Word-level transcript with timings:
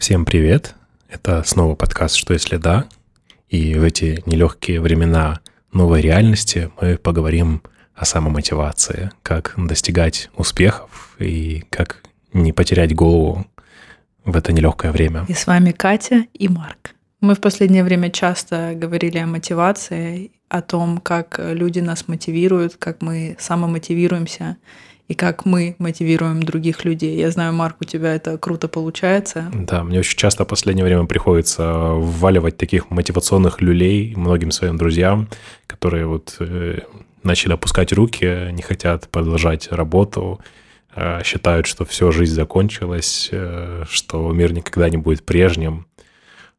Всем 0.00 0.24
привет! 0.24 0.76
Это 1.10 1.42
снова 1.44 1.74
подкаст 1.74 2.16
«Что 2.16 2.32
если 2.32 2.56
да?» 2.56 2.86
И 3.50 3.74
в 3.74 3.84
эти 3.84 4.22
нелегкие 4.24 4.80
времена 4.80 5.40
новой 5.74 6.00
реальности 6.00 6.70
мы 6.80 6.96
поговорим 6.96 7.60
о 7.94 8.06
самомотивации, 8.06 9.10
как 9.22 9.52
достигать 9.58 10.30
успехов 10.34 11.16
и 11.18 11.64
как 11.68 12.02
не 12.32 12.54
потерять 12.54 12.94
голову 12.94 13.46
в 14.24 14.34
это 14.34 14.54
нелегкое 14.54 14.90
время. 14.90 15.26
И 15.28 15.34
с 15.34 15.46
вами 15.46 15.72
Катя 15.72 16.24
и 16.32 16.48
Марк. 16.48 16.94
Мы 17.20 17.34
в 17.34 17.40
последнее 17.42 17.84
время 17.84 18.10
часто 18.10 18.72
говорили 18.74 19.18
о 19.18 19.26
мотивации, 19.26 20.32
о 20.48 20.62
том, 20.62 20.96
как 20.96 21.38
люди 21.38 21.80
нас 21.80 22.08
мотивируют, 22.08 22.76
как 22.78 23.02
мы 23.02 23.36
самомотивируемся 23.38 24.56
и 25.10 25.14
как 25.14 25.44
мы 25.44 25.74
мотивируем 25.78 26.40
других 26.40 26.84
людей. 26.84 27.18
Я 27.18 27.32
знаю, 27.32 27.52
Марк, 27.52 27.78
у 27.80 27.84
тебя 27.84 28.14
это 28.14 28.38
круто 28.38 28.68
получается. 28.68 29.50
Да, 29.52 29.82
мне 29.82 29.98
очень 29.98 30.16
часто 30.16 30.44
в 30.44 30.46
последнее 30.46 30.84
время 30.84 31.04
приходится 31.06 31.64
вваливать 31.94 32.56
таких 32.56 32.90
мотивационных 32.90 33.60
люлей 33.60 34.14
многим 34.14 34.52
своим 34.52 34.76
друзьям, 34.76 35.28
которые 35.66 36.06
вот 36.06 36.36
э, 36.38 36.82
начали 37.24 37.54
опускать 37.54 37.92
руки, 37.92 38.52
не 38.52 38.62
хотят 38.62 39.08
продолжать 39.08 39.72
работу, 39.72 40.38
э, 40.94 41.24
считают, 41.24 41.66
что 41.66 41.84
все, 41.84 42.12
жизнь 42.12 42.34
закончилась, 42.34 43.30
э, 43.32 43.82
что 43.90 44.30
мир 44.30 44.52
никогда 44.52 44.88
не 44.88 44.96
будет 44.96 45.24
прежним. 45.24 45.86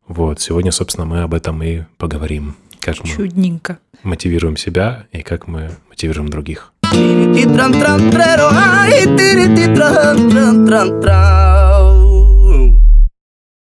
Вот, 0.10 0.42
сегодня, 0.42 0.74
собственно, 0.74 1.06
мы 1.06 1.22
об 1.22 1.34
этом 1.34 1.64
и 1.64 1.84
поговорим. 1.98 2.58
Как 2.82 2.96
Чудненько. 2.96 3.80
мы 3.91 3.91
мотивируем 4.04 4.58
себя 4.58 5.08
и 5.12 5.22
как 5.22 5.48
мы 5.48 5.72
мотивируем 5.90 6.30
других. 6.30 6.74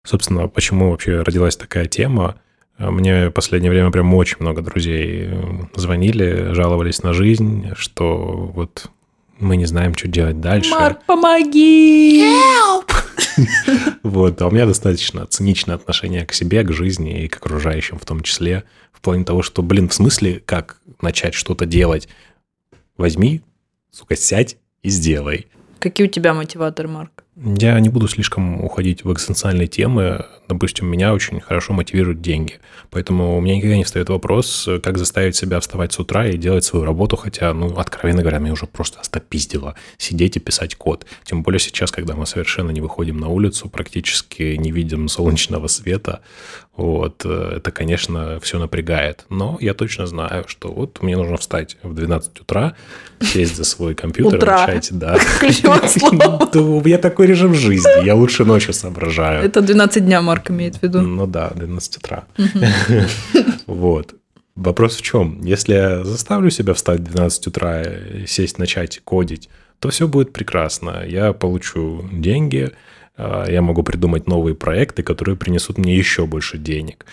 Собственно, 0.05 0.47
почему 0.47 0.91
вообще 0.91 1.21
родилась 1.21 1.55
такая 1.55 1.85
тема? 1.85 2.35
Мне 2.77 3.29
в 3.29 3.31
последнее 3.31 3.71
время 3.71 3.91
прям 3.91 4.13
очень 4.13 4.37
много 4.39 4.61
друзей 4.61 5.29
звонили, 5.75 6.53
жаловались 6.53 7.03
на 7.03 7.13
жизнь, 7.13 7.69
что 7.75 8.51
вот 8.53 8.87
мы 9.39 9.57
не 9.57 9.65
знаем, 9.65 9.95
что 9.95 10.07
делать 10.07 10.41
дальше. 10.41 10.71
Марк, 10.71 11.03
помоги! 11.05 12.23
Help! 12.23 12.91
Вот, 14.03 14.41
а 14.41 14.47
у 14.47 14.51
меня 14.51 14.65
достаточно 14.65 15.25
циничное 15.25 15.75
отношение 15.75 16.25
к 16.25 16.33
себе, 16.33 16.63
к 16.63 16.71
жизни 16.71 17.23
и 17.23 17.27
к 17.27 17.37
окружающим 17.37 17.97
в 17.97 18.05
том 18.05 18.21
числе, 18.21 18.63
в 18.91 19.01
плане 19.01 19.25
того, 19.25 19.41
что, 19.41 19.61
блин, 19.61 19.89
в 19.89 19.93
смысле, 19.93 20.41
как 20.45 20.81
начать 21.01 21.33
что-то 21.33 21.65
делать? 21.65 22.07
Возьми, 22.97 23.41
сука, 23.91 24.15
сядь 24.15 24.57
и 24.81 24.89
сделай. 24.89 25.47
Какие 25.79 26.07
у 26.07 26.09
тебя 26.09 26.33
мотиваторы, 26.33 26.87
Марк? 26.87 27.22
Я 27.35 27.79
не 27.79 27.89
буду 27.89 28.07
слишком 28.07 28.63
уходить 28.63 29.03
в 29.03 29.11
экзистенциальные 29.11 29.67
темы. 29.67 30.25
Допустим, 30.47 30.87
меня 30.87 31.13
очень 31.13 31.39
хорошо 31.39 31.73
мотивируют 31.73 32.21
деньги. 32.21 32.59
Поэтому 32.91 33.35
у 33.35 33.41
меня 33.41 33.55
никогда 33.55 33.75
не 33.75 33.85
встает 33.85 34.09
вопрос, 34.09 34.69
как 34.83 34.99
заставить 34.99 35.35
себя 35.35 35.59
вставать 35.59 35.93
с 35.93 35.99
утра 35.99 36.27
и 36.27 36.37
делать 36.37 36.63
свою 36.63 36.85
работу, 36.85 37.15
хотя, 37.15 37.51
ну, 37.53 37.75
откровенно 37.75 38.21
говоря, 38.21 38.37
меня 38.37 38.53
уже 38.53 38.67
просто 38.67 38.99
остопиздило 38.99 39.73
сидеть 39.97 40.37
и 40.37 40.39
писать 40.39 40.75
код. 40.75 41.07
Тем 41.23 41.41
более 41.41 41.59
сейчас, 41.59 41.91
когда 41.91 42.15
мы 42.15 42.27
совершенно 42.27 42.69
не 42.69 42.81
выходим 42.81 43.17
на 43.17 43.29
улицу, 43.29 43.67
практически 43.67 44.55
не 44.55 44.71
видим 44.71 45.07
солнечного 45.07 45.65
света, 45.67 46.21
вот, 46.75 47.21
э, 47.23 47.53
это, 47.57 47.71
конечно, 47.71 48.39
все 48.41 48.57
напрягает. 48.57 49.25
Но 49.29 49.57
я 49.61 49.75
точно 49.75 50.07
знаю, 50.07 50.45
что 50.47 50.71
вот 50.71 51.03
мне 51.03 51.15
нужно 51.15 51.37
встать 51.37 51.77
в 51.83 51.93
12 51.93 52.41
утра, 52.41 52.75
сесть 53.21 53.55
за 53.55 53.63
свой 53.63 53.93
компьютер, 53.93 54.43
начать, 54.43 54.89
да. 54.91 55.17
У 56.55 56.81
меня 56.81 56.97
такой 57.23 57.27
режим 57.27 57.53
жизни, 57.53 58.05
я 58.05 58.15
лучше 58.15 58.45
ночью 58.45 58.73
соображаю. 58.73 59.45
Это 59.45 59.61
12 59.61 60.05
дня, 60.05 60.21
Марк 60.21 60.51
имеет 60.51 60.75
в 60.75 60.83
виду. 60.83 61.01
Ну 61.01 61.27
да, 61.27 61.51
12 61.55 61.97
утра. 61.97 62.23
Вот. 63.67 64.15
Вопрос 64.55 64.97
в 64.97 65.01
чем? 65.01 65.43
Если 65.43 65.73
я 65.73 66.03
заставлю 66.03 66.51
себя 66.51 66.73
встать 66.73 66.99
в 66.99 67.03
12 67.03 67.47
утра 67.47 67.83
сесть, 68.27 68.59
начать 68.59 69.01
кодить, 69.03 69.49
то 69.79 69.89
все 69.89 70.07
будет 70.07 70.31
прекрасно. 70.33 71.03
Я 71.07 71.33
получу 71.33 72.05
деньги, 72.11 72.71
а, 73.17 73.49
я 73.49 73.61
могу 73.61 73.83
придумать 73.83 74.27
новые 74.27 74.53
проекты, 74.53 75.01
которые 75.01 75.35
принесут 75.35 75.77
мне 75.77 75.97
еще 75.97 76.25
больше 76.25 76.57
денег. 76.57 77.05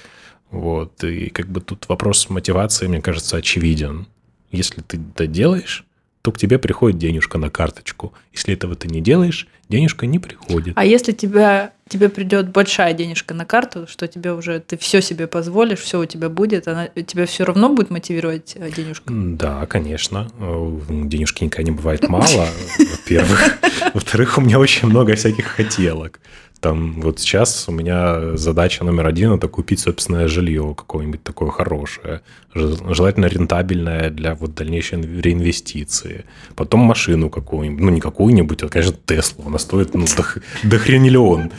Вот. 0.50 1.02
И 1.04 1.30
как 1.30 1.46
бы 1.46 1.60
тут 1.60 1.88
вопрос 1.88 2.28
мотивации, 2.28 2.88
мне 2.88 3.00
кажется, 3.00 3.38
очевиден. 3.38 4.06
Если 4.52 4.82
ты 4.82 4.98
это 5.14 5.26
делаешь, 5.26 5.86
то 6.22 6.32
к 6.32 6.38
тебе 6.38 6.58
приходит 6.58 6.98
денежка 6.98 7.38
на 7.38 7.48
карточку. 7.50 8.12
Если 8.32 8.52
этого 8.54 8.74
ты 8.74 8.88
не 8.88 9.00
делаешь, 9.00 9.48
денежка 9.68 10.06
не 10.06 10.18
приходит. 10.18 10.74
А 10.76 10.84
если 10.84 11.12
тебя, 11.12 11.72
тебе 11.88 12.10
придет 12.10 12.50
большая 12.50 12.92
денежка 12.92 13.32
на 13.32 13.46
карту, 13.46 13.86
что 13.88 14.06
тебе 14.06 14.32
уже 14.32 14.60
ты 14.60 14.76
все 14.76 15.00
себе 15.00 15.26
позволишь, 15.26 15.78
все 15.78 15.98
у 15.98 16.04
тебя 16.04 16.28
будет, 16.28 16.68
она 16.68 16.88
тебя 16.88 17.24
все 17.24 17.44
равно 17.44 17.70
будет 17.70 17.90
мотивировать 17.90 18.54
э, 18.56 18.70
денежка? 18.70 19.04
Да, 19.08 19.64
конечно. 19.66 20.30
Э, 20.38 20.80
денежки 20.88 21.44
никогда 21.44 21.70
не 21.70 21.76
бывает 21.76 22.06
мало, 22.08 22.48
во-первых. 22.78 23.58
Во-вторых, 23.94 24.36
у 24.36 24.42
меня 24.42 24.58
очень 24.58 24.88
много 24.88 25.14
всяких 25.14 25.46
хотелок. 25.46 26.20
Там 26.60 27.00
вот 27.00 27.20
сейчас 27.20 27.68
у 27.68 27.72
меня 27.72 28.36
задача 28.36 28.84
номер 28.84 29.06
один– 29.06 29.32
это 29.34 29.48
купить 29.48 29.80
собственное 29.80 30.28
жилье 30.28 30.74
какое-нибудь 30.76 31.22
такое 31.22 31.50
хорошее, 31.50 32.20
желательно 32.54 33.26
рентабельное 33.26 34.10
для 34.10 34.34
вот 34.34 34.54
дальнейшей 34.54 35.00
реинвестиции. 35.00 36.26
Потом 36.56 36.80
машину 36.80 37.30
какую-нибудь, 37.30 37.82
ну 37.82 37.90
не 37.90 38.00
какую-нибудь, 38.00 38.62
а, 38.62 38.68
конечно, 38.68 38.94
Теслу. 39.06 39.44
Она 39.46 39.58
стоит 39.58 39.94
ну, 39.94 40.04
до, 40.04 40.24
до 40.68 40.78
хрениллион. 40.78 41.50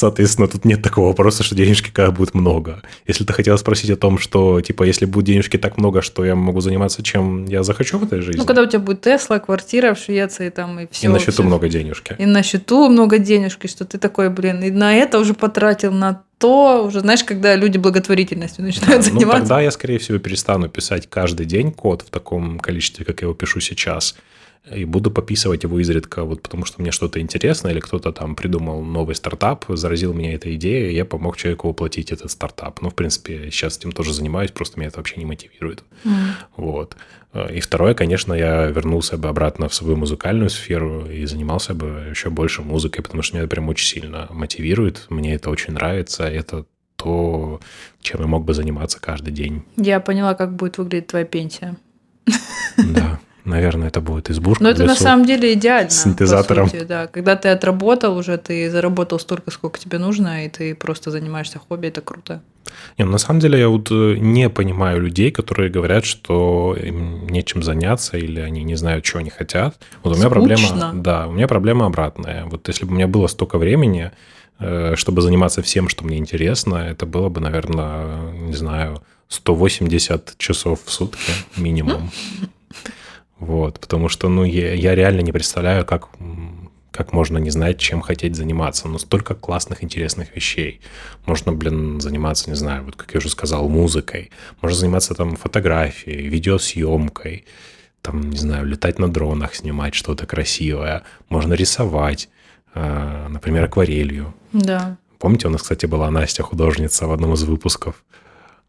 Соответственно, 0.00 0.48
тут 0.48 0.64
нет 0.64 0.80
такого 0.82 1.08
вопроса, 1.08 1.42
что 1.42 1.54
денежки 1.54 1.90
как 1.90 2.14
будет 2.14 2.32
много. 2.32 2.80
Если 3.06 3.22
ты 3.24 3.34
хотела 3.34 3.58
спросить 3.58 3.90
о 3.90 3.96
том, 3.96 4.18
что, 4.18 4.62
типа, 4.62 4.84
если 4.84 5.04
будет 5.04 5.26
денежки 5.26 5.58
так 5.58 5.76
много, 5.76 6.00
что 6.00 6.24
я 6.24 6.34
могу 6.34 6.62
заниматься, 6.62 7.02
чем 7.02 7.44
я 7.44 7.62
захочу 7.62 7.98
в 7.98 8.04
этой 8.04 8.22
жизни. 8.22 8.40
Ну, 8.40 8.46
когда 8.46 8.62
у 8.62 8.66
тебя 8.66 8.78
будет 8.78 9.02
Тесла, 9.02 9.38
квартира 9.40 9.92
в 9.92 9.98
Швеции, 9.98 10.48
там, 10.48 10.80
и 10.80 10.88
все. 10.90 11.06
И 11.06 11.10
на 11.10 11.18
счету 11.18 11.32
все. 11.32 11.42
много 11.42 11.68
денежки. 11.68 12.16
И 12.18 12.24
на 12.24 12.42
счету 12.42 12.88
много 12.88 13.18
денежки, 13.18 13.66
что 13.66 13.84
ты 13.84 13.98
такой, 13.98 14.30
блин, 14.30 14.62
и 14.62 14.70
на 14.70 14.94
это 14.94 15.18
уже 15.18 15.34
потратил, 15.34 15.92
на 15.92 16.22
то, 16.38 16.82
уже, 16.86 17.00
знаешь, 17.00 17.22
когда 17.22 17.54
люди 17.54 17.76
благотворительностью 17.76 18.64
начинают 18.64 19.02
да, 19.04 19.10
заниматься. 19.10 19.36
Ну, 19.36 19.40
тогда 19.40 19.60
я, 19.60 19.70
скорее 19.70 19.98
всего, 19.98 20.16
перестану 20.16 20.70
писать 20.70 21.10
каждый 21.10 21.44
день 21.44 21.72
код 21.72 22.00
в 22.06 22.08
таком 22.08 22.58
количестве, 22.58 23.04
как 23.04 23.20
я 23.20 23.26
его 23.26 23.34
пишу 23.34 23.60
сейчас 23.60 24.16
и 24.70 24.84
буду 24.84 25.10
пописывать 25.10 25.62
его 25.62 25.78
изредка, 25.80 26.24
вот 26.24 26.42
потому 26.42 26.64
что 26.64 26.82
мне 26.82 26.90
что-то 26.90 27.20
интересно, 27.20 27.68
или 27.68 27.80
кто-то 27.80 28.12
там 28.12 28.36
придумал 28.36 28.82
новый 28.82 29.14
стартап, 29.14 29.64
заразил 29.68 30.12
меня 30.12 30.34
этой 30.34 30.54
идеей, 30.56 30.92
и 30.92 30.96
я 30.96 31.04
помог 31.04 31.36
человеку 31.36 31.68
воплотить 31.68 32.12
этот 32.12 32.30
стартап. 32.30 32.82
Ну, 32.82 32.90
в 32.90 32.94
принципе, 32.94 33.50
сейчас 33.50 33.78
этим 33.78 33.92
тоже 33.92 34.12
занимаюсь, 34.12 34.50
просто 34.50 34.78
меня 34.78 34.88
это 34.88 34.98
вообще 34.98 35.16
не 35.16 35.24
мотивирует. 35.24 35.82
Mm. 36.04 36.10
Вот. 36.56 36.96
И 37.52 37.60
второе, 37.60 37.94
конечно, 37.94 38.34
я 38.34 38.66
вернулся 38.66 39.16
бы 39.16 39.28
обратно 39.28 39.68
в 39.68 39.74
свою 39.74 39.96
музыкальную 39.96 40.50
сферу 40.50 41.06
и 41.06 41.24
занимался 41.26 41.74
бы 41.74 42.08
еще 42.10 42.28
больше 42.28 42.62
музыкой, 42.62 43.02
потому 43.02 43.22
что 43.22 43.36
меня 43.36 43.44
это 43.44 43.50
прям 43.50 43.68
очень 43.68 43.86
сильно 43.86 44.28
мотивирует, 44.30 45.06
мне 45.08 45.34
это 45.34 45.50
очень 45.50 45.72
нравится, 45.72 46.24
это 46.24 46.66
то, 46.96 47.60
чем 48.02 48.20
я 48.20 48.26
мог 48.26 48.44
бы 48.44 48.52
заниматься 48.52 49.00
каждый 49.00 49.32
день. 49.32 49.62
Я 49.76 50.00
поняла, 50.00 50.34
как 50.34 50.54
будет 50.54 50.76
выглядеть 50.76 51.06
твоя 51.06 51.24
пенсия. 51.24 51.76
Да. 52.76 53.09
Наверное, 53.50 53.88
это 53.88 54.00
будет 54.00 54.30
избушка. 54.30 54.62
Но 54.62 54.70
это 54.70 54.84
на 54.84 54.94
самом 54.94 55.26
деле 55.26 55.52
идеально. 55.54 55.90
С 55.90 56.04
синтезатором. 56.04 56.68
Сути, 56.68 56.84
да. 56.84 57.08
Когда 57.08 57.34
ты 57.34 57.48
отработал 57.48 58.16
уже, 58.16 58.38
ты 58.38 58.70
заработал 58.70 59.18
столько, 59.18 59.50
сколько 59.50 59.78
тебе 59.78 59.98
нужно, 59.98 60.46
и 60.46 60.48
ты 60.48 60.74
просто 60.74 61.10
занимаешься 61.10 61.58
хобби, 61.58 61.88
это 61.88 62.00
круто. 62.00 62.42
Не, 62.98 63.04
ну, 63.04 63.12
на 63.12 63.18
самом 63.18 63.40
деле 63.40 63.58
я 63.58 63.68
вот 63.68 63.90
э, 63.90 64.16
не 64.18 64.48
понимаю 64.48 65.00
людей, 65.00 65.32
которые 65.32 65.68
говорят, 65.68 66.04
что 66.04 66.76
им 66.80 67.26
нечем 67.26 67.62
заняться 67.62 68.16
или 68.16 68.38
они 68.38 68.62
не 68.62 68.76
знают, 68.76 69.04
чего 69.04 69.18
они 69.18 69.30
хотят. 69.30 69.76
Вот 70.04 70.14
у 70.14 70.18
меня 70.18 70.30
Скучно. 70.30 70.30
проблема, 70.30 71.02
да, 71.02 71.26
у 71.26 71.32
меня 71.32 71.48
проблема 71.48 71.86
обратная. 71.86 72.44
Вот 72.44 72.68
если 72.68 72.84
бы 72.84 72.92
у 72.92 72.94
меня 72.94 73.08
было 73.08 73.26
столько 73.26 73.58
времени, 73.58 74.12
э, 74.60 74.94
чтобы 74.96 75.22
заниматься 75.22 75.60
всем, 75.62 75.88
что 75.88 76.04
мне 76.04 76.18
интересно, 76.18 76.76
это 76.76 77.04
было 77.06 77.28
бы, 77.28 77.40
наверное, 77.40 78.30
не 78.32 78.54
знаю, 78.54 79.02
180 79.28 80.34
часов 80.38 80.80
в 80.84 80.90
сутки 80.92 81.32
минимум. 81.56 82.10
Вот, 83.40 83.80
потому 83.80 84.10
что, 84.10 84.28
ну, 84.28 84.44
я, 84.44 84.74
я 84.74 84.94
реально 84.94 85.22
не 85.22 85.32
представляю, 85.32 85.86
как, 85.86 86.10
как 86.90 87.14
можно 87.14 87.38
не 87.38 87.48
знать, 87.48 87.78
чем 87.78 88.02
хотеть 88.02 88.36
заниматься. 88.36 88.86
Но 88.86 88.98
столько 88.98 89.34
классных, 89.34 89.82
интересных 89.82 90.36
вещей. 90.36 90.82
Можно, 91.24 91.52
блин, 91.52 92.00
заниматься, 92.02 92.50
не 92.50 92.56
знаю, 92.56 92.84
вот 92.84 92.96
как 92.96 93.14
я 93.14 93.18
уже 93.18 93.30
сказал, 93.30 93.66
музыкой. 93.68 94.30
Можно 94.60 94.78
заниматься 94.78 95.14
там 95.14 95.36
фотографией, 95.36 96.28
видеосъемкой. 96.28 97.46
Там, 98.02 98.28
не 98.28 98.36
знаю, 98.36 98.66
летать 98.66 98.98
на 98.98 99.10
дронах, 99.10 99.54
снимать 99.54 99.94
что-то 99.94 100.26
красивое. 100.26 101.02
Можно 101.30 101.54
рисовать, 101.54 102.28
э, 102.74 103.26
например, 103.28 103.64
акварелью. 103.64 104.34
Да. 104.52 104.98
Помните, 105.18 105.48
у 105.48 105.50
нас, 105.50 105.62
кстати, 105.62 105.86
была 105.86 106.10
Настя, 106.10 106.42
художница, 106.42 107.06
в 107.06 107.12
одном 107.12 107.32
из 107.34 107.42
выпусков. 107.44 108.04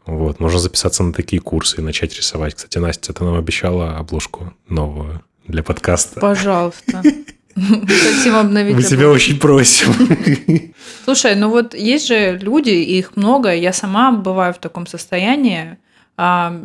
Вот, 0.05 0.39
можно 0.39 0.59
записаться 0.59 1.03
на 1.03 1.13
такие 1.13 1.41
курсы 1.41 1.77
и 1.77 1.81
начать 1.81 2.15
рисовать. 2.15 2.55
Кстати, 2.55 2.77
Настя, 2.79 3.13
ты 3.13 3.23
нам 3.23 3.35
обещала 3.35 3.97
обложку 3.97 4.53
новую 4.67 5.21
для 5.47 5.63
подкаста. 5.63 6.19
Пожалуйста. 6.19 7.03
Хотим 7.55 8.35
обновить. 8.35 8.75
Мы 8.75 8.83
тебя 8.83 9.09
очень 9.09 9.39
просим. 9.39 9.93
Слушай, 11.03 11.35
ну 11.35 11.49
вот 11.49 11.73
есть 11.73 12.07
же 12.07 12.37
люди, 12.37 12.69
их 12.69 13.15
много, 13.15 13.53
я 13.53 13.73
сама 13.73 14.11
бываю 14.11 14.53
в 14.53 14.57
таком 14.57 14.87
состоянии. 14.87 15.77
А, 16.17 16.61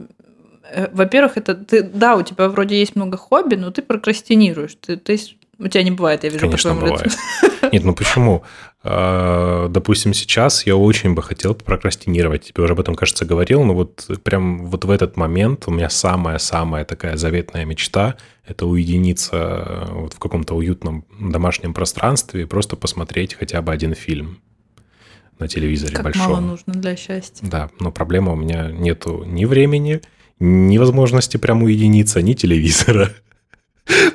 э, 0.71 0.89
во-первых, 0.93 1.37
это 1.37 1.55
ты, 1.55 1.83
да, 1.83 2.17
у 2.17 2.23
тебя 2.23 2.49
вроде 2.49 2.79
есть 2.79 2.95
много 2.95 3.17
хобби, 3.17 3.57
но 3.57 3.71
ты 3.71 3.83
прокрастинируешь. 3.83 4.77
Ты, 4.81 4.97
ты 4.97 5.19
у 5.59 5.69
тебя 5.69 5.83
не 5.83 5.91
бывает, 5.91 6.25
я 6.25 6.31
вижу 6.31 6.47
Конечно, 6.47 6.75
по 6.75 6.77
твоему 6.81 6.95
бывает. 6.95 7.13
лицу. 7.13 7.46
Нет, 7.73 7.85
ну 7.85 7.95
почему? 7.95 8.43
А, 8.83 9.69
Допустим, 9.69 10.15
сейчас 10.15 10.67
я 10.67 10.77
очень 10.77 11.15
бы 11.15 11.23
хотел 11.23 11.55
прокрастинировать. 11.55 12.45
Тебе 12.45 12.63
уже 12.65 12.73
об 12.75 12.81
этом, 12.81 12.95
кажется, 12.95 13.25
говорил, 13.25 13.65
но 13.65 13.75
вот 13.75 14.09
прям 14.23 14.67
вот 14.67 14.85
в 14.85 14.91
этот 14.91 15.17
момент 15.17 15.65
у 15.67 15.71
меня 15.71 15.91
самая-самая 15.91 16.85
такая 16.85 17.17
заветная 17.17 17.65
мечта– 17.65 18.17
это 18.47 18.67
уединиться 18.67 19.37
э, 19.37 19.93
вот 19.93 20.13
в 20.15 20.19
каком-то 20.19 20.55
уютном 20.55 21.05
домашнем 21.19 21.75
пространстве 21.75 22.43
и 22.43 22.45
просто 22.45 22.77
посмотреть 22.77 23.35
хотя 23.35 23.61
бы 23.61 23.73
один 23.73 23.95
фильм 23.95 24.39
на 25.39 25.49
телевизоре 25.49 25.95
Как 25.95 26.05
большом. 26.05 26.31
мало 26.31 26.41
нужно 26.41 26.75
для 26.75 26.97
счастья. 26.97 27.47
Да, 27.47 27.71
но 27.81 27.91
проблема 27.91 28.33
у 28.33 28.37
меня 28.37 28.71
нету 28.71 29.25
ни 29.27 29.45
времени, 29.45 30.01
ни 30.39 30.79
возможности 30.79 31.37
прям 31.37 31.63
уединиться, 31.63 32.23
ни 32.23 32.35
телевизора. 32.35 33.11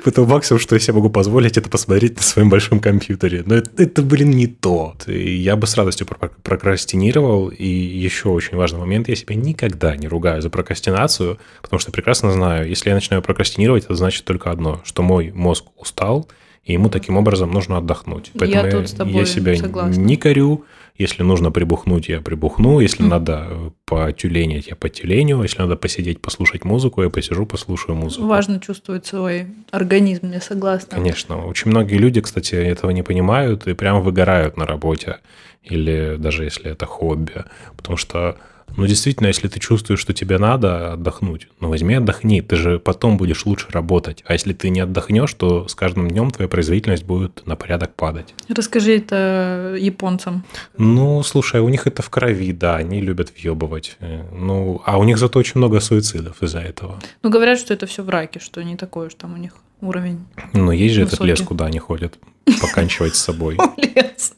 Поэтому 0.04 0.26
максимум, 0.26 0.60
что 0.60 0.74
я 0.74 0.80
себе 0.80 0.94
могу 0.94 1.08
позволить, 1.10 1.56
это 1.56 1.68
посмотреть 1.70 2.16
на 2.16 2.22
своем 2.22 2.50
большом 2.50 2.80
компьютере. 2.80 3.42
Но 3.46 3.54
это, 3.54 3.70
это 3.82 4.02
блин, 4.02 4.30
не 4.30 4.46
то. 4.46 4.94
И 5.06 5.34
я 5.36 5.56
бы 5.56 5.66
с 5.66 5.76
радостью 5.76 6.06
про- 6.06 6.30
прокрастинировал. 6.42 7.48
И 7.48 7.66
еще 7.66 8.28
очень 8.28 8.56
важный 8.56 8.80
момент, 8.80 9.08
я 9.08 9.16
себя 9.16 9.34
никогда 9.34 9.96
не 9.96 10.08
ругаю 10.08 10.42
за 10.42 10.50
прокрастинацию, 10.50 11.38
потому 11.62 11.80
что 11.80 11.92
прекрасно 11.92 12.32
знаю, 12.32 12.68
если 12.68 12.90
я 12.90 12.94
начинаю 12.94 13.22
прокрастинировать, 13.22 13.84
это 13.84 13.94
значит 13.94 14.24
только 14.24 14.50
одно, 14.50 14.80
что 14.84 15.02
мой 15.02 15.30
мозг 15.32 15.64
устал, 15.76 16.28
и 16.64 16.74
ему 16.74 16.88
таким 16.88 17.16
образом 17.16 17.50
нужно 17.50 17.78
отдохнуть. 17.78 18.30
Я 18.34 18.60
Поэтому 18.62 18.86
с 18.86 18.92
тобой 18.92 19.14
я 19.14 19.24
себя 19.24 19.56
согласна. 19.56 20.00
не 20.00 20.16
корю. 20.16 20.64
Если 20.96 21.22
нужно 21.22 21.50
прибухнуть, 21.50 22.08
я 22.08 22.20
прибухну. 22.20 22.80
Если 22.80 23.02
надо 23.02 23.46
э, 23.50 23.70
потюленить, 23.86 24.68
я 24.68 24.76
потюленю. 24.76 25.42
Если 25.42 25.58
надо 25.58 25.76
посидеть, 25.76 26.20
послушать 26.20 26.64
музыку, 26.64 27.02
я 27.02 27.10
посижу, 27.10 27.46
послушаю 27.46 27.96
музыку. 27.96 28.26
Важно 28.26 28.60
чувствовать 28.60 29.06
свой 29.06 29.46
организм, 29.70 30.30
я 30.32 30.40
согласна. 30.40 30.98
Конечно. 30.98 31.46
Очень 31.46 31.70
многие 31.70 31.96
люди, 31.96 32.20
кстати, 32.20 32.54
этого 32.54 32.90
не 32.90 33.02
понимают 33.02 33.66
и 33.66 33.74
прям 33.74 34.02
выгорают 34.02 34.56
на 34.56 34.66
работе. 34.66 35.18
Или 35.62 36.16
даже 36.18 36.44
если 36.44 36.70
это 36.70 36.86
хобби. 36.86 37.44
Потому 37.76 37.96
что, 37.96 38.36
ну, 38.76 38.86
действительно, 38.86 39.26
если 39.28 39.48
ты 39.48 39.60
чувствуешь, 39.60 40.00
что 40.00 40.12
тебе 40.12 40.38
надо 40.38 40.94
отдохнуть, 40.94 41.48
ну, 41.60 41.68
возьми 41.68 41.94
отдохни, 41.94 42.40
ты 42.40 42.56
же 42.56 42.78
потом 42.78 43.16
будешь 43.16 43.46
лучше 43.46 43.66
работать. 43.70 44.22
А 44.26 44.32
если 44.32 44.52
ты 44.52 44.70
не 44.70 44.80
отдохнешь, 44.80 45.32
то 45.34 45.68
с 45.68 45.74
каждым 45.74 46.08
днем 46.10 46.30
твоя 46.30 46.48
производительность 46.48 47.04
будет 47.04 47.46
на 47.46 47.56
порядок 47.56 47.94
падать. 47.94 48.34
Расскажи 48.48 48.96
это 48.98 49.76
японцам. 49.78 50.44
Ну, 50.78 51.22
слушай, 51.22 51.60
у 51.60 51.68
них 51.68 51.86
это 51.86 52.02
в 52.02 52.10
крови, 52.10 52.52
да, 52.52 52.76
они 52.76 53.00
любят 53.00 53.32
въебывать. 53.36 53.96
Э, 54.00 54.24
Ну, 54.32 54.80
а 54.84 54.98
у 54.98 55.04
них 55.04 55.18
зато 55.18 55.38
очень 55.38 55.58
много 55.58 55.80
суицидов 55.80 56.42
из-за 56.42 56.60
этого. 56.60 56.98
Ну, 57.22 57.30
говорят, 57.30 57.58
что 57.58 57.74
это 57.74 57.86
все 57.86 58.02
в 58.02 58.08
раке, 58.08 58.40
что 58.40 58.62
не 58.62 58.76
такой 58.76 59.06
уж 59.08 59.14
там 59.14 59.34
у 59.34 59.36
них 59.36 59.52
уровень. 59.80 60.24
Ну, 60.52 60.70
есть 60.70 60.94
же 60.94 61.02
этот 61.02 61.12
Высокий. 61.20 61.30
лес, 61.30 61.40
куда 61.42 61.66
они 61.66 61.78
ходят 61.78 62.18
поканчивать 62.60 63.14
с 63.16 63.20
собой. 63.20 63.58
Лес. 63.76 64.34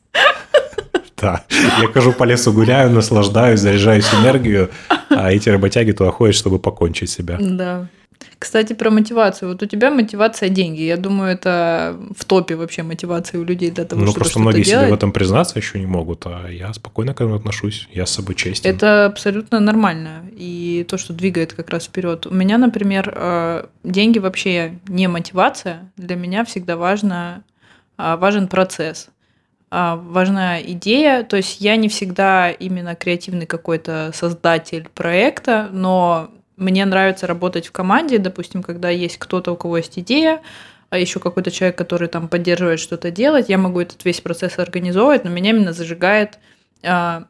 Да. 1.25 1.45
Я 1.83 1.89
хожу 1.89 2.13
по 2.13 2.25
лесу, 2.25 2.53
гуляю, 2.53 2.91
наслаждаюсь, 2.91 3.61
заряжаюсь 3.61 4.13
энергию, 4.15 4.69
а 5.11 5.33
эти 5.33 5.49
работяги 5.49 5.93
туда 5.93 6.11
ходят, 6.11 6.35
чтобы 6.35 6.59
покончить 6.59 7.11
себя. 7.11 7.39
Да. 7.41 7.89
Кстати, 8.39 8.75
про 8.75 8.91
мотивацию. 8.91 9.49
Вот 9.49 9.63
у 9.63 9.67
тебя 9.67 9.91
мотивация 9.91 10.49
деньги. 10.49 10.83
Я 10.83 10.97
думаю, 10.97 11.33
это 11.33 11.97
в 12.17 12.25
топе 12.25 12.57
вообще 12.57 12.83
мотивации 12.83 13.39
у 13.39 13.45
людей 13.45 13.71
для 13.71 13.85
того, 13.85 14.01
Ну, 14.03 14.07
чтобы 14.09 14.21
просто 14.21 14.39
многие 14.41 14.63
себе 14.65 14.73
делать. 14.73 14.91
в 14.91 14.95
этом 14.95 15.13
признаться 15.13 15.59
еще 15.59 15.79
не 15.79 15.87
могут, 15.87 16.27
а 16.27 16.49
я 16.49 16.73
спокойно 16.75 17.13
к 17.15 17.21
этому 17.21 17.37
отношусь, 17.37 17.89
я 17.93 18.05
с 18.07 18.11
собой 18.11 18.35
честен. 18.35 18.71
Это 18.71 19.07
абсолютно 19.07 19.61
нормально. 19.61 20.25
И 20.37 20.85
то, 20.89 20.99
что 20.99 21.13
двигает 21.13 21.53
как 21.55 21.71
раз 21.71 21.85
вперед. 21.85 22.27
У 22.27 22.35
меня, 22.35 22.59
например, 22.59 23.13
э, 23.17 23.65
деньги 23.83 24.19
вообще 24.19 24.79
не 24.89 25.09
мотивация. 25.09 25.91
Для 25.97 26.17
меня 26.17 26.45
всегда 26.45 26.77
важно, 26.77 27.43
а, 27.97 28.17
важен 28.17 28.49
процесс. 28.49 29.09
А, 29.77 29.97
Важна 29.97 30.63
идея. 30.63 31.25
То 31.25 31.37
есть 31.37 31.61
я 31.61 31.75
не 31.75 31.89
всегда 31.89 32.49
именно 32.53 32.95
креативный 32.95 33.45
какой-то 33.45 34.13
создатель 34.15 34.89
проекта, 34.95 35.69
но 35.73 36.31
мне 36.57 36.85
нравится 36.85 37.27
работать 37.27 37.67
в 37.67 37.73
команде, 37.73 38.19
допустим, 38.19 38.63
когда 38.63 38.89
есть 38.91 39.19
кто-то, 39.19 39.51
у 39.51 39.57
кого 39.57 39.79
есть 39.79 39.99
идея, 39.99 40.43
а 40.91 40.99
еще 40.99 41.19
какой-то 41.19 41.51
человек, 41.51 41.77
который 41.77 42.07
там 42.07 42.29
поддерживает 42.29 42.79
что-то 42.79 43.11
делать, 43.11 43.49
я 43.49 43.59
могу 43.59 43.81
этот 43.81 44.05
весь 44.05 44.21
процесс 44.21 44.61
организовывать, 44.61 45.25
но 45.25 45.31
меня 45.31 45.51
именно 45.51 45.73
зажигает 45.73 46.39
а, 46.85 47.25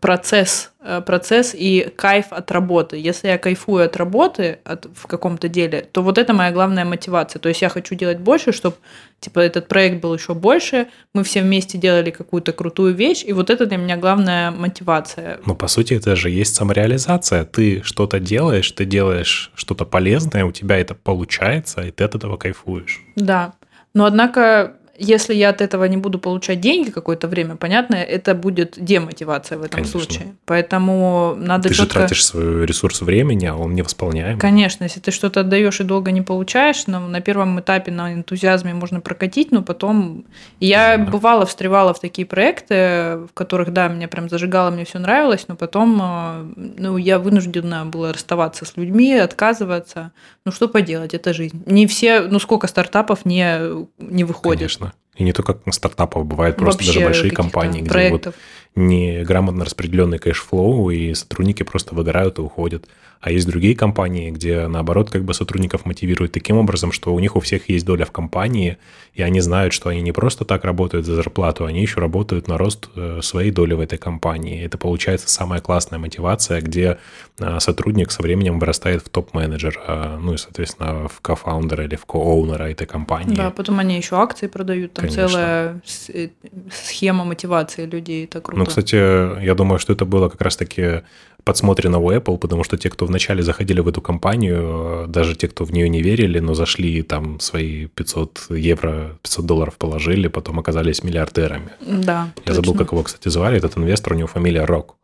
процесс, 0.00 0.72
э, 0.80 1.02
процесс 1.04 1.54
и 1.54 1.92
кайф 1.96 2.26
от 2.30 2.50
работы. 2.50 2.96
Если 2.96 3.28
я 3.28 3.38
кайфую 3.38 3.84
от 3.84 3.96
работы 3.96 4.58
от, 4.64 4.86
в 4.94 5.06
каком-то 5.06 5.48
деле, 5.48 5.82
то 5.92 6.02
вот 6.02 6.18
это 6.18 6.32
моя 6.32 6.52
главная 6.52 6.84
мотивация. 6.84 7.38
То 7.38 7.48
есть 7.48 7.62
я 7.62 7.68
хочу 7.68 7.94
делать 7.94 8.18
больше, 8.18 8.52
чтобы 8.52 8.76
типа 9.20 9.40
этот 9.40 9.68
проект 9.68 10.00
был 10.00 10.14
еще 10.14 10.34
больше, 10.34 10.88
мы 11.14 11.22
все 11.22 11.42
вместе 11.42 11.78
делали 11.78 12.10
какую-то 12.10 12.52
крутую 12.52 12.94
вещь, 12.94 13.24
и 13.26 13.32
вот 13.32 13.50
это 13.50 13.66
для 13.66 13.76
меня 13.76 13.96
главная 13.96 14.50
мотивация. 14.50 15.40
Ну, 15.46 15.54
по 15.54 15.68
сути, 15.68 15.94
это 15.94 16.16
же 16.16 16.30
есть 16.30 16.54
самореализация. 16.54 17.44
Ты 17.44 17.82
что-то 17.82 18.20
делаешь, 18.20 18.70
ты 18.72 18.84
делаешь 18.84 19.50
что-то 19.54 19.84
полезное, 19.84 20.44
у 20.44 20.52
тебя 20.52 20.78
это 20.78 20.94
получается, 20.94 21.82
и 21.82 21.90
ты 21.90 22.04
от 22.04 22.14
этого 22.14 22.36
кайфуешь. 22.36 23.00
Да. 23.16 23.54
Но 23.94 24.06
однако, 24.06 24.76
если 24.98 25.34
я 25.34 25.50
от 25.50 25.60
этого 25.60 25.84
не 25.84 25.96
буду 25.96 26.18
получать 26.18 26.60
деньги 26.60 26.90
какое-то 26.90 27.28
время, 27.28 27.56
понятно, 27.56 27.94
это 27.96 28.34
будет 28.34 28.74
демотивация 28.76 29.58
в 29.58 29.62
этом 29.62 29.76
Конечно. 29.80 30.00
случае. 30.00 30.34
Поэтому 30.46 31.34
надо 31.38 31.68
Ты 31.68 31.74
же 31.74 31.82
четко... 31.82 32.00
тратишь 32.00 32.24
свой 32.24 32.66
ресурс 32.66 33.00
времени, 33.02 33.46
а 33.46 33.54
он 33.56 33.74
невосполняем. 33.74 34.38
Конечно, 34.38 34.84
если 34.84 35.00
ты 35.00 35.10
что-то 35.10 35.40
отдаешь 35.40 35.80
и 35.80 35.84
долго 35.84 36.10
не 36.10 36.22
получаешь, 36.22 36.86
ну, 36.86 37.00
на 37.00 37.20
первом 37.20 37.58
этапе 37.60 37.90
на 37.92 38.12
энтузиазме 38.14 38.74
можно 38.74 39.00
прокатить, 39.00 39.50
но 39.52 39.62
потом... 39.62 40.24
И 40.60 40.66
Я 40.66 40.96
Да. 40.98 41.04
бывала, 41.10 41.46
встревала 41.46 41.92
в 41.94 42.00
такие 42.00 42.26
проекты, 42.26 42.74
в 42.74 43.30
которых, 43.34 43.72
да, 43.72 43.88
меня 43.88 44.08
прям 44.08 44.28
зажигало, 44.28 44.70
мне 44.70 44.84
все 44.84 44.98
нравилось, 44.98 45.46
но 45.48 45.56
потом 45.56 45.98
э, 46.02 46.44
ну, 46.78 46.96
я 46.96 47.18
вынуждена 47.18 47.86
была 47.86 48.12
расставаться 48.12 48.64
с 48.64 48.76
людьми, 48.76 49.14
отказываться. 49.14 50.12
Ну, 50.44 50.52
что 50.52 50.68
поделать, 50.68 51.14
это 51.14 51.32
жизнь. 51.32 51.62
Не 51.66 51.86
все, 51.86 52.20
ну, 52.20 52.38
сколько 52.38 52.66
стартапов 52.66 53.24
не, 53.24 53.58
не 53.98 54.24
выходит. 54.24 54.58
Конечно. 54.58 54.83
И 55.16 55.22
не 55.22 55.32
только 55.32 55.58
стартапов, 55.70 56.26
бывает 56.26 56.56
просто 56.56 56.82
Вообще 56.82 57.00
даже 57.00 57.06
большие 57.06 57.30
компании, 57.30 57.82
где 57.82 58.10
вот 58.10 58.22
проектов. 58.22 58.34
неграмотно 58.74 59.64
распределенный 59.64 60.18
cash 60.18 60.50
flow, 60.50 60.90
и 60.90 61.14
сотрудники 61.14 61.62
просто 61.62 61.94
выгорают 61.94 62.38
и 62.38 62.42
уходят. 62.42 62.86
А 63.24 63.30
есть 63.30 63.46
другие 63.46 63.74
компании, 63.74 64.30
где, 64.30 64.68
наоборот, 64.68 65.08
как 65.08 65.24
бы 65.24 65.32
сотрудников 65.32 65.86
мотивируют 65.86 66.32
таким 66.32 66.58
образом, 66.58 66.92
что 66.92 67.14
у 67.14 67.18
них 67.20 67.36
у 67.36 67.40
всех 67.40 67.70
есть 67.70 67.86
доля 67.86 68.04
в 68.04 68.10
компании, 68.10 68.76
и 69.14 69.22
они 69.22 69.40
знают, 69.40 69.72
что 69.72 69.88
они 69.88 70.02
не 70.02 70.12
просто 70.12 70.44
так 70.44 70.62
работают 70.62 71.06
за 71.06 71.14
зарплату, 71.14 71.64
они 71.64 71.80
еще 71.80 72.00
работают 72.00 72.48
на 72.48 72.58
рост 72.58 72.90
э, 72.94 73.20
своей 73.22 73.50
доли 73.50 73.72
в 73.72 73.80
этой 73.80 73.96
компании. 73.96 74.62
Это 74.62 74.76
получается 74.76 75.30
самая 75.30 75.62
классная 75.62 75.98
мотивация, 75.98 76.60
где 76.60 76.98
э, 77.38 77.60
сотрудник 77.60 78.10
со 78.10 78.20
временем 78.20 78.58
вырастает 78.58 79.00
в 79.00 79.08
топ-менеджера, 79.08 80.18
ну 80.20 80.34
и, 80.34 80.36
соответственно, 80.36 81.08
в 81.08 81.22
кофаундера 81.22 81.84
или 81.84 81.96
в 81.96 82.04
кооунера 82.04 82.64
этой 82.64 82.86
компании. 82.86 83.36
Да, 83.36 83.48
потом 83.48 83.78
они 83.78 83.96
еще 83.96 84.16
акции 84.16 84.48
продают, 84.48 84.92
там 84.92 85.06
Конечно. 85.06 85.28
целая 85.28 85.80
э, 86.08 86.28
схема 86.70 87.24
мотивации 87.24 87.86
людей, 87.86 88.24
это 88.24 88.42
круто. 88.42 88.58
Ну, 88.58 88.66
кстати, 88.66 88.96
я 89.42 89.54
думаю, 89.54 89.78
что 89.78 89.94
это 89.94 90.04
было 90.04 90.28
как 90.28 90.42
раз-таки 90.42 91.04
подсмотрено 91.44 91.98
у 91.98 92.10
Apple, 92.10 92.38
потому 92.38 92.64
что 92.64 92.76
те, 92.76 92.88
кто 92.90 93.06
вначале 93.06 93.42
заходили 93.42 93.80
в 93.80 93.88
эту 93.88 94.00
компанию, 94.00 95.04
э, 95.04 95.06
даже 95.08 95.34
те, 95.36 95.48
кто 95.48 95.64
в 95.64 95.72
нее 95.72 95.88
не 95.88 96.02
верили, 96.02 96.38
но 96.40 96.54
зашли 96.54 97.02
там 97.02 97.38
свои 97.40 97.86
500 97.86 98.46
евро, 98.50 99.16
500 99.22 99.46
долларов 99.46 99.74
положили, 99.76 100.28
потом 100.28 100.58
оказались 100.58 101.02
миллиардерами. 101.04 101.68
Да, 101.80 102.28
Я 102.46 102.54
забыл, 102.54 102.72
точно. 102.72 102.84
как 102.84 102.92
его, 102.92 103.02
кстати, 103.02 103.28
звали, 103.28 103.58
этот 103.58 103.76
инвестор, 103.78 104.14
у 104.14 104.16
него 104.16 104.28
фамилия 104.28 104.64
Рок. 104.64 104.96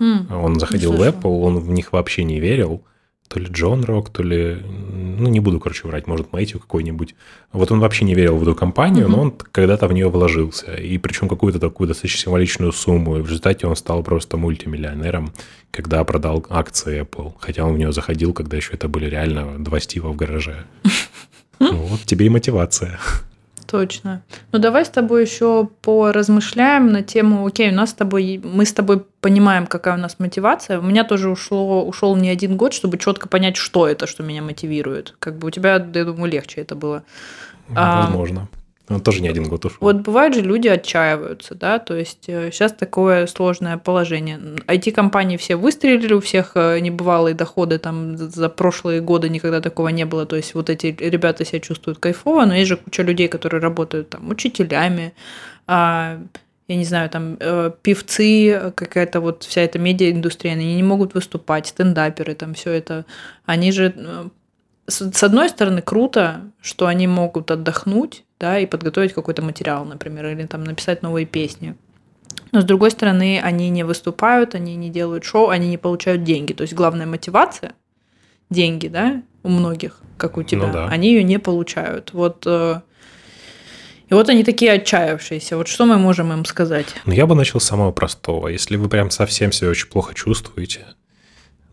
М, 0.00 0.26
Он 0.30 0.58
заходил 0.60 0.92
в. 0.92 1.00
Apple, 1.02 1.40
он 1.42 1.58
в 1.58 1.70
них 1.70 1.92
вообще 1.92 2.24
не 2.24 2.40
верил. 2.40 2.82
То 3.32 3.40
ли 3.40 3.46
Джон 3.50 3.82
Рок, 3.84 4.10
то 4.10 4.22
ли... 4.22 4.58
Ну, 5.18 5.26
не 5.30 5.40
буду, 5.40 5.58
короче, 5.58 5.88
врать, 5.88 6.06
может, 6.06 6.32
Мэтью 6.34 6.60
какой-нибудь. 6.60 7.14
Вот 7.52 7.72
он 7.72 7.80
вообще 7.80 8.04
не 8.04 8.14
верил 8.14 8.36
в 8.36 8.42
эту 8.42 8.54
компанию, 8.54 9.08
но 9.08 9.16
Мгм. 9.16 9.20
он 9.20 9.34
когда-то 9.52 9.88
в 9.88 9.92
нее 9.94 10.10
вложился. 10.10 10.74
И 10.74 10.98
причем 10.98 11.28
какую-то 11.30 11.58
такую 11.58 11.88
достаточно 11.88 12.20
символичную 12.20 12.72
сумму. 12.72 13.16
И 13.16 13.22
в 13.22 13.26
результате 13.26 13.66
он 13.66 13.74
стал 13.76 14.02
просто 14.02 14.36
мультимиллионером, 14.36 15.32
когда 15.70 16.04
продал 16.04 16.44
акции 16.50 17.00
Apple. 17.02 17.32
Хотя 17.38 17.64
он 17.64 17.72
в 17.74 17.78
нее 17.78 17.90
заходил, 17.92 18.34
когда 18.34 18.58
еще 18.58 18.74
это 18.74 18.88
были 18.88 19.06
реально 19.06 19.64
два 19.64 19.80
Стива 19.80 20.08
в 20.08 20.16
гараже. 20.16 20.66
Ну, 21.58 21.76
Вот 21.76 22.00
тебе 22.00 22.26
и 22.26 22.28
мотивация. 22.28 22.98
Точно. 23.72 24.22
Ну 24.52 24.58
давай 24.58 24.84
с 24.84 24.90
тобой 24.90 25.22
еще 25.22 25.66
поразмышляем 25.80 26.92
на 26.92 27.02
тему, 27.02 27.46
окей, 27.46 27.70
у 27.70 27.74
нас 27.74 27.90
с 27.90 27.94
тобой, 27.94 28.38
мы 28.44 28.66
с 28.66 28.72
тобой 28.74 29.02
понимаем, 29.22 29.66
какая 29.66 29.94
у 29.94 29.98
нас 29.98 30.18
мотивация. 30.18 30.78
У 30.78 30.82
меня 30.82 31.04
тоже 31.04 31.30
ушло, 31.30 31.82
ушел 31.82 32.14
не 32.14 32.28
один 32.28 32.58
год, 32.58 32.74
чтобы 32.74 32.98
четко 32.98 33.28
понять, 33.28 33.56
что 33.56 33.88
это, 33.88 34.06
что 34.06 34.22
меня 34.22 34.42
мотивирует. 34.42 35.14
Как 35.18 35.38
бы 35.38 35.48
у 35.48 35.50
тебя, 35.50 35.72
я 35.94 36.04
думаю, 36.04 36.30
легче 36.30 36.60
это 36.60 36.74
было. 36.74 37.02
А, 37.74 38.02
Возможно. 38.02 38.46
Он 38.88 39.00
тоже 39.00 39.22
не 39.22 39.28
один 39.28 39.48
год 39.48 39.64
ушел. 39.64 39.78
Вот 39.80 39.96
бывает 39.96 40.34
же, 40.34 40.40
люди 40.40 40.68
отчаиваются, 40.68 41.54
да, 41.54 41.78
то 41.78 41.96
есть 41.96 42.24
сейчас 42.26 42.72
такое 42.72 43.26
сложное 43.26 43.78
положение. 43.78 44.38
IT-компании 44.66 45.36
все 45.36 45.56
выстрелили, 45.56 46.14
у 46.14 46.20
всех 46.20 46.56
небывалые 46.56 47.34
доходы, 47.34 47.78
там 47.78 48.16
за 48.16 48.48
прошлые 48.48 49.00
годы 49.00 49.28
никогда 49.28 49.60
такого 49.60 49.88
не 49.88 50.04
было, 50.04 50.26
то 50.26 50.36
есть 50.36 50.54
вот 50.54 50.68
эти 50.68 50.86
ребята 50.98 51.44
себя 51.44 51.60
чувствуют 51.60 51.98
кайфово, 51.98 52.44
но 52.44 52.54
есть 52.54 52.68
же 52.68 52.76
куча 52.76 53.02
людей, 53.02 53.28
которые 53.28 53.60
работают 53.60 54.10
там 54.10 54.28
учителями, 54.28 55.14
а, 55.66 56.18
я 56.68 56.76
не 56.76 56.84
знаю, 56.84 57.10
там 57.10 57.36
э, 57.38 57.70
певцы, 57.82 58.72
какая-то 58.74 59.20
вот 59.20 59.42
вся 59.44 59.60
эта 59.60 59.78
медиаиндустрия, 59.78 60.52
они 60.52 60.74
не 60.74 60.82
могут 60.82 61.14
выступать, 61.14 61.66
стендаперы, 61.66 62.34
там 62.34 62.54
все 62.54 62.72
это, 62.72 63.04
они 63.44 63.72
же 63.72 63.92
э, 63.94 64.28
с 64.86 65.22
одной 65.22 65.48
стороны 65.48 65.82
круто, 65.82 66.40
что 66.60 66.86
они 66.86 67.06
могут 67.06 67.50
отдохнуть, 67.50 68.24
да, 68.42 68.58
и 68.58 68.66
подготовить 68.66 69.12
какой-то 69.12 69.40
материал, 69.40 69.84
например, 69.84 70.26
или 70.26 70.46
там 70.46 70.64
написать 70.64 71.00
новые 71.00 71.26
песни. 71.26 71.76
Но 72.50 72.60
с 72.60 72.64
другой 72.64 72.90
стороны, 72.90 73.40
они 73.40 73.70
не 73.70 73.84
выступают, 73.84 74.56
они 74.56 74.74
не 74.74 74.90
делают 74.90 75.22
шоу, 75.22 75.48
они 75.50 75.68
не 75.68 75.78
получают 75.78 76.24
деньги. 76.24 76.52
То 76.52 76.62
есть 76.62 76.74
главная 76.74 77.06
мотивация 77.06 77.74
деньги, 78.50 78.88
да, 78.88 79.22
у 79.44 79.48
многих, 79.48 80.00
как 80.16 80.38
у 80.38 80.42
тебя, 80.42 80.66
ну, 80.66 80.72
да. 80.72 80.88
они 80.88 81.10
ее 81.12 81.22
не 81.22 81.38
получают. 81.38 82.12
Вот 82.12 82.42
э, 82.44 82.80
и 84.10 84.14
вот 84.14 84.28
они 84.28 84.42
такие 84.42 84.72
отчаявшиеся. 84.72 85.56
Вот 85.56 85.68
что 85.68 85.86
мы 85.86 85.98
можем 85.98 86.32
им 86.32 86.44
сказать? 86.44 86.86
Ну, 87.04 87.12
я 87.12 87.28
бы 87.28 87.36
начал 87.36 87.60
с 87.60 87.64
самого 87.64 87.92
простого. 87.92 88.48
Если 88.48 88.74
вы 88.74 88.88
прям 88.88 89.10
совсем 89.10 89.52
себя 89.52 89.70
очень 89.70 89.86
плохо 89.86 90.14
чувствуете, 90.14 90.86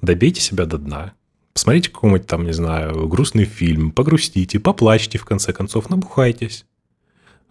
добейте 0.04 0.40
себя 0.40 0.66
до 0.66 0.78
дна. 0.78 1.14
Посмотрите 1.54 1.90
какой-нибудь 1.90 2.28
там, 2.28 2.46
не 2.46 2.54
знаю, 2.54 3.08
грустный 3.08 3.46
фильм, 3.46 3.92
погрустите, 3.92 4.60
поплачьте 4.60 5.18
в 5.18 5.26
конце 5.26 5.52
концов, 5.52 5.90
набухайтесь. 5.90 6.66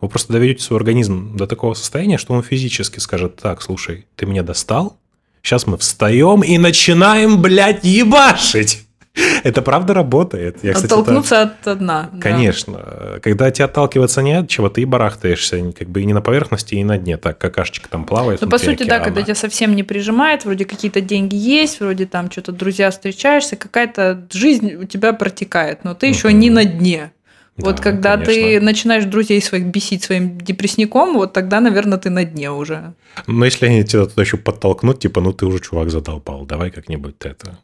Вы 0.01 0.09
просто 0.09 0.33
доведете 0.33 0.63
свой 0.63 0.79
организм 0.79 1.37
до 1.37 1.47
такого 1.47 1.75
состояния, 1.75 2.19
что 2.19 2.33
он 2.33 2.43
физически 2.43 3.01
скажет, 3.01 3.37
так, 3.37 3.63
слушай, 3.63 4.07
ты 4.17 4.27
меня 4.27 4.43
достал? 4.43 4.99
Сейчас 5.43 5.67
мы 5.67 5.77
встаем 5.77 6.43
и 6.43 6.57
начинаем, 6.59 7.41
блядь, 7.43 7.85
ебашить. 7.85 8.88
Это 9.45 9.63
правда 9.63 9.95
работает. 9.95 10.59
Я, 10.63 10.73
кстати, 10.73 10.93
Оттолкнуться 10.93 11.55
это... 11.61 11.73
от 11.73 11.79
дна. 11.79 12.11
Конечно. 12.21 12.75
Да. 12.75 13.21
Когда 13.21 13.51
тебе 13.51 13.65
отталкиваться 13.65 14.23
не 14.23 14.39
от 14.39 14.49
чего, 14.49 14.69
ты 14.69 14.83
и 14.83 14.85
барахтаешься 14.85 15.73
как 15.73 15.89
бы 15.89 16.03
и 16.03 16.05
не 16.05 16.13
на 16.13 16.21
поверхности, 16.21 16.75
и 16.75 16.85
на 16.85 16.99
дне. 16.99 17.17
Так, 17.17 17.39
какашечка 17.39 17.89
там 17.89 18.05
плавает. 18.05 18.41
Ну, 18.41 18.49
по 18.49 18.59
сути, 18.59 18.83
океана. 18.83 18.99
да, 18.99 19.05
когда 19.05 19.23
тебя 19.23 19.35
совсем 19.35 19.75
не 19.75 19.83
прижимает, 19.83 20.45
вроде 20.45 20.65
какие-то 20.65 21.01
деньги 21.01 21.37
есть, 21.37 21.81
вроде 21.81 22.07
там 22.07 22.31
что-то 22.31 22.53
друзья 22.53 22.91
встречаешься, 22.91 23.57
какая-то 23.57 24.27
жизнь 24.33 24.75
у 24.75 24.85
тебя 24.85 25.13
протекает, 25.13 25.85
но 25.85 25.95
ты 25.95 26.07
uh-huh. 26.07 26.11
еще 26.11 26.33
не 26.33 26.51
на 26.51 26.65
дне. 26.65 27.13
Вот 27.57 27.77
да, 27.77 27.83
когда 27.83 28.13
конечно. 28.13 28.35
ты 28.35 28.61
начинаешь 28.61 29.05
друзей 29.05 29.43
своих 29.43 29.65
бесить 29.67 30.05
своим 30.05 30.41
депрессником, 30.41 31.15
вот 31.15 31.33
тогда, 31.33 31.59
наверное, 31.59 31.99
ты 31.99 32.09
на 32.09 32.25
дне 32.25 32.53
уже. 32.53 32.95
Но 33.27 33.45
если 33.45 33.67
они 33.67 33.83
тебя 33.83 34.07
туда 34.07 34.23
еще 34.23 34.37
подтолкнут, 34.37 35.01
типа, 35.01 35.21
ну 35.21 35.33
ты 35.33 35.45
уже, 35.45 35.59
чувак, 35.59 35.91
задолбал, 35.91 36.47
давай 36.47 36.71
как-нибудь 36.71 37.17
это 37.25 37.59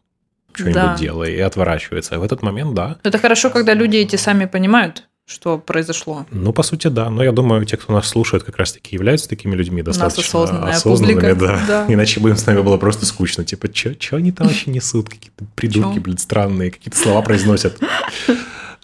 что-нибудь 0.55 0.75
да. 0.75 0.97
делай, 0.97 1.35
и 1.35 1.41
отворачивается. 1.41 2.15
И 2.15 2.19
в 2.19 2.23
этот 2.23 2.43
момент, 2.43 2.75
да. 2.75 2.99
Это 3.03 3.19
хорошо, 3.19 3.51
когда 3.51 3.75
люди 3.75 3.97
эти 3.97 4.17
сами 4.17 4.47
понимают, 4.47 5.05
что 5.27 5.59
произошло. 5.59 6.27
Ну, 6.31 6.53
по 6.53 6.63
сути, 6.63 6.89
да. 6.89 7.09
Но 7.09 7.25
я 7.25 7.33
думаю, 7.33 7.65
те, 7.65 7.77
кто 7.77 7.93
нас 7.93 8.09
слушает, 8.09 8.43
как 8.43 8.57
раз-таки 8.59 8.95
являются 8.95 9.29
такими 9.29 9.55
людьми 9.55 9.83
достаточно 9.83 10.69
осознанными. 10.69 11.15
Публика. 11.15 11.35
Да. 11.35 11.61
да. 11.67 11.87
Иначе 11.89 12.21
бы 12.21 12.29
им 12.29 12.37
с 12.37 12.47
нами 12.47 12.61
было 12.61 12.77
просто 12.77 13.07
скучно. 13.07 13.45
Типа, 13.45 13.69
что 13.75 14.17
они 14.17 14.33
там 14.33 14.49
вообще 14.49 14.71
несут? 14.71 15.09
Какие-то 15.09 15.45
придурки, 15.55 15.99
блин, 15.99 16.19
странные, 16.19 16.71
какие-то 16.71 16.99
слова 16.99 17.23
произносят 17.23 17.79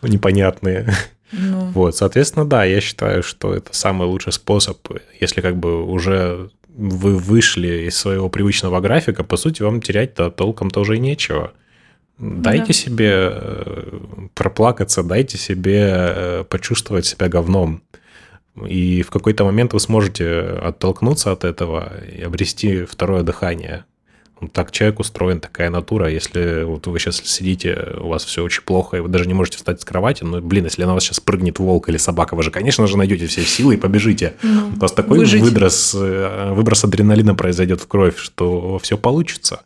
непонятные. 0.02 0.94
Ну. 1.32 1.66
Вот, 1.74 1.96
соответственно, 1.96 2.44
да, 2.44 2.64
я 2.64 2.80
считаю, 2.80 3.22
что 3.22 3.54
это 3.54 3.72
самый 3.72 4.08
лучший 4.08 4.32
способ, 4.32 4.78
если 5.20 5.40
как 5.40 5.56
бы 5.56 5.84
уже 5.84 6.50
вы 6.80 7.16
вышли 7.16 7.86
из 7.88 7.96
своего 7.96 8.30
привычного 8.30 8.80
графика, 8.80 9.22
по 9.22 9.36
сути, 9.36 9.62
вам 9.62 9.82
терять-то 9.82 10.30
толком 10.30 10.70
тоже 10.70 10.96
и 10.96 10.98
нечего. 10.98 11.52
Дайте 12.18 12.68
да. 12.68 12.72
себе 12.72 13.10
э, 13.12 14.00
проплакаться, 14.34 15.02
дайте 15.02 15.36
себе 15.36 15.88
э, 15.88 16.44
почувствовать 16.48 17.06
себя 17.06 17.28
говном. 17.28 17.82
И 18.66 19.02
в 19.02 19.10
какой-то 19.10 19.44
момент 19.44 19.72
вы 19.74 19.80
сможете 19.80 20.40
оттолкнуться 20.40 21.32
от 21.32 21.44
этого 21.44 21.92
и 22.04 22.22
обрести 22.22 22.84
второе 22.84 23.22
дыхание. 23.22 23.84
Так 24.52 24.72
человек 24.72 25.00
устроен, 25.00 25.40
такая 25.40 25.70
натура. 25.70 26.10
Если 26.10 26.64
вот 26.64 26.86
вы 26.86 26.98
сейчас 26.98 27.16
сидите, 27.16 27.94
у 28.00 28.08
вас 28.08 28.24
все 28.24 28.42
очень 28.42 28.62
плохо, 28.62 28.96
и 28.96 29.00
вы 29.00 29.08
даже 29.08 29.26
не 29.26 29.34
можете 29.34 29.58
встать 29.58 29.80
с 29.80 29.84
кровати, 29.84 30.24
ну, 30.24 30.40
блин, 30.40 30.64
если 30.64 30.84
на 30.84 30.94
вас 30.94 31.04
сейчас 31.04 31.20
прыгнет 31.20 31.58
волк 31.58 31.88
или 31.88 31.98
собака, 31.98 32.34
вы 32.36 32.42
же, 32.42 32.50
конечно 32.50 32.86
же, 32.86 32.96
найдете 32.96 33.26
все 33.26 33.42
силы 33.42 33.74
и 33.74 33.76
побежите. 33.76 34.34
Ну, 34.42 34.72
у 34.76 34.80
вас 34.80 34.92
такой 34.92 35.24
выброс, 35.24 35.94
э, 35.98 36.52
выброс 36.54 36.84
адреналина 36.84 37.34
произойдет 37.34 37.80
в 37.80 37.86
кровь, 37.86 38.18
что 38.18 38.78
все 38.78 38.96
получится. 38.96 39.62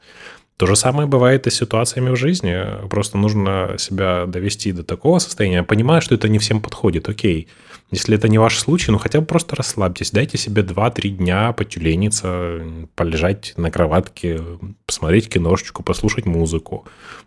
То 0.57 0.67
же 0.67 0.77
самое 0.77 1.09
бывает 1.09 1.47
и 1.47 1.51
с 1.51 1.57
ситуациями 1.57 2.11
в 2.11 2.17
жизни. 2.17 2.65
Просто 2.89 3.19
нужно 3.19 3.75
себя 3.79 4.27
довести 4.27 4.73
до 4.73 4.85
такого 4.85 5.19
состояния. 5.19 5.65
Понимаю, 5.65 6.01
что 6.01 6.15
это 6.15 6.29
не 6.29 6.39
всем 6.39 6.61
подходит, 6.61 7.09
окей. 7.09 7.49
Если 7.95 8.17
это 8.17 8.29
не 8.29 8.39
ваш 8.39 8.59
случай, 8.59 8.91
ну 8.91 8.99
хотя 8.99 9.21
бы 9.21 9.27
просто 9.27 9.55
расслабьтесь. 9.55 10.11
Дайте 10.11 10.37
себе 10.37 10.63
2-3 10.63 11.09
дня 11.11 11.53
потюлениться, 11.53 12.61
полежать 12.97 13.55
на 13.57 13.71
кроватке, 13.71 14.41
посмотреть 14.85 15.29
киношечку, 15.29 15.85
послушать 15.85 16.27
музыку. 16.27 16.87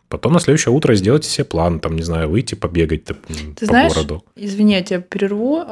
Потом 0.10 0.34
на 0.34 0.40
следующее 0.40 0.74
утро 0.74 0.94
сделайте 0.96 1.30
себе 1.30 1.46
план, 1.46 1.80
там, 1.80 1.96
не 1.96 2.02
знаю, 2.02 2.30
выйти 2.30 2.56
побегать 2.56 3.06
Ты 3.06 3.14
по 3.14 3.66
знаешь, 3.66 3.94
городу. 3.94 4.24
Извини, 4.36 4.74
я 4.74 4.84
тебя 4.84 5.00
прерву. 5.00 5.64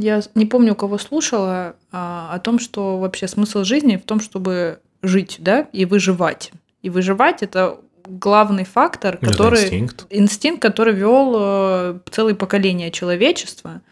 Я 0.00 0.22
не 0.34 0.46
помню, 0.46 0.72
у 0.72 0.76
кого 0.76 0.96
слушала 0.96 1.76
а, 1.92 2.30
о 2.32 2.38
том, 2.38 2.58
что 2.58 2.98
вообще 2.98 3.28
смысл 3.28 3.64
жизни 3.64 3.96
в 3.96 4.02
том, 4.02 4.20
чтобы 4.20 4.80
жить, 5.02 5.36
да, 5.38 5.68
и 5.72 5.84
выживать. 5.84 6.52
И 6.82 6.88
выживать 6.88 7.42
это 7.42 7.78
главный 8.06 8.64
фактор, 8.64 9.18
который 9.18 9.64
инстинкт. 9.64 10.06
инстинкт, 10.10 10.62
который 10.62 10.94
вел 10.94 11.34
э, 11.36 11.98
целое 12.10 12.34
поколение 12.34 12.90
человечества. 12.90 13.82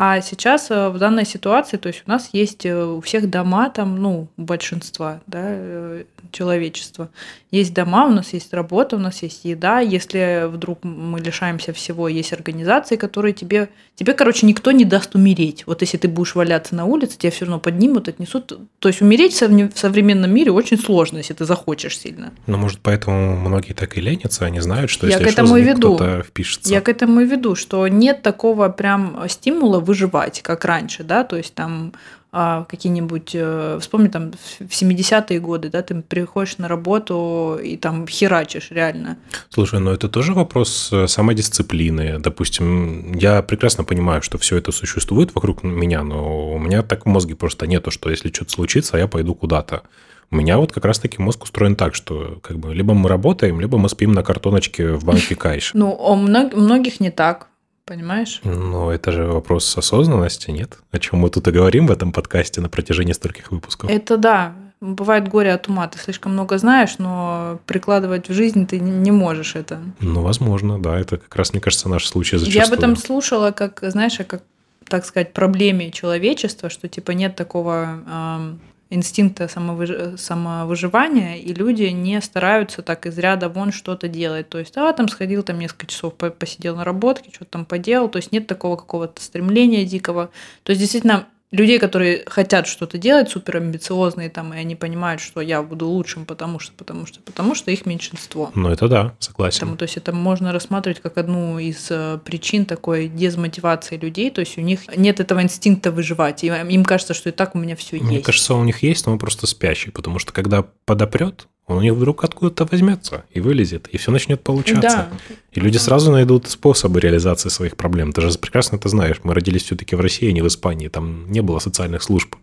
А 0.00 0.20
сейчас 0.20 0.70
э, 0.70 0.90
в 0.90 0.98
данной 0.98 1.26
ситуации, 1.26 1.76
то 1.76 1.88
есть 1.88 2.04
у 2.06 2.10
нас 2.10 2.30
есть 2.32 2.64
э, 2.64 2.84
у 2.84 3.00
всех 3.00 3.28
дома, 3.28 3.68
там, 3.68 4.00
ну, 4.00 4.28
большинства, 4.36 5.20
да, 5.26 5.40
э, 5.42 6.04
человечества. 6.30 7.10
Есть 7.50 7.74
дома, 7.74 8.06
у 8.06 8.10
нас 8.10 8.32
есть 8.32 8.54
работа, 8.54 8.94
у 8.94 9.00
нас 9.00 9.22
есть 9.24 9.44
еда. 9.44 9.80
Если 9.80 10.46
вдруг 10.46 10.84
мы 10.84 11.18
лишаемся 11.18 11.72
всего, 11.72 12.06
есть 12.06 12.32
организации, 12.32 12.94
которые 12.94 13.32
тебе, 13.32 13.70
тебе, 13.96 14.12
короче, 14.12 14.46
никто 14.46 14.70
не 14.70 14.84
даст 14.84 15.16
умереть. 15.16 15.64
Вот 15.66 15.80
если 15.80 15.96
ты 15.96 16.06
будешь 16.06 16.36
валяться 16.36 16.76
на 16.76 16.84
улице, 16.84 17.18
тебя 17.18 17.32
все 17.32 17.46
равно 17.46 17.58
поднимут, 17.58 18.06
отнесут. 18.06 18.52
То 18.78 18.88
есть 18.88 19.00
умереть 19.02 19.32
в 19.32 19.78
современном 19.78 20.30
мире 20.32 20.52
очень 20.52 20.78
сложно, 20.78 21.18
если 21.18 21.34
ты 21.34 21.44
захочешь 21.44 21.98
сильно. 21.98 22.32
Ну, 22.46 22.56
может, 22.56 22.78
поэтому 22.82 23.36
многие 23.36 23.72
так 23.72 23.98
и 23.98 24.00
ленятся, 24.00 24.44
они 24.44 24.60
знают, 24.60 24.90
что 24.90 25.08
Я 25.08 25.14
если 25.14 25.24
к 25.24 25.32
этому 25.32 25.48
что, 25.48 25.56
и 25.56 25.62
веду. 25.62 25.94
кто-то 25.96 26.22
впишется. 26.22 26.72
Я 26.72 26.80
к 26.82 26.88
этому 26.88 27.22
и 27.22 27.24
веду, 27.24 27.56
что 27.56 27.88
нет 27.88 28.22
такого 28.22 28.68
прям 28.68 29.24
стимула 29.28 29.80
выживать, 29.88 30.42
как 30.42 30.64
раньше, 30.64 31.02
да, 31.02 31.24
то 31.24 31.36
есть 31.36 31.54
там 31.54 31.92
а, 32.30 32.64
какие-нибудь, 32.64 33.30
э, 33.32 33.78
вспомни 33.80 34.08
там 34.08 34.32
в 34.32 34.70
70-е 34.70 35.40
годы, 35.40 35.70
да, 35.70 35.82
ты 35.82 35.94
приходишь 36.02 36.58
на 36.58 36.68
работу 36.68 37.58
и 37.62 37.78
там 37.78 38.06
херачишь 38.06 38.70
реально. 38.70 39.16
Слушай, 39.48 39.80
ну 39.80 39.92
это 39.92 40.08
тоже 40.08 40.34
вопрос 40.34 40.90
э, 40.92 41.06
самодисциплины. 41.06 42.18
Допустим, 42.18 43.12
я 43.14 43.40
прекрасно 43.40 43.82
понимаю, 43.82 44.20
что 44.20 44.36
все 44.36 44.58
это 44.58 44.72
существует 44.72 45.34
вокруг 45.34 45.62
меня, 45.62 46.02
но 46.02 46.52
у 46.52 46.58
меня 46.58 46.82
так 46.82 47.06
в 47.06 47.08
мозге 47.08 47.34
просто 47.34 47.66
нету, 47.66 47.90
что 47.90 48.10
если 48.10 48.30
что-то 48.30 48.50
случится, 48.52 48.98
я 48.98 49.08
пойду 49.08 49.34
куда-то. 49.34 49.84
У 50.30 50.36
меня 50.36 50.58
вот 50.58 50.72
как 50.72 50.84
раз-таки 50.84 51.22
мозг 51.22 51.44
устроен 51.44 51.76
так, 51.76 51.94
что 51.94 52.38
как 52.42 52.58
бы 52.58 52.74
либо 52.74 52.92
мы 52.92 53.08
работаем, 53.08 53.58
либо 53.58 53.78
мы 53.78 53.88
спим 53.88 54.12
на 54.12 54.22
картоночке 54.22 54.92
в 54.92 55.04
банке 55.04 55.34
кайш. 55.36 55.70
Ну, 55.72 55.94
у 55.94 56.14
многих 56.14 57.00
не 57.00 57.10
так. 57.10 57.47
Понимаешь? 57.88 58.40
Ну, 58.44 58.90
это 58.90 59.12
же 59.12 59.24
вопрос 59.24 59.78
осознанности, 59.78 60.50
нет? 60.50 60.78
О 60.90 60.98
чем 60.98 61.20
мы 61.20 61.30
тут 61.30 61.48
и 61.48 61.50
говорим 61.50 61.86
в 61.86 61.90
этом 61.90 62.12
подкасте 62.12 62.60
на 62.60 62.68
протяжении 62.68 63.14
стольких 63.14 63.50
выпусков. 63.50 63.88
Это 63.90 64.18
да. 64.18 64.52
Бывает 64.82 65.26
горе 65.26 65.54
от 65.54 65.68
ума. 65.68 65.88
Ты 65.88 65.98
слишком 65.98 66.32
много 66.32 66.58
знаешь, 66.58 66.98
но 66.98 67.58
прикладывать 67.64 68.28
в 68.28 68.32
жизнь 68.34 68.66
ты 68.66 68.78
не 68.78 69.10
можешь 69.10 69.56
это. 69.56 69.80
Ну, 70.00 70.20
возможно, 70.20 70.78
да. 70.78 71.00
Это 71.00 71.16
как 71.16 71.34
раз, 71.34 71.52
мне 71.52 71.62
кажется, 71.62 71.88
наш 71.88 72.06
случай 72.06 72.36
зачастую. 72.36 72.62
Я 72.62 72.68
об 72.70 72.78
этом 72.78 72.94
слушала, 72.94 73.52
как, 73.52 73.80
знаешь, 73.82 74.18
как, 74.28 74.42
так 74.86 75.06
сказать, 75.06 75.32
проблеме 75.32 75.90
человечества, 75.90 76.68
что 76.68 76.88
типа 76.88 77.12
нет 77.12 77.36
такого 77.36 78.58
инстинкта 78.90 79.48
самовыж... 79.48 80.18
самовыживания, 80.18 81.36
и 81.36 81.52
люди 81.52 81.84
не 81.84 82.20
стараются 82.20 82.82
так 82.82 83.06
из 83.06 83.18
ряда 83.18 83.48
вон 83.48 83.72
что-то 83.72 84.08
делать. 84.08 84.48
То 84.48 84.58
есть, 84.58 84.76
а, 84.76 84.92
там 84.92 85.08
сходил, 85.08 85.42
там 85.42 85.58
несколько 85.58 85.86
часов 85.86 86.14
посидел 86.14 86.76
на 86.76 86.84
работке, 86.84 87.30
что-то 87.32 87.50
там 87.52 87.64
поделал. 87.64 88.08
То 88.08 88.16
есть, 88.16 88.32
нет 88.32 88.46
такого 88.46 88.76
какого-то 88.76 89.22
стремления 89.22 89.84
дикого. 89.84 90.30
То 90.62 90.70
есть, 90.70 90.80
действительно, 90.80 91.26
людей, 91.50 91.78
которые 91.78 92.24
хотят 92.26 92.66
что-то 92.66 92.98
делать, 92.98 93.30
супер 93.30 93.56
амбициозные 93.56 94.28
там, 94.28 94.52
и 94.52 94.58
они 94.58 94.76
понимают, 94.76 95.20
что 95.20 95.40
я 95.40 95.62
буду 95.62 95.86
лучшим, 95.86 96.26
потому 96.26 96.58
что, 96.58 96.72
потому 96.72 97.06
что, 97.06 97.20
потому 97.20 97.54
что 97.54 97.70
их 97.70 97.86
меньшинство. 97.86 98.50
Ну, 98.54 98.68
это 98.68 98.88
да, 98.88 99.14
согласен. 99.18 99.60
Потому, 99.60 99.76
то 99.76 99.84
есть 99.84 99.96
это 99.96 100.12
можно 100.12 100.52
рассматривать 100.52 101.00
как 101.00 101.16
одну 101.16 101.58
из 101.58 101.86
э, 101.90 102.18
причин 102.24 102.66
такой 102.66 103.08
дезмотивации 103.08 103.96
людей, 103.96 104.30
то 104.30 104.40
есть 104.40 104.58
у 104.58 104.60
них 104.60 104.80
нет 104.96 105.20
этого 105.20 105.42
инстинкта 105.42 105.90
выживать, 105.90 106.44
и 106.44 106.48
им 106.48 106.84
кажется, 106.84 107.14
что 107.14 107.30
и 107.30 107.32
так 107.32 107.54
у 107.54 107.58
меня 107.58 107.76
все 107.76 107.96
есть. 107.96 108.08
Мне 108.08 108.20
кажется, 108.20 108.54
у 108.54 108.64
них 108.64 108.82
есть, 108.82 109.06
но 109.06 109.12
он 109.12 109.18
просто 109.18 109.46
спящий, 109.46 109.90
потому 109.90 110.18
что 110.18 110.32
когда 110.32 110.64
подопрет, 110.84 111.48
он 111.68 111.76
у 111.76 111.80
них 111.82 111.92
вдруг 111.92 112.24
откуда-то 112.24 112.64
возьмется 112.64 113.24
и 113.30 113.40
вылезет, 113.40 113.88
и 113.88 113.98
все 113.98 114.10
начнет 114.10 114.42
получаться. 114.42 114.80
Да. 114.80 115.08
И 115.52 115.60
люди 115.60 115.76
сразу 115.76 116.10
найдут 116.10 116.48
способы 116.48 116.98
реализации 116.98 117.50
своих 117.50 117.76
проблем. 117.76 118.12
Ты 118.12 118.22
же 118.22 118.38
прекрасно 118.38 118.76
это 118.76 118.88
знаешь. 118.88 119.20
Мы 119.22 119.34
родились 119.34 119.64
все-таки 119.64 119.94
в 119.94 120.00
России, 120.00 120.30
а 120.30 120.32
не 120.32 120.40
в 120.40 120.46
Испании. 120.46 120.88
Там 120.88 121.30
не 121.30 121.42
было 121.42 121.58
социальных 121.58 122.02
служб, 122.02 122.36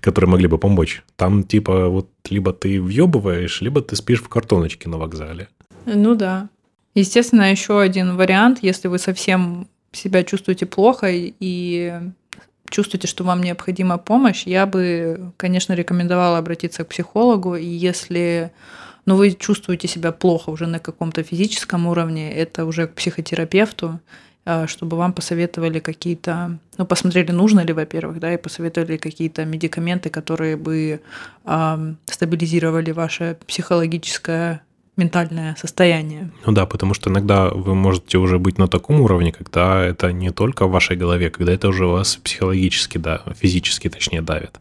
которые 0.00 0.30
могли 0.30 0.48
бы 0.48 0.56
помочь. 0.56 1.02
Там 1.16 1.44
типа 1.44 1.88
вот 1.88 2.08
либо 2.30 2.54
ты 2.54 2.80
въебываешь, 2.80 3.60
либо 3.60 3.82
ты 3.82 3.96
спишь 3.96 4.22
в 4.22 4.28
картоночке 4.28 4.88
на 4.88 4.96
вокзале. 4.96 5.48
Ну 5.84 6.14
да. 6.14 6.48
Естественно, 6.94 7.50
еще 7.50 7.80
один 7.80 8.16
вариант, 8.16 8.60
если 8.62 8.88
вы 8.88 8.98
совсем 8.98 9.68
себя 9.92 10.24
чувствуете 10.24 10.64
плохо 10.64 11.08
и 11.10 12.00
чувствуете, 12.70 13.06
что 13.06 13.24
вам 13.24 13.42
необходима 13.42 13.98
помощь, 13.98 14.46
я 14.46 14.66
бы, 14.66 15.32
конечно, 15.36 15.74
рекомендовала 15.74 16.38
обратиться 16.38 16.84
к 16.84 16.88
психологу. 16.88 17.56
И 17.56 17.66
если 17.66 18.52
ну, 19.06 19.16
вы 19.16 19.32
чувствуете 19.32 19.88
себя 19.88 20.12
плохо 20.12 20.50
уже 20.50 20.66
на 20.66 20.78
каком-то 20.78 21.22
физическом 21.22 21.86
уровне, 21.86 22.32
это 22.32 22.64
уже 22.64 22.86
к 22.86 22.94
психотерапевту, 22.94 24.00
а, 24.44 24.66
чтобы 24.66 24.96
вам 24.96 25.12
посоветовали 25.12 25.80
какие-то, 25.80 26.58
ну, 26.78 26.86
посмотрели, 26.86 27.32
нужно 27.32 27.60
ли, 27.60 27.72
во-первых, 27.72 28.20
да, 28.20 28.32
и 28.32 28.36
посоветовали 28.36 28.96
какие-то 28.96 29.44
медикаменты, 29.44 30.10
которые 30.10 30.56
бы 30.56 31.00
э, 31.44 31.94
стабилизировали 32.06 32.90
ваше 32.92 33.36
психологическое 33.46 34.62
ментальное 35.00 35.56
состояние. 35.58 36.30
Ну 36.46 36.52
да, 36.52 36.66
потому 36.66 36.94
что 36.94 37.10
иногда 37.10 37.48
вы 37.48 37.74
можете 37.74 38.18
уже 38.18 38.38
быть 38.38 38.58
на 38.58 38.68
таком 38.68 39.00
уровне, 39.00 39.32
когда 39.32 39.84
это 39.84 40.12
не 40.12 40.30
только 40.30 40.66
в 40.66 40.70
вашей 40.70 40.96
голове, 40.96 41.30
когда 41.30 41.52
это 41.52 41.68
уже 41.68 41.86
вас 41.86 42.16
психологически, 42.16 42.98
да, 42.98 43.22
физически 43.40 43.88
точнее 43.88 44.22
давит. 44.22 44.60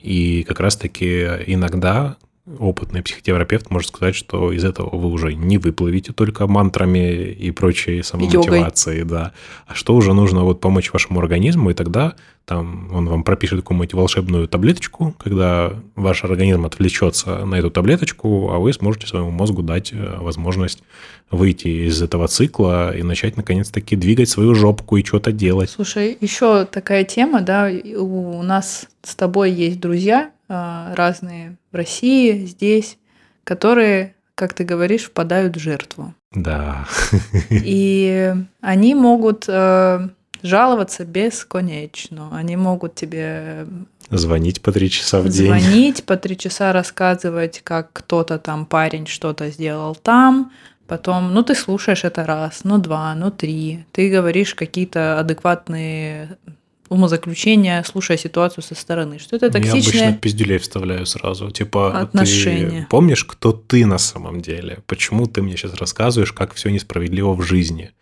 И 0.00 0.44
как 0.44 0.60
раз-таки 0.60 1.24
иногда 1.46 2.16
опытный 2.58 3.02
психотерапевт 3.02 3.70
может 3.70 3.88
сказать, 3.88 4.14
что 4.14 4.52
из 4.52 4.64
этого 4.64 4.94
вы 4.96 5.08
уже 5.08 5.34
не 5.34 5.58
выплывете 5.58 6.12
только 6.12 6.46
мантрами 6.46 7.30
и 7.30 7.50
прочей 7.50 8.02
самомотивацией, 8.02 9.04
да. 9.04 9.32
А 9.66 9.74
что 9.74 9.94
уже 9.94 10.14
нужно 10.14 10.44
вот 10.44 10.60
помочь 10.60 10.92
вашему 10.92 11.20
организму, 11.20 11.70
и 11.70 11.74
тогда 11.74 12.14
там 12.48 12.88
он 12.94 13.06
вам 13.08 13.24
пропишет 13.24 13.60
какую-нибудь 13.60 13.92
волшебную 13.92 14.48
таблеточку, 14.48 15.14
когда 15.18 15.74
ваш 15.96 16.24
организм 16.24 16.64
отвлечется 16.64 17.44
на 17.44 17.56
эту 17.56 17.70
таблеточку, 17.70 18.50
а 18.50 18.58
вы 18.58 18.72
сможете 18.72 19.06
своему 19.06 19.30
мозгу 19.30 19.62
дать 19.62 19.92
э, 19.92 20.16
возможность 20.18 20.82
выйти 21.30 21.86
из 21.86 22.00
этого 22.00 22.26
цикла 22.26 22.96
и 22.96 23.02
начать 23.02 23.36
наконец-таки 23.36 23.96
двигать 23.96 24.30
свою 24.30 24.54
жопку 24.54 24.96
и 24.96 25.04
что-то 25.04 25.30
делать. 25.30 25.68
Слушай, 25.68 26.16
еще 26.22 26.64
такая 26.64 27.04
тема, 27.04 27.42
да, 27.42 27.70
у 27.96 28.42
нас 28.42 28.86
с 29.02 29.14
тобой 29.14 29.52
есть 29.52 29.78
друзья, 29.78 30.30
разные 30.48 31.56
в 31.70 31.76
России, 31.76 32.46
здесь, 32.46 32.98
которые, 33.44 34.14
как 34.34 34.54
ты 34.54 34.64
говоришь, 34.64 35.04
впадают 35.04 35.56
в 35.56 35.60
жертву. 35.60 36.14
Да. 36.32 36.86
И 37.50 38.34
они 38.60 38.94
могут 38.94 39.44
э, 39.48 40.08
жаловаться 40.42 41.04
бесконечно. 41.04 42.30
Они 42.32 42.56
могут 42.56 42.94
тебе 42.94 43.66
Звонить 44.10 44.62
по 44.62 44.72
три 44.72 44.88
часа 44.88 45.20
в 45.20 45.28
день. 45.28 45.48
Звонить 45.48 46.04
по 46.04 46.16
три 46.16 46.36
часа, 46.36 46.72
рассказывать, 46.72 47.60
как 47.62 47.92
кто-то 47.92 48.38
там, 48.38 48.64
парень, 48.64 49.06
что-то 49.06 49.50
сделал 49.50 49.94
там. 49.94 50.50
Потом, 50.86 51.34
ну, 51.34 51.42
ты 51.42 51.54
слушаешь 51.54 52.04
это 52.04 52.24
раз, 52.24 52.60
ну, 52.64 52.78
два, 52.78 53.14
ну, 53.14 53.30
три. 53.30 53.84
Ты 53.92 54.08
говоришь 54.10 54.54
какие-то 54.54 55.18
адекватные 55.20 56.38
умозаключения, 56.88 57.82
слушая 57.82 58.16
ситуацию 58.16 58.64
со 58.64 58.74
стороны. 58.74 59.18
Что 59.18 59.36
это 59.36 59.50
токсичное... 59.50 59.80
Я 59.80 60.08
обычно 60.08 60.20
пиздюлей 60.20 60.58
вставляю 60.58 61.06
сразу. 61.06 61.50
Типа, 61.50 62.00
отношения. 62.00 62.82
ты 62.82 62.86
помнишь, 62.90 63.24
кто 63.24 63.52
ты 63.52 63.86
на 63.86 63.98
самом 63.98 64.40
деле? 64.40 64.78
Почему 64.86 65.26
ты 65.26 65.42
мне 65.42 65.56
сейчас 65.56 65.74
рассказываешь, 65.74 66.32
как 66.32 66.54
все 66.54 66.70
несправедливо 66.70 67.34
в 67.34 67.42
жизни? 67.42 67.92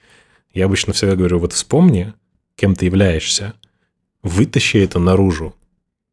Я 0.53 0.67
обычно 0.67 0.93
всегда 0.93 1.17
говорю, 1.17 1.39
вот 1.39 1.53
вспомни, 1.53 2.15
кем 2.55 2.75
ты 2.75 2.87
являешься, 2.87 3.55
вытащи 4.23 4.79
это 4.79 4.99
наружу 4.99 5.55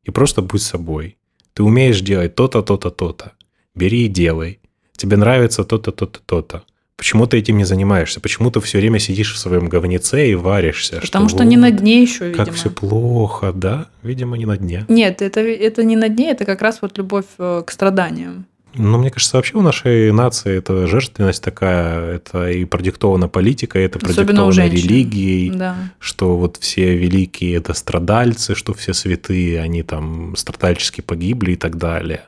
и 0.03 0.11
просто 0.11 0.41
будь 0.41 0.61
собой. 0.61 1.17
Ты 1.53 1.63
умеешь 1.63 2.01
делать 2.01 2.35
то-то, 2.35 2.61
то-то, 2.61 2.89
то-то. 2.89 3.33
Бери 3.75 4.05
и 4.05 4.09
делай. 4.09 4.59
Тебе 4.95 5.17
нравится 5.17 5.63
то-то, 5.63 5.91
то-то, 5.91 6.19
то-то. 6.25 6.63
Почему 6.95 7.25
ты 7.27 7.37
этим 7.37 7.57
не 7.57 7.65
занимаешься? 7.65 8.19
Почему 8.19 8.51
ты 8.51 8.59
все 8.61 8.77
время 8.77 8.99
сидишь 8.99 9.33
в 9.33 9.37
своем 9.37 9.67
говнеце 9.67 10.29
и 10.29 10.35
варишься? 10.35 10.99
Потому 11.01 11.27
что, 11.27 11.39
что 11.39 11.45
не 11.45 11.57
на 11.57 11.71
дне 11.71 12.01
еще, 12.01 12.29
видимо. 12.29 12.45
Как 12.45 12.53
все 12.53 12.69
плохо, 12.69 13.51
да? 13.51 13.87
Видимо, 14.03 14.37
не 14.37 14.45
на 14.45 14.57
дне. 14.57 14.85
Нет, 14.87 15.21
это, 15.21 15.39
это 15.41 15.83
не 15.83 15.95
на 15.95 16.09
дне, 16.09 16.31
это 16.31 16.45
как 16.45 16.61
раз 16.61 16.79
вот 16.81 16.97
любовь 16.97 17.25
э, 17.39 17.63
к 17.65 17.71
страданиям. 17.71 18.45
Ну, 18.75 18.97
мне 18.97 19.11
кажется, 19.11 19.37
вообще 19.37 19.57
у 19.57 19.61
нашей 19.61 20.11
нации 20.11 20.57
это 20.57 20.87
жертвенность 20.87 21.43
такая, 21.43 22.15
это 22.15 22.49
и 22.49 22.65
продиктована 22.65 23.27
политикой, 23.27 23.85
это 23.85 23.99
Особенно 23.99 24.45
продиктовано 24.45 24.67
религией, 24.67 25.51
да. 25.51 25.75
что 25.99 26.35
вот 26.35 26.57
все 26.57 26.95
великие 26.95 27.55
это 27.55 27.73
страдальцы, 27.73 28.55
что 28.55 28.73
все 28.73 28.93
святые, 28.93 29.61
они 29.61 29.83
там 29.83 30.35
страдальчески 30.35 31.01
погибли 31.01 31.51
и 31.51 31.55
так 31.55 31.77
далее. 31.77 32.23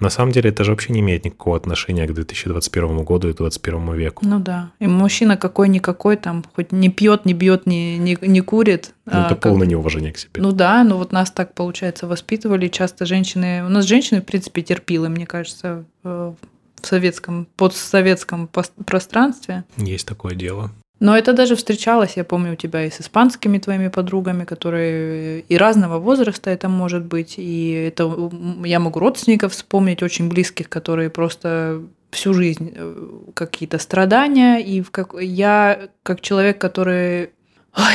На 0.00 0.10
самом 0.10 0.32
деле 0.32 0.50
это 0.50 0.64
же 0.64 0.70
вообще 0.70 0.92
не 0.92 1.00
имеет 1.00 1.24
никакого 1.24 1.56
отношения 1.56 2.06
к 2.06 2.12
2021 2.12 3.02
году 3.02 3.28
и 3.28 3.32
2021 3.32 3.94
веку. 3.94 4.26
Ну 4.26 4.38
да. 4.38 4.70
И 4.78 4.86
мужчина 4.86 5.36
какой-никакой 5.36 6.16
там 6.16 6.44
хоть 6.54 6.72
не 6.72 6.88
пьет, 6.88 7.24
не 7.24 7.34
бьет, 7.34 7.66
не, 7.66 7.98
не, 7.98 8.16
не 8.20 8.40
курит. 8.40 8.94
Ну, 9.06 9.12
это 9.12 9.34
а, 9.34 9.36
полное 9.36 9.60
как... 9.60 9.70
неуважение 9.70 10.12
к 10.12 10.18
себе. 10.18 10.40
Ну 10.40 10.52
да, 10.52 10.84
но 10.84 10.98
вот 10.98 11.12
нас 11.12 11.30
так, 11.30 11.54
получается, 11.54 12.06
воспитывали. 12.06 12.68
Часто 12.68 13.06
женщины... 13.06 13.64
У 13.64 13.68
нас 13.68 13.84
женщины, 13.84 14.20
в 14.20 14.24
принципе, 14.24 14.62
терпилы, 14.62 15.08
мне 15.08 15.26
кажется, 15.26 15.84
в 16.02 16.36
советском, 16.82 17.48
постсоветском 17.56 18.48
пространстве. 18.48 19.64
Есть 19.76 20.06
такое 20.06 20.34
дело. 20.34 20.70
Но 21.00 21.16
это 21.16 21.32
даже 21.32 21.54
встречалось, 21.54 22.16
я 22.16 22.24
помню, 22.24 22.52
у 22.52 22.56
тебя 22.56 22.84
и 22.84 22.90
с 22.90 23.00
испанскими 23.00 23.58
твоими 23.58 23.88
подругами, 23.88 24.44
которые 24.44 25.40
и 25.40 25.56
разного 25.56 25.98
возраста 25.98 26.50
это 26.50 26.68
может 26.68 27.04
быть. 27.04 27.34
И 27.36 27.70
это 27.70 28.30
я 28.64 28.80
могу 28.80 28.98
родственников 28.98 29.52
вспомнить 29.52 30.02
очень 30.02 30.28
близких, 30.28 30.68
которые 30.68 31.10
просто 31.10 31.82
всю 32.10 32.34
жизнь 32.34 32.72
э, 32.74 33.08
какие-то 33.34 33.78
страдания. 33.78 34.58
И 34.58 34.82
как, 34.82 35.14
я 35.20 35.88
как 36.02 36.20
человек, 36.20 36.58
который... 36.58 37.30
Ой, 37.76 37.94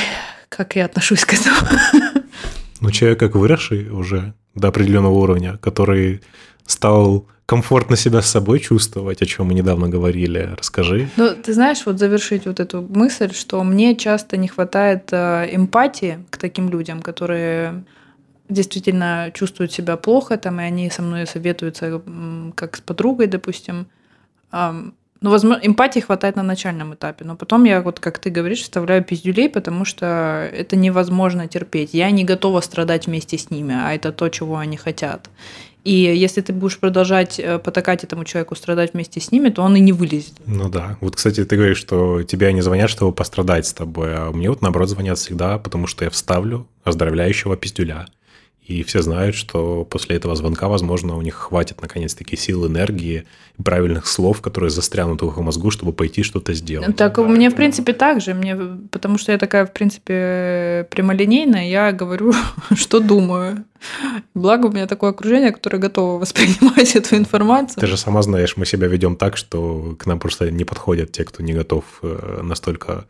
как 0.50 0.76
я 0.76 0.86
отношусь 0.86 1.26
к 1.26 1.34
этому. 1.34 1.58
Ну, 2.80 2.92
человек 2.92 3.20
как 3.20 3.36
выросший 3.36 3.90
уже 3.90 4.34
до 4.56 4.68
определенного 4.68 5.14
уровня, 5.14 5.58
который 5.58 6.22
стал 6.66 7.28
комфортно 7.54 7.96
себя 7.96 8.22
с 8.22 8.32
собой 8.32 8.60
чувствовать, 8.60 9.22
о 9.22 9.26
чем 9.26 9.46
мы 9.46 9.54
недавно 9.54 9.88
говорили. 9.88 10.50
Расскажи. 10.58 11.08
Ну, 11.18 11.36
ты 11.36 11.54
знаешь, 11.54 11.86
вот 11.86 12.00
завершить 12.00 12.48
вот 12.48 12.60
эту 12.60 12.82
мысль, 12.82 13.32
что 13.32 13.64
мне 13.64 13.96
часто 13.96 14.38
не 14.38 14.48
хватает 14.48 15.10
э, 15.12 15.56
эмпатии 15.56 16.18
к 16.32 16.38
таким 16.38 16.70
людям, 16.70 17.02
которые 17.02 17.84
действительно 18.50 19.32
чувствуют 19.34 19.72
себя 19.72 19.98
плохо, 19.98 20.38
там, 20.38 20.60
и 20.60 20.64
они 20.64 20.90
со 20.90 21.04
мной 21.04 21.28
советуются, 21.28 22.02
как 22.56 22.78
с 22.78 22.82
подругой, 22.82 23.28
допустим. 23.28 23.86
Ну, 24.52 25.30
возможно, 25.30 25.62
эмпатии 25.64 26.02
хватает 26.02 26.36
на 26.36 26.44
начальном 26.44 26.94
этапе, 26.96 27.24
но 27.24 27.36
потом 27.36 27.66
я, 27.66 27.82
вот 27.82 28.00
как 28.00 28.18
ты 28.18 28.32
говоришь, 28.32 28.62
вставляю 28.62 29.04
пиздюлей, 29.04 29.48
потому 29.48 29.86
что 29.86 30.06
это 30.52 30.76
невозможно 30.76 31.48
терпеть. 31.48 31.94
Я 31.94 32.12
не 32.12 32.26
готова 32.26 32.62
страдать 32.62 33.08
вместе 33.08 33.38
с 33.38 33.52
ними, 33.52 33.76
а 33.76 33.94
это 33.94 34.12
то, 34.12 34.30
чего 34.30 34.58
они 34.58 34.76
хотят. 34.76 35.30
И 35.84 35.92
если 35.94 36.42
ты 36.42 36.54
будешь 36.54 36.80
продолжать 36.80 37.40
э, 37.40 37.60
потакать 37.60 38.04
этому 38.04 38.24
человеку, 38.24 38.56
страдать 38.56 38.94
вместе 38.94 39.20
с 39.20 39.32
ними, 39.32 39.50
то 39.50 39.62
он 39.62 39.76
и 39.76 39.80
не 39.82 39.92
вылезет. 39.92 40.34
Ну 40.46 40.70
да. 40.70 40.98
Вот, 41.02 41.16
кстати, 41.18 41.44
ты 41.44 41.56
говоришь, 41.58 41.78
что 41.78 42.24
тебя 42.24 42.52
не 42.54 42.62
звонят, 42.62 42.90
чтобы 42.90 43.12
пострадать 43.12 43.68
с 43.68 43.74
тобой, 43.74 44.16
а 44.16 44.32
мне 44.32 44.50
вот, 44.50 44.62
наоборот, 44.62 44.90
звонят 44.90 45.18
всегда, 45.18 45.58
потому 45.58 45.88
что 45.88 46.06
я 46.06 46.10
вставлю 46.10 46.68
оздоровляющего 46.84 47.58
пиздюля. 47.58 48.08
И 48.66 48.82
все 48.84 49.02
знают, 49.02 49.36
что 49.36 49.84
после 49.84 50.16
этого 50.16 50.36
звонка, 50.36 50.70
возможно, 50.70 51.18
у 51.18 51.22
них 51.22 51.36
хватит 51.36 51.82
наконец-таки 51.82 52.38
сил, 52.38 52.66
энергии 52.66 53.26
правильных 53.62 54.08
слов, 54.08 54.42
которые 54.42 54.70
застрянут 54.70 55.22
в 55.22 55.28
их 55.28 55.38
мозгу, 55.38 55.70
чтобы 55.70 55.92
пойти 55.92 56.24
что-то 56.24 56.54
сделать. 56.54 56.96
Так 56.96 57.16
да. 57.16 57.24
мне, 57.24 57.50
в 57.50 57.56
принципе, 57.56 57.92
так 57.92 58.22
же. 58.22 58.34
Мне, 58.34 58.56
потому 58.90 59.18
что 59.18 59.34
я 59.34 59.38
такая, 59.38 59.66
в 59.66 59.74
принципе, 59.74 60.88
прямолинейная, 60.90 61.68
я 61.68 61.92
говорю, 61.92 62.34
что 62.76 63.00
думаю. 63.02 63.66
Благо 64.34 64.68
у 64.68 64.72
меня 64.72 64.88
такое 64.88 65.10
окружение, 65.10 65.52
которое 65.52 65.78
готово 65.80 66.20
воспринимать 66.20 66.96
эту 66.96 67.18
информацию. 67.18 67.82
Ты 67.82 67.88
же 67.88 67.98
сама 67.98 68.22
знаешь, 68.22 68.56
мы 68.56 68.66
себя 68.66 68.88
ведем 68.88 69.18
так, 69.18 69.36
что 69.36 69.96
к 70.00 70.06
нам 70.06 70.20
просто 70.20 70.50
не 70.52 70.64
подходят 70.64 71.12
те, 71.12 71.26
кто 71.26 71.44
не 71.44 71.52
готов 71.52 71.84
э, 72.02 72.40
настолько 72.44 73.06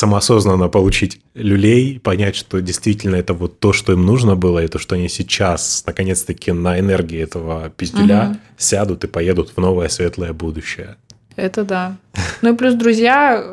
самоосознанно 0.00 0.68
получить 0.68 1.20
люлей, 1.34 2.00
понять, 2.00 2.34
что 2.34 2.60
действительно 2.60 3.16
это 3.16 3.34
вот 3.34 3.60
то, 3.60 3.72
что 3.72 3.92
им 3.92 4.06
нужно 4.06 4.34
было, 4.34 4.64
и 4.64 4.68
то, 4.68 4.78
что 4.78 4.94
они 4.94 5.08
сейчас, 5.08 5.84
наконец-таки, 5.86 6.52
на 6.52 6.80
энергии 6.80 7.20
этого 7.20 7.70
пизделя 7.70 8.30
угу. 8.30 8.36
сядут 8.56 9.04
и 9.04 9.08
поедут 9.08 9.52
в 9.54 9.60
новое 9.60 9.88
светлое 9.88 10.32
будущее. 10.32 10.96
Это 11.36 11.64
да. 11.64 11.96
Ну 12.40 12.54
и 12.54 12.56
плюс 12.56 12.74
друзья, 12.74 13.44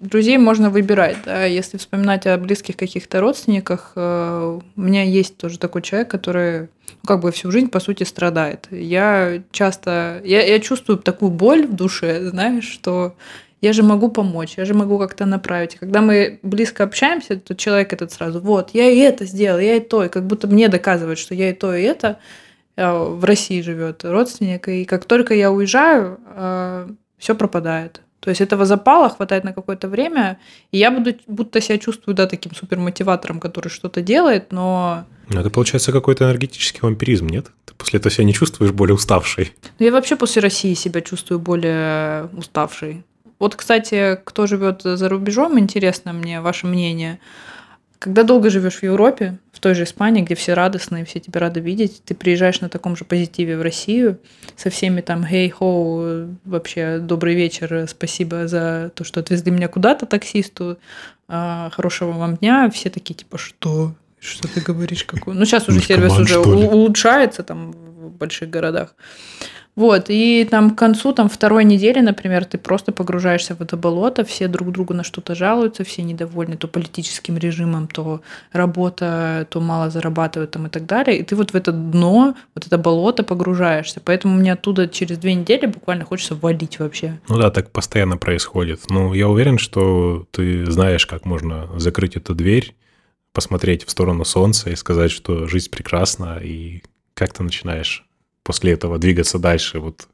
друзей 0.00 0.38
можно 0.38 0.68
выбирать. 0.68 1.18
Да? 1.24 1.44
Если 1.44 1.78
вспоминать 1.78 2.26
о 2.26 2.36
близких 2.38 2.76
каких-то 2.76 3.20
родственниках, 3.20 3.92
э, 3.94 4.60
у 4.76 4.80
меня 4.80 5.04
есть 5.04 5.36
тоже 5.36 5.58
такой 5.58 5.82
человек, 5.82 6.10
который 6.10 6.62
ну, 6.62 7.06
как 7.06 7.20
бы 7.20 7.30
всю 7.30 7.50
жизнь, 7.50 7.68
по 7.68 7.80
сути, 7.80 8.02
страдает. 8.04 8.66
Я 8.70 9.42
часто... 9.52 10.20
Я, 10.24 10.44
я 10.44 10.58
чувствую 10.58 10.98
такую 10.98 11.30
боль 11.30 11.66
в 11.66 11.74
душе, 11.74 12.30
знаешь, 12.30 12.68
что 12.68 13.14
я 13.64 13.72
же 13.72 13.82
могу 13.82 14.10
помочь, 14.10 14.58
я 14.58 14.64
же 14.66 14.74
могу 14.74 14.98
как-то 14.98 15.24
направить. 15.24 15.74
И 15.74 15.78
когда 15.78 16.02
мы 16.02 16.38
близко 16.42 16.84
общаемся, 16.84 17.36
то 17.36 17.54
человек 17.54 17.92
этот 17.94 18.12
сразу, 18.12 18.40
вот, 18.40 18.70
я 18.74 18.90
и 18.90 18.98
это 18.98 19.24
сделал, 19.24 19.58
я 19.58 19.76
и 19.76 19.80
то, 19.80 20.04
и 20.04 20.08
как 20.08 20.26
будто 20.26 20.46
мне 20.46 20.68
доказывают, 20.68 21.18
что 21.18 21.34
я 21.34 21.48
и 21.48 21.54
то, 21.54 21.74
и 21.74 21.82
это. 21.82 22.18
Э, 22.76 22.92
в 22.92 23.24
России 23.24 23.62
живет 23.62 24.04
родственник, 24.04 24.68
и 24.68 24.84
как 24.84 25.06
только 25.06 25.34
я 25.34 25.50
уезжаю, 25.50 26.18
э, 26.36 26.88
все 27.16 27.34
пропадает. 27.34 28.02
То 28.20 28.30
есть 28.30 28.42
этого 28.42 28.66
запала 28.66 29.08
хватает 29.08 29.44
на 29.44 29.54
какое-то 29.54 29.88
время, 29.88 30.38
и 30.70 30.78
я 30.78 30.90
буду, 30.90 31.14
будто 31.26 31.60
себя 31.62 31.78
чувствую, 31.78 32.14
да, 32.14 32.26
таким 32.26 32.54
супермотиватором, 32.54 33.40
который 33.40 33.70
что-то 33.70 34.02
делает, 34.02 34.52
но... 34.52 35.04
Ну, 35.30 35.40
это 35.40 35.48
получается 35.48 35.90
какой-то 35.90 36.24
энергетический 36.24 36.80
вампиризм, 36.82 37.28
нет? 37.28 37.46
Ты 37.64 37.74
после 37.74 37.98
этого 37.98 38.12
себя 38.12 38.24
не 38.24 38.34
чувствуешь 38.34 38.72
более 38.72 38.94
уставшей? 38.94 39.52
Ну, 39.78 39.86
я 39.86 39.92
вообще 39.92 40.16
после 40.16 40.42
России 40.42 40.74
себя 40.74 41.00
чувствую 41.00 41.38
более 41.38 42.26
уставшей. 42.36 43.04
Вот, 43.44 43.56
кстати, 43.56 44.18
кто 44.24 44.46
живет 44.46 44.80
за 44.84 45.06
рубежом, 45.06 45.58
интересно 45.58 46.14
мне 46.14 46.40
ваше 46.40 46.66
мнение. 46.66 47.18
Когда 47.98 48.22
долго 48.22 48.48
живешь 48.48 48.76
в 48.76 48.82
Европе, 48.82 49.36
в 49.52 49.60
той 49.60 49.74
же 49.74 49.82
Испании, 49.82 50.22
где 50.22 50.34
все 50.34 50.54
радостные, 50.54 51.04
все 51.04 51.20
тебя 51.20 51.40
рады 51.40 51.60
видеть, 51.60 52.00
ты 52.06 52.14
приезжаешь 52.14 52.62
на 52.62 52.70
таком 52.70 52.96
же 52.96 53.04
позитиве 53.04 53.58
в 53.58 53.60
Россию 53.60 54.18
со 54.56 54.70
всеми 54.70 55.02
там 55.02 55.26
«Хей, 55.26 55.50
хоу, 55.50 56.30
вообще 56.46 57.00
добрый 57.00 57.34
вечер, 57.34 57.86
спасибо 57.86 58.48
за 58.48 58.90
то, 58.94 59.04
что 59.04 59.20
отвезли 59.20 59.50
меня 59.50 59.68
куда-то 59.68 60.06
таксисту, 60.06 60.78
а, 61.28 61.68
хорошего 61.68 62.12
вам 62.12 62.38
дня». 62.38 62.70
Все 62.70 62.88
такие 62.88 63.12
типа 63.12 63.36
«Что? 63.36 63.92
Что 64.20 64.48
ты 64.48 64.62
говоришь? 64.62 65.04
Какой?» 65.04 65.34
Ну, 65.34 65.44
сейчас 65.44 65.68
уже 65.68 65.82
сервис 65.82 66.18
уже 66.18 66.38
улучшается 66.38 67.42
там 67.42 67.72
в 67.72 68.08
больших 68.08 68.48
городах. 68.48 68.94
Вот, 69.76 70.04
и 70.08 70.46
там 70.48 70.70
к 70.70 70.78
концу 70.78 71.12
там, 71.12 71.28
второй 71.28 71.64
недели, 71.64 71.98
например, 71.98 72.44
ты 72.44 72.58
просто 72.58 72.92
погружаешься 72.92 73.56
в 73.56 73.60
это 73.60 73.76
болото, 73.76 74.24
все 74.24 74.46
друг 74.46 74.70
другу 74.70 74.94
на 74.94 75.02
что-то 75.02 75.34
жалуются, 75.34 75.82
все 75.82 76.02
недовольны 76.02 76.56
то 76.56 76.68
политическим 76.68 77.36
режимом, 77.36 77.88
то 77.88 78.20
работа, 78.52 79.48
то 79.50 79.60
мало 79.60 79.90
зарабатывают 79.90 80.52
там 80.52 80.66
и 80.66 80.70
так 80.70 80.86
далее. 80.86 81.18
И 81.18 81.22
ты 81.24 81.34
вот 81.34 81.50
в 81.50 81.56
это 81.56 81.72
дно, 81.72 82.36
вот 82.54 82.66
это 82.66 82.78
болото 82.78 83.24
погружаешься. 83.24 84.00
Поэтому 84.04 84.34
мне 84.34 84.52
оттуда 84.52 84.86
через 84.86 85.18
две 85.18 85.34
недели 85.34 85.66
буквально 85.66 86.04
хочется 86.04 86.36
валить 86.36 86.78
вообще. 86.78 87.18
Ну 87.28 87.36
да, 87.36 87.50
так 87.50 87.72
постоянно 87.72 88.16
происходит. 88.16 88.82
Ну, 88.90 89.12
я 89.12 89.28
уверен, 89.28 89.58
что 89.58 90.26
ты 90.30 90.70
знаешь, 90.70 91.04
как 91.04 91.24
можно 91.24 91.68
закрыть 91.80 92.14
эту 92.14 92.36
дверь, 92.36 92.76
посмотреть 93.32 93.84
в 93.84 93.90
сторону 93.90 94.24
солнца 94.24 94.70
и 94.70 94.76
сказать, 94.76 95.10
что 95.10 95.48
жизнь 95.48 95.68
прекрасна, 95.68 96.38
и 96.40 96.82
как 97.14 97.32
ты 97.32 97.42
начинаешь 97.42 98.06
после 98.44 98.72
этого 98.72 98.98
двигаться 98.98 99.38
дальше, 99.38 99.80
вот 99.80 100.06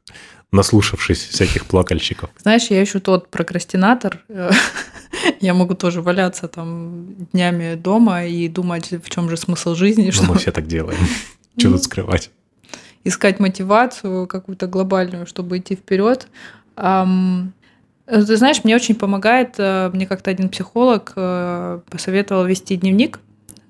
наслушавшись 0.51 1.19
всяких 1.19 1.65
плакальщиков. 1.65 2.29
Знаешь, 2.41 2.67
я 2.71 2.81
еще 2.81 2.99
тот 2.99 3.29
прокрастинатор. 3.29 4.23
Я 5.39 5.53
могу 5.53 5.75
тоже 5.75 6.01
валяться 6.01 6.47
там 6.47 7.13
днями 7.31 7.75
дома 7.75 8.25
и 8.25 8.47
думать, 8.47 8.91
в 8.91 9.09
чем 9.09 9.29
же 9.29 9.37
смысл 9.37 9.75
жизни. 9.75 10.05
Ну, 10.05 10.11
что... 10.11 10.23
Мы 10.25 10.37
все 10.37 10.51
так 10.51 10.67
делаем. 10.67 10.99
Что 11.57 11.71
тут 11.71 11.83
скрывать? 11.83 12.31
Искать 13.03 13.39
мотивацию 13.39 14.27
какую-то 14.27 14.67
глобальную, 14.67 15.25
чтобы 15.25 15.57
идти 15.57 15.75
вперед. 15.75 16.27
Ты 16.75 18.35
знаешь, 18.35 18.63
мне 18.63 18.75
очень 18.75 18.95
помогает, 18.95 19.55
э, 19.57 19.89
мне 19.93 20.05
как-то 20.05 20.31
один 20.31 20.49
психолог 20.49 21.13
э, 21.15 21.79
посоветовал 21.89 22.45
вести 22.45 22.75
дневник 22.75 23.19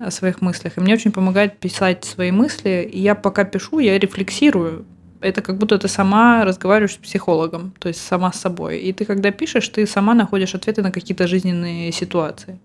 о 0.06 0.10
своих 0.10 0.40
мыслях. 0.40 0.76
И 0.76 0.80
мне 0.80 0.94
очень 0.94 1.12
помогает 1.12 1.58
писать 1.58 2.04
свои 2.04 2.30
мысли. 2.30 2.88
И 2.92 3.00
я 3.00 3.14
пока 3.14 3.44
пишу, 3.44 3.78
я 3.78 3.98
рефлексирую. 3.98 4.84
Это 5.20 5.40
как 5.40 5.58
будто 5.58 5.78
ты 5.78 5.88
сама 5.88 6.44
разговариваешь 6.44 6.94
с 6.94 6.96
психологом, 6.96 7.72
то 7.78 7.88
есть 7.88 8.00
сама 8.00 8.32
с 8.32 8.40
собой. 8.40 8.78
И 8.78 8.92
ты, 8.92 9.04
когда 9.04 9.30
пишешь, 9.30 9.68
ты 9.68 9.86
сама 9.86 10.14
находишь 10.14 10.54
ответы 10.54 10.82
на 10.82 10.90
какие-то 10.90 11.28
жизненные 11.28 11.92
ситуации. 11.92 12.58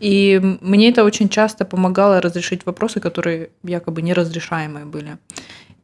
И 0.00 0.40
мне 0.62 0.88
это 0.88 1.04
очень 1.04 1.28
часто 1.28 1.64
помогало 1.64 2.20
разрешить 2.20 2.66
вопросы, 2.66 2.98
которые 2.98 3.50
якобы 3.62 4.02
неразрешаемые 4.02 4.86
были. 4.86 5.18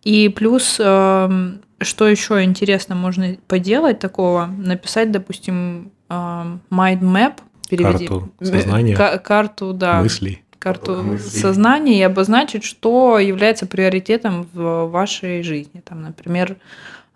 И 0.03 0.29
плюс, 0.31 0.81
эм, 0.81 1.61
что 1.81 2.09
еще 2.09 2.43
интересно 2.43 2.95
можно 2.95 3.37
поделать 3.47 3.99
такого, 3.99 4.47
написать, 4.47 5.13
допустим, 5.13 5.93
эм, 6.09 6.61
mind 6.71 7.01
map, 7.01 7.35
переведи. 7.69 8.07
Карту 8.07 8.33
сознания. 8.41 9.19
Карту, 9.19 9.73
да. 9.75 10.03
Мыслей 10.03 10.43
карту 10.59 11.19
сознания 11.19 11.99
и 11.99 12.03
обозначить, 12.03 12.65
что 12.65 13.19
является 13.19 13.67
приоритетом 13.67 14.49
в 14.53 14.87
вашей 14.87 15.43
жизни. 15.43 15.81
Там, 15.85 16.03
например, 16.03 16.57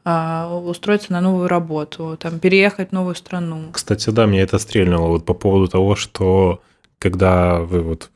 а, 0.05 0.59
устроиться 0.64 1.12
на 1.12 1.20
новую 1.20 1.48
работу, 1.48 2.16
там, 2.20 2.38
переехать 2.38 2.90
в 2.90 2.92
новую 2.92 3.14
страну. 3.14 3.70
Кстати, 3.72 4.11
да, 4.11 4.26
мне 4.26 4.40
это 4.40 4.59
стрельнуло 4.59 5.09
вот 5.09 5.24
по 5.24 5.35
поводу 5.35 5.68
того, 5.68 5.96
что 5.96 6.61
когда 6.98 7.61
вы 7.61 7.81
вот 7.81 8.11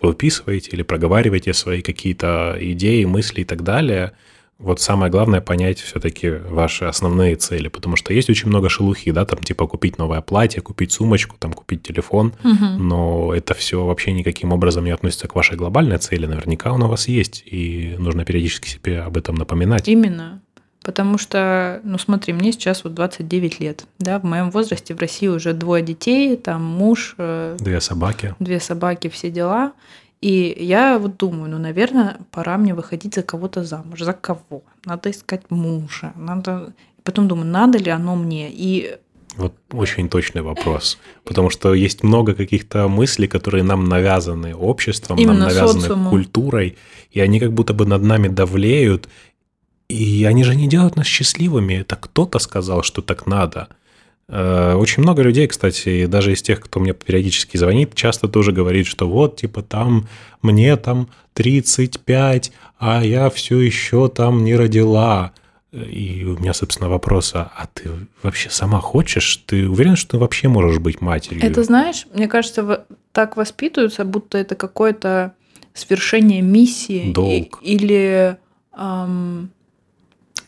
выписываете 0.00 0.70
или 0.72 0.82
проговариваете 0.82 1.54
свои 1.54 1.82
какие-то 1.82 2.56
идеи, 2.60 3.04
мысли 3.04 3.40
и 3.40 3.44
так 3.44 3.62
далее– 3.62 4.12
вот 4.58 4.80
самое 4.80 5.12
главное 5.12 5.42
понять 5.42 5.80
все-таки 5.80 6.30
ваши 6.30 6.86
основные 6.86 7.36
цели, 7.36 7.68
потому 7.68 7.96
что 7.96 8.14
есть 8.14 8.30
очень 8.30 8.48
много 8.48 8.70
шелухи, 8.70 9.10
да, 9.10 9.26
там 9.26 9.40
типа 9.40 9.66
купить 9.66 9.98
новое 9.98 10.22
платье, 10.22 10.62
купить 10.62 10.92
сумочку, 10.92 11.36
там 11.38 11.52
купить 11.52 11.82
телефон, 11.82 12.32
угу. 12.42 12.64
но 12.64 13.34
это 13.34 13.52
все 13.52 13.84
вообще 13.84 14.12
никаким 14.12 14.52
образом 14.52 14.84
не 14.84 14.92
относится 14.92 15.28
к 15.28 15.34
вашей 15.34 15.56
глобальной 15.56 15.98
цели. 15.98 16.24
Наверняка 16.24 16.72
он 16.72 16.82
у 16.82 16.88
вас 16.88 17.06
есть, 17.06 17.42
и 17.44 17.96
нужно 17.98 18.24
периодически 18.24 18.68
себе 18.68 19.00
об 19.00 19.16
этом 19.18 19.34
напоминать. 19.34 19.88
Именно. 19.88 20.40
Потому 20.82 21.18
что, 21.18 21.80
ну 21.82 21.98
смотри, 21.98 22.32
мне 22.32 22.52
сейчас 22.52 22.84
вот 22.84 22.94
29 22.94 23.60
лет, 23.60 23.86
да, 23.98 24.20
в 24.20 24.22
моем 24.22 24.50
возрасте 24.50 24.94
в 24.94 25.00
России 25.00 25.26
уже 25.26 25.52
двое 25.52 25.82
детей, 25.82 26.36
там 26.36 26.62
муж. 26.62 27.16
Э, 27.18 27.56
две 27.58 27.80
собаки. 27.80 28.36
Две 28.38 28.60
собаки, 28.60 29.08
все 29.08 29.30
дела. 29.30 29.72
И 30.20 30.56
я 30.58 30.98
вот 30.98 31.16
думаю, 31.16 31.50
ну, 31.50 31.58
наверное, 31.58 32.16
пора 32.30 32.56
мне 32.56 32.74
выходить 32.74 33.14
за 33.14 33.22
кого-то 33.22 33.64
замуж. 33.64 34.00
За 34.00 34.12
кого? 34.12 34.62
Надо 34.84 35.10
искать 35.10 35.50
мужа. 35.50 36.12
Надо... 36.16 36.72
Потом 37.04 37.28
думаю, 37.28 37.46
надо 37.46 37.78
ли 37.78 37.90
оно 37.90 38.16
мне? 38.16 38.50
И 38.50 38.96
вот 39.36 39.54
очень 39.72 40.08
точный 40.08 40.42
вопрос. 40.42 40.98
Потому 41.24 41.50
что 41.50 41.74
есть 41.74 42.02
много 42.02 42.34
каких-то 42.34 42.88
мыслей, 42.88 43.28
которые 43.28 43.62
нам 43.62 43.84
навязаны 43.84 44.54
обществом, 44.54 45.18
Именно 45.18 45.40
нам 45.40 45.48
навязаны 45.48 45.80
социуму. 45.80 46.10
культурой, 46.10 46.76
и 47.10 47.20
они 47.20 47.38
как 47.38 47.52
будто 47.52 47.74
бы 47.74 47.86
над 47.86 48.02
нами 48.02 48.28
давлеют. 48.28 49.08
И 49.88 50.24
они 50.24 50.44
же 50.44 50.56
не 50.56 50.68
делают 50.68 50.96
нас 50.96 51.06
счастливыми. 51.06 51.74
Это 51.74 51.96
кто-то 51.96 52.38
сказал, 52.38 52.82
что 52.82 53.02
так 53.02 53.26
надо. 53.26 53.68
Э, 54.28 54.74
очень 54.74 55.02
много 55.02 55.22
людей, 55.22 55.46
кстати, 55.46 56.06
даже 56.06 56.32
из 56.32 56.42
тех, 56.42 56.60
кто 56.60 56.80
мне 56.80 56.92
периодически 56.92 57.56
звонит, 57.56 57.94
часто 57.94 58.28
тоже 58.28 58.52
говорит, 58.52 58.86
что 58.86 59.08
вот, 59.08 59.36
типа, 59.36 59.62
там 59.62 60.08
мне 60.42 60.76
там 60.76 61.08
35, 61.34 62.52
а 62.78 63.04
я 63.04 63.30
все 63.30 63.60
еще 63.60 64.08
там 64.08 64.44
не 64.44 64.56
родила. 64.56 65.32
И 65.72 66.24
у 66.24 66.38
меня, 66.40 66.54
собственно, 66.54 66.88
вопрос, 66.88 67.32
а, 67.34 67.52
а 67.54 67.66
ты 67.66 67.90
вообще 68.22 68.48
сама 68.50 68.80
хочешь? 68.80 69.36
Ты 69.46 69.68
уверен, 69.68 69.96
что 69.96 70.12
ты 70.12 70.18
вообще 70.18 70.48
можешь 70.48 70.78
быть 70.78 71.00
матерью? 71.00 71.44
Это, 71.44 71.62
знаешь, 71.62 72.06
мне 72.14 72.28
кажется, 72.28 72.86
так 73.12 73.36
воспитываются, 73.36 74.04
будто 74.04 74.38
это 74.38 74.54
какое-то 74.54 75.34
свершение 75.74 76.40
миссии. 76.40 77.12
Долг. 77.12 77.58
Или 77.62 78.38
эм, 78.76 79.50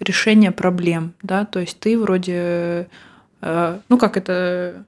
решение 0.00 0.50
проблем, 0.50 1.12
да, 1.22 1.44
то 1.44 1.60
есть 1.60 1.78
ты 1.78 1.98
вроде 1.98 2.88
ну 3.40 3.98
как 3.98 4.16
это 4.16 4.84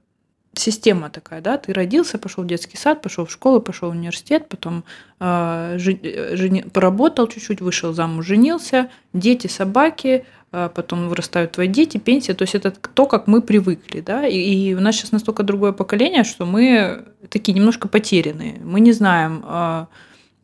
система 0.54 1.10
такая, 1.10 1.40
да, 1.40 1.56
ты 1.56 1.72
родился, 1.72 2.18
пошел 2.18 2.44
в 2.44 2.46
детский 2.46 2.76
сад, 2.76 3.02
пошел 3.02 3.24
в 3.24 3.30
школу, 3.30 3.60
пошел 3.60 3.90
в 3.90 3.92
университет, 3.94 4.48
потом 4.48 4.84
э, 5.20 5.76
жени, 5.78 6.62
поработал 6.72 7.28
чуть-чуть, 7.28 7.60
вышел 7.60 7.92
замуж, 7.92 8.26
женился, 8.26 8.90
дети, 9.12 9.46
собаки, 9.46 10.24
э, 10.52 10.70
потом 10.74 11.08
вырастают 11.08 11.52
твои 11.52 11.68
дети, 11.68 11.98
пенсия, 11.98 12.34
то 12.34 12.42
есть 12.42 12.54
это 12.54 12.72
то, 12.72 13.06
как 13.06 13.26
мы 13.26 13.42
привыкли, 13.42 14.00
да, 14.00 14.26
и, 14.26 14.36
и 14.36 14.74
у 14.74 14.80
нас 14.80 14.96
сейчас 14.96 15.12
настолько 15.12 15.42
другое 15.42 15.72
поколение, 15.72 16.24
что 16.24 16.46
мы 16.46 17.04
такие 17.28 17.52
немножко 17.54 17.88
потерянные, 17.88 18.60
мы 18.62 18.80
не 18.80 18.92
знаем, 18.92 19.44
э, 19.46 19.86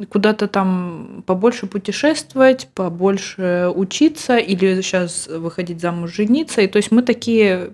куда-то 0.09 0.47
там 0.47 1.25
побольше 1.27 1.67
путешествовать, 1.67 2.69
побольше 2.75 3.73
учиться 3.75 4.37
или 4.37 4.83
сейчас 4.83 5.27
выходить 5.27 5.81
замуж, 5.81 6.15
жениться, 6.15 6.61
и 6.61 6.69
то 6.69 6.77
есть 6.77 6.93
мы 6.93 7.03
такие 7.03 7.71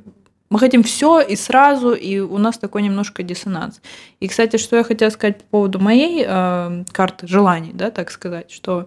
Мы 0.52 0.58
хотим 0.58 0.82
все 0.82 1.22
и 1.22 1.34
сразу, 1.34 1.94
и 1.94 2.18
у 2.18 2.36
нас 2.36 2.58
такой 2.58 2.82
немножко 2.82 3.22
диссонанс. 3.22 3.80
И, 4.20 4.28
кстати, 4.28 4.58
что 4.58 4.76
я 4.76 4.84
хотела 4.84 5.08
сказать 5.08 5.38
по 5.38 5.44
поводу 5.44 5.78
моей 5.78 6.26
э, 6.28 6.84
карты 6.92 7.26
желаний, 7.26 7.70
да, 7.72 7.90
так 7.90 8.10
сказать, 8.10 8.50
что 8.50 8.86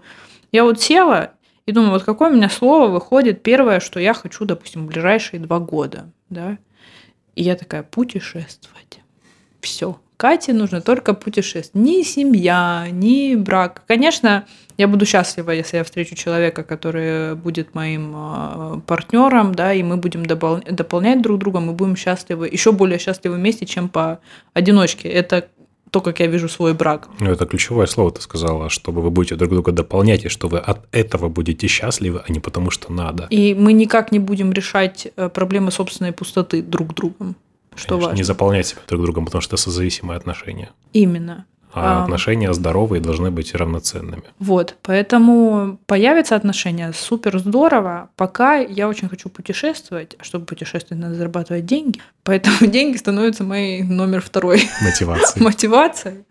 я 0.51 0.63
вот 0.63 0.80
села 0.80 1.32
и 1.65 1.71
думаю, 1.71 1.93
вот 1.93 2.04
какое 2.04 2.30
у 2.30 2.36
меня 2.36 2.49
слово 2.49 2.89
выходит 2.89 3.41
первое, 3.41 3.80
что 3.80 3.99
я 3.99 4.13
хочу, 4.13 4.45
допустим, 4.45 4.84
в 4.84 4.89
ближайшие 4.89 5.39
два 5.39 5.58
года, 5.58 6.12
да. 6.30 6.60
И 7.34 7.41
я 7.41 7.56
такая, 7.56 7.82
путешествовать. 7.82 8.99
Все. 9.60 9.99
Кате 10.17 10.54
нужно 10.54 10.82
только 10.82 11.15
путешествовать. 11.15 11.73
Ни 11.73 12.04
семья, 12.04 12.86
ни 12.91 13.34
брак. 13.34 13.82
Конечно, 13.88 14.45
я 14.78 14.88
буду 14.88 15.06
счастлива, 15.06 15.52
если 15.52 15.78
я 15.78 15.84
встречу 15.84 16.16
человека, 16.16 16.64
который 16.64 17.36
будет 17.36 17.76
моим 17.76 18.14
а, 18.16 18.82
партнером, 18.86 19.56
да, 19.56 19.74
и 19.74 19.84
мы 19.84 19.98
будем 19.98 20.26
дополнять 20.26 21.22
друг 21.22 21.40
друга, 21.40 21.60
мы 21.60 21.74
будем 21.74 21.96
счастливы, 21.96 22.48
еще 22.48 22.72
более 22.72 23.00
счастливы 23.00 23.36
вместе, 23.36 23.66
чем 23.66 23.90
по 23.90 24.20
одиночке. 24.54 25.10
Это 25.10 25.48
то, 25.92 26.02
как 26.02 26.20
я 26.20 26.28
вижу 26.28 26.50
свой 26.50 26.74
брак. 26.74 27.08
Ну, 27.20 27.32
это 27.32 27.46
ключевое 27.46 27.86
слово 27.86 28.12
ты 28.12 28.22
сказала, 28.22 28.70
чтобы 28.70 29.02
вы 29.02 29.12
будете 29.12 29.36
друг 29.36 29.52
друга 29.52 29.72
дополнять, 29.72 30.26
и 30.26 30.30
что 30.30 30.50
вы 30.50 30.58
от 30.58 30.80
этого 30.92 31.30
будете 31.30 31.68
счастливы, 31.68 32.22
а 32.28 32.32
не 32.32 32.40
потому 32.40 32.70
что 32.70 32.92
надо. 32.92 33.28
И 33.30 33.54
мы 33.54 33.72
никак 33.72 34.12
не 34.12 34.20
будем 34.20 34.52
решать 34.52 35.08
э, 35.16 35.30
проблемы 35.30 35.72
собственной 35.72 36.12
пустоты 36.12 36.62
друг 36.62 36.94
другом. 36.94 37.36
Что 37.76 37.90
Конечно, 37.90 38.08
важно. 38.08 38.18
Не 38.18 38.24
заполнять 38.24 38.68
себя 38.68 38.82
друг 38.88 39.04
другом, 39.04 39.26
потому 39.26 39.42
что 39.42 39.56
это 39.56 39.64
созависимые 39.64 40.18
отношения. 40.18 40.72
Именно. 40.94 41.46
А, 41.76 42.00
а 42.00 42.04
отношения 42.04 42.54
здоровые 42.54 43.02
должны 43.02 43.32
быть 43.32 43.54
равноценными. 43.54 44.24
Вот, 44.40 44.76
поэтому 44.82 45.78
появятся 45.86 46.36
отношения 46.36 46.94
супер 46.94 47.38
здорово. 47.38 48.10
Пока 48.16 48.56
я 48.56 48.88
очень 48.88 49.10
хочу 49.10 49.30
путешествовать, 49.30 50.16
а 50.18 50.24
чтобы 50.24 50.46
путешествовать, 50.46 51.04
надо 51.04 51.16
зарабатывать 51.16 51.66
деньги. 51.66 52.00
Поэтому 52.24 52.58
деньги 52.62 52.98
становятся 52.98 53.44
моей 53.44 53.84
номер 53.84 54.22
второй 54.22 54.64
мотивацией. 54.82 55.44
мотивацией. 55.44 56.24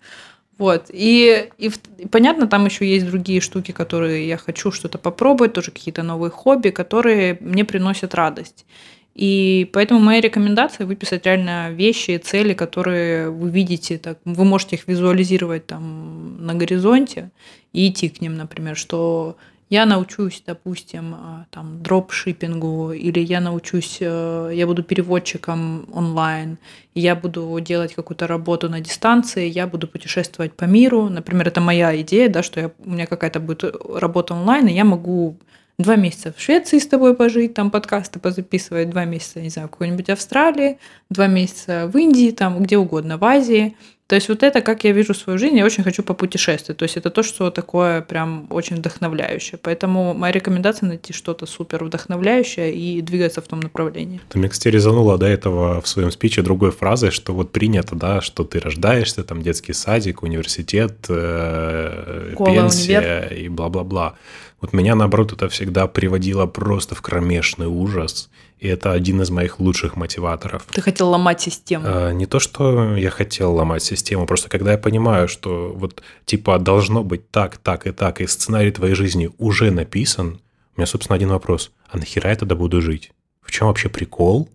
Вот. 0.57 0.87
И, 0.89 1.51
и, 1.59 1.71
и 1.99 2.07
понятно, 2.09 2.47
там 2.47 2.65
еще 2.65 2.87
есть 2.87 3.07
другие 3.07 3.41
штуки, 3.41 3.73
которые 3.73 4.27
я 4.27 4.37
хочу 4.37 4.71
что-то 4.71 4.99
попробовать, 4.99 5.53
тоже 5.53 5.73
какие-то 5.73 6.03
новые 6.03 6.31
хобби, 6.31 6.71
которые 6.71 7.37
мне 7.41 7.65
приносят 7.65 8.15
радость. 8.15 8.65
И 9.15 9.71
поэтому 9.73 10.01
моя 10.01 10.21
рекомендация 10.21 10.87
выписать 10.87 11.25
реально 11.25 11.71
вещи 11.71 12.17
цели, 12.19 12.53
которые 12.53 13.31
вы 13.31 13.49
видите, 13.49 13.97
так, 13.97 14.19
вы 14.25 14.45
можете 14.45 14.77
их 14.77 14.89
визуализировать 14.89 15.67
там 15.67 16.45
на 16.45 16.55
горизонте 16.55 17.31
и 17.73 17.89
идти 17.89 18.09
к 18.09 18.21
ним, 18.21 18.37
например, 18.37 18.77
что 18.77 19.37
я 19.71 19.87
научусь, 19.87 20.43
допустим, 20.47 21.15
а, 21.15 21.47
там, 21.51 21.83
дропшиппингу, 21.83 22.93
или 22.93 23.21
я 23.21 23.41
научусь, 23.41 23.99
э, 24.01 24.51
я 24.53 24.67
буду 24.67 24.83
переводчиком 24.83 25.87
онлайн, 25.93 26.59
я 26.95 27.17
буду 27.17 27.59
делать 27.61 27.95
какую-то 27.95 28.27
работу 28.27 28.69
на 28.69 28.81
дистанции, 28.81 29.49
я 29.49 29.67
буду 29.67 29.89
путешествовать 29.89 30.53
по 30.53 30.65
миру. 30.65 31.09
Например, 31.09 31.49
это 31.49 31.61
моя 31.61 31.99
идея, 32.03 32.29
да, 32.29 32.43
что 32.43 32.61
я, 32.61 32.71
у 32.79 32.91
меня 32.91 33.07
какая-то 33.07 33.41
будет 33.41 33.65
работа 33.95 34.35
онлайн, 34.35 34.67
и 34.67 34.75
я 34.75 34.85
могу 34.85 35.39
два 35.79 35.97
месяца 35.97 36.33
в 36.37 36.41
Швеции 36.41 36.79
с 36.79 36.87
тобой 36.87 37.15
пожить, 37.15 37.55
там 37.55 37.71
подкасты 37.71 38.19
позаписывать, 38.21 38.91
два 38.91 39.05
месяца, 39.05 39.41
не 39.41 39.51
знаю, 39.51 39.69
в 39.69 39.73
какой-нибудь 39.73 40.11
Австралии, 40.11 40.79
два 41.11 41.27
месяца 41.27 41.91
в 41.93 41.97
Индии, 41.97 42.31
там 42.31 42.63
где 42.63 42.79
угодно, 42.79 43.19
в 43.19 43.25
Азии. 43.25 43.77
То 44.07 44.17
есть 44.17 44.29
вот 44.29 44.43
это, 44.43 44.61
как 44.61 44.85
я 44.85 44.93
вижу 44.93 45.15
свою 45.15 45.39
жизнь, 45.39 45.57
я 45.57 45.65
очень 45.65 45.83
хочу 45.83 46.03
попутешествовать. 46.03 46.77
То 46.77 46.83
есть 46.83 46.99
это 46.99 47.09
то, 47.09 47.23
что 47.23 47.51
такое 47.51 48.03
прям 48.03 48.47
очень 48.51 48.77
вдохновляющее. 48.77 49.59
Поэтому 49.63 50.13
моя 50.13 50.31
рекомендация 50.31 50.87
найти 50.87 51.15
что-то 51.15 51.47
супер 51.47 51.83
вдохновляющее 51.85 52.75
и 52.75 53.01
двигаться 53.01 53.41
в 53.41 53.49
том 53.49 53.61
направлении. 53.61 54.21
Ты 54.29 54.39
мне, 54.39 54.51
кстати, 54.51 54.69
резанула 54.69 55.17
до 55.17 55.27
этого 55.27 55.81
в 55.81 55.89
своем 55.89 56.11
спиче 56.11 56.43
другой 56.43 56.71
фразой, 56.71 57.13
что 57.13 57.33
вот 57.33 57.51
принято, 57.51 57.97
да, 57.97 58.21
что 58.21 58.45
ты 58.45 58.61
рождаешься, 58.61 59.25
там 59.25 59.43
детский 59.43 59.73
садик, 59.73 60.23
университет, 60.23 61.07
э, 61.09 62.35
пенсия 62.37 62.99
универ. 62.99 63.33
и 63.33 63.49
бла-бла-бла. 63.49 64.17
Вот 64.65 64.73
меня, 64.73 64.95
наоборот, 64.95 65.31
это 65.31 65.51
всегда 65.51 65.87
приводило 65.87 66.47
просто 66.47 66.95
в 66.95 67.03
кромешный 67.03 67.67
ужас. 67.67 68.31
И 68.59 68.67
это 68.67 68.93
один 68.93 69.21
из 69.21 69.29
моих 69.29 69.61
лучших 69.61 69.95
мотиваторов. 69.95 70.65
Ты 70.73 70.81
хотел 70.81 71.11
ломать 71.11 71.43
систему? 71.43 71.85
А, 71.87 72.13
не 72.13 72.25
то, 72.25 72.41
что 72.41 72.97
я 72.97 73.11
хотел 73.11 73.55
ломать 73.55 73.83
систему, 73.83 74.27
просто 74.27 74.49
когда 74.49 74.73
я 74.73 74.79
понимаю, 74.79 75.29
что 75.29 75.71
вот 75.77 76.03
типа 76.25 76.59
должно 76.59 77.05
быть 77.05 77.31
так, 77.31 77.59
так 77.59 77.87
и 77.87 77.93
так, 77.93 78.23
и 78.23 78.27
сценарий 78.27 78.71
твоей 78.71 78.95
жизни 78.95 79.31
уже 79.37 79.71
написан, 79.71 80.41
у 80.77 80.81
меня, 80.81 80.87
собственно, 80.87 81.17
один 81.17 81.29
вопрос. 81.29 81.71
А 81.91 81.99
нахера 81.99 82.31
я 82.31 82.37
тогда 82.37 82.55
буду 82.55 82.81
жить? 82.81 83.13
В 83.43 83.51
чем 83.51 83.69
вообще 83.69 83.91
прикол? 83.91 84.49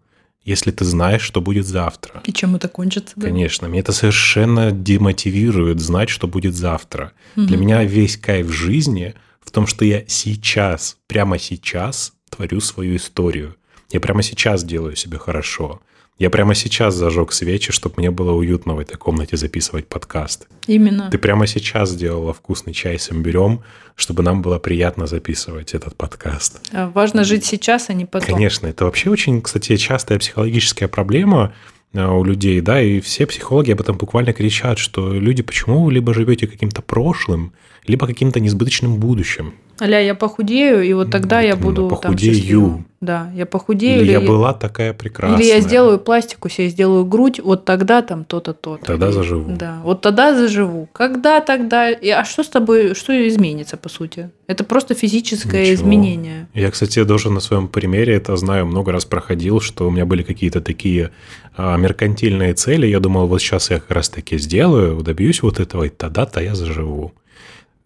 если 0.46 0.72
ты 0.72 0.84
знаешь, 0.84 1.22
что 1.22 1.42
будет 1.42 1.68
завтра. 1.68 2.24
И 2.26 2.34
чем 2.34 2.56
это 2.56 2.70
кончится. 2.70 3.14
Да? 3.18 3.28
Конечно, 3.28 3.68
меня 3.68 3.82
это 3.82 3.92
совершенно 3.92 4.72
демотивирует 4.72 5.80
знать, 5.80 6.10
что 6.10 6.28
будет 6.28 6.56
завтра. 6.56 7.12
Угу. 7.36 7.46
Для 7.46 7.58
меня 7.58 7.84
весь 7.84 8.18
кайф 8.18 8.50
жизни 8.52 9.14
в 9.50 9.52
том, 9.52 9.66
что 9.66 9.84
я 9.84 10.04
сейчас, 10.08 10.98
прямо 11.08 11.40
сейчас 11.40 12.14
творю 12.30 12.62
свою 12.62 12.98
историю. 12.98 13.56
Я 13.92 14.00
прямо 14.00 14.22
сейчас 14.22 14.64
делаю 14.64 14.96
себе 14.96 15.18
хорошо. 15.18 15.82
Я 16.20 16.30
прямо 16.30 16.54
сейчас 16.54 16.94
зажег 16.94 17.32
свечи, 17.32 17.72
чтобы 17.72 17.96
мне 17.98 18.12
было 18.12 18.32
уютно 18.32 18.76
в 18.76 18.80
этой 18.80 18.96
комнате 18.96 19.38
записывать 19.38 19.88
подкаст. 19.88 20.48
Именно. 20.68 21.10
Ты 21.10 21.18
прямо 21.18 21.48
сейчас 21.48 21.90
сделала 21.90 22.32
вкусный 22.32 22.74
чай 22.74 23.00
с 23.00 23.12
имбирем, 23.12 23.64
чтобы 23.96 24.22
нам 24.22 24.44
было 24.44 24.60
приятно 24.60 25.08
записывать 25.08 25.74
этот 25.74 25.96
подкаст. 25.96 26.62
Важно 26.72 27.24
жить 27.24 27.44
сейчас, 27.44 27.90
а 27.90 27.94
не 27.94 28.06
потом. 28.06 28.36
Конечно, 28.36 28.68
это 28.68 28.86
вообще 28.86 29.10
очень, 29.10 29.42
кстати, 29.42 29.78
частая 29.78 30.20
психологическая 30.20 30.88
проблема 30.88 31.56
у 31.94 32.24
людей, 32.24 32.62
да, 32.62 32.82
и 32.82 33.00
все 33.00 33.26
психологи 33.26 33.72
об 33.72 33.82
этом 33.82 33.98
буквально 33.98 34.34
кричат, 34.34 34.78
что 34.78 35.14
люди, 35.14 35.42
почему 35.42 35.84
вы 35.84 35.94
либо 35.94 36.14
живете 36.14 36.48
каким-то 36.48 36.82
прошлым, 36.82 37.54
либо 37.88 38.06
каким-то 38.06 38.40
несбыточным 38.40 38.98
будущим. 38.98 39.56
Аля, 39.82 40.02
я 40.02 40.16
похудею, 40.16 40.84
и 40.84 40.94
вот 40.94 41.12
тогда 41.12 41.38
вот 41.38 41.48
я 41.48 41.56
буду 41.56 41.88
похудею. 41.88 42.70
Там 42.70 42.86
да, 43.02 43.32
я 43.34 43.46
похудею. 43.46 44.02
Или, 44.02 44.04
или 44.04 44.12
я 44.12 44.20
была 44.20 44.54
такая 44.54 44.94
прекрасная. 44.94 45.40
Или 45.40 45.48
я 45.48 45.62
сделаю 45.62 46.00
пластику 46.00 46.50
себе, 46.50 46.68
сделаю 46.68 47.06
грудь, 47.06 47.40
вот 47.40 47.64
тогда 47.64 48.02
там 48.02 48.26
то-то, 48.26 48.54
то-то. 48.54 48.84
Тогда 48.84 49.12
заживу. 49.14 49.56
Да, 49.56 49.80
вот 49.84 50.02
тогда 50.02 50.36
заживу. 50.36 50.90
Когда 50.92 51.40
тогда? 51.40 51.92
И, 51.92 52.10
а 52.10 52.26
что 52.26 52.44
с 52.44 52.50
тобой, 52.50 52.96
что 52.96 53.14
изменится, 53.28 53.78
по 53.78 53.88
сути? 53.88 54.32
Это 54.48 54.66
просто 54.66 54.96
физическое 54.96 55.62
Ничего. 55.62 55.76
изменение. 55.76 56.48
Я, 56.54 56.72
кстати, 56.72 57.06
тоже 57.06 57.30
на 57.30 57.40
своем 57.40 57.70
примере 57.70 58.16
это 58.16 58.36
знаю, 58.36 58.66
много 58.66 58.92
раз 58.92 59.06
проходил, 59.06 59.62
что 59.62 59.88
у 59.88 59.92
меня 59.92 60.06
были 60.06 60.24
какие-то 60.24 60.60
такие 60.60 61.12
а, 61.56 61.78
меркантильные 61.78 62.54
цели. 62.54 62.86
Я 62.86 63.00
думал, 63.00 63.28
вот 63.28 63.42
сейчас 63.42 63.70
я 63.72 63.80
как 63.80 63.92
раз 63.92 64.10
таки 64.10 64.38
сделаю, 64.38 65.02
добьюсь 65.02 65.42
вот 65.42 65.62
этого, 65.62 65.84
и 65.86 65.90
тогда-то 65.90 66.42
я 66.42 66.54
заживу. 66.54 67.14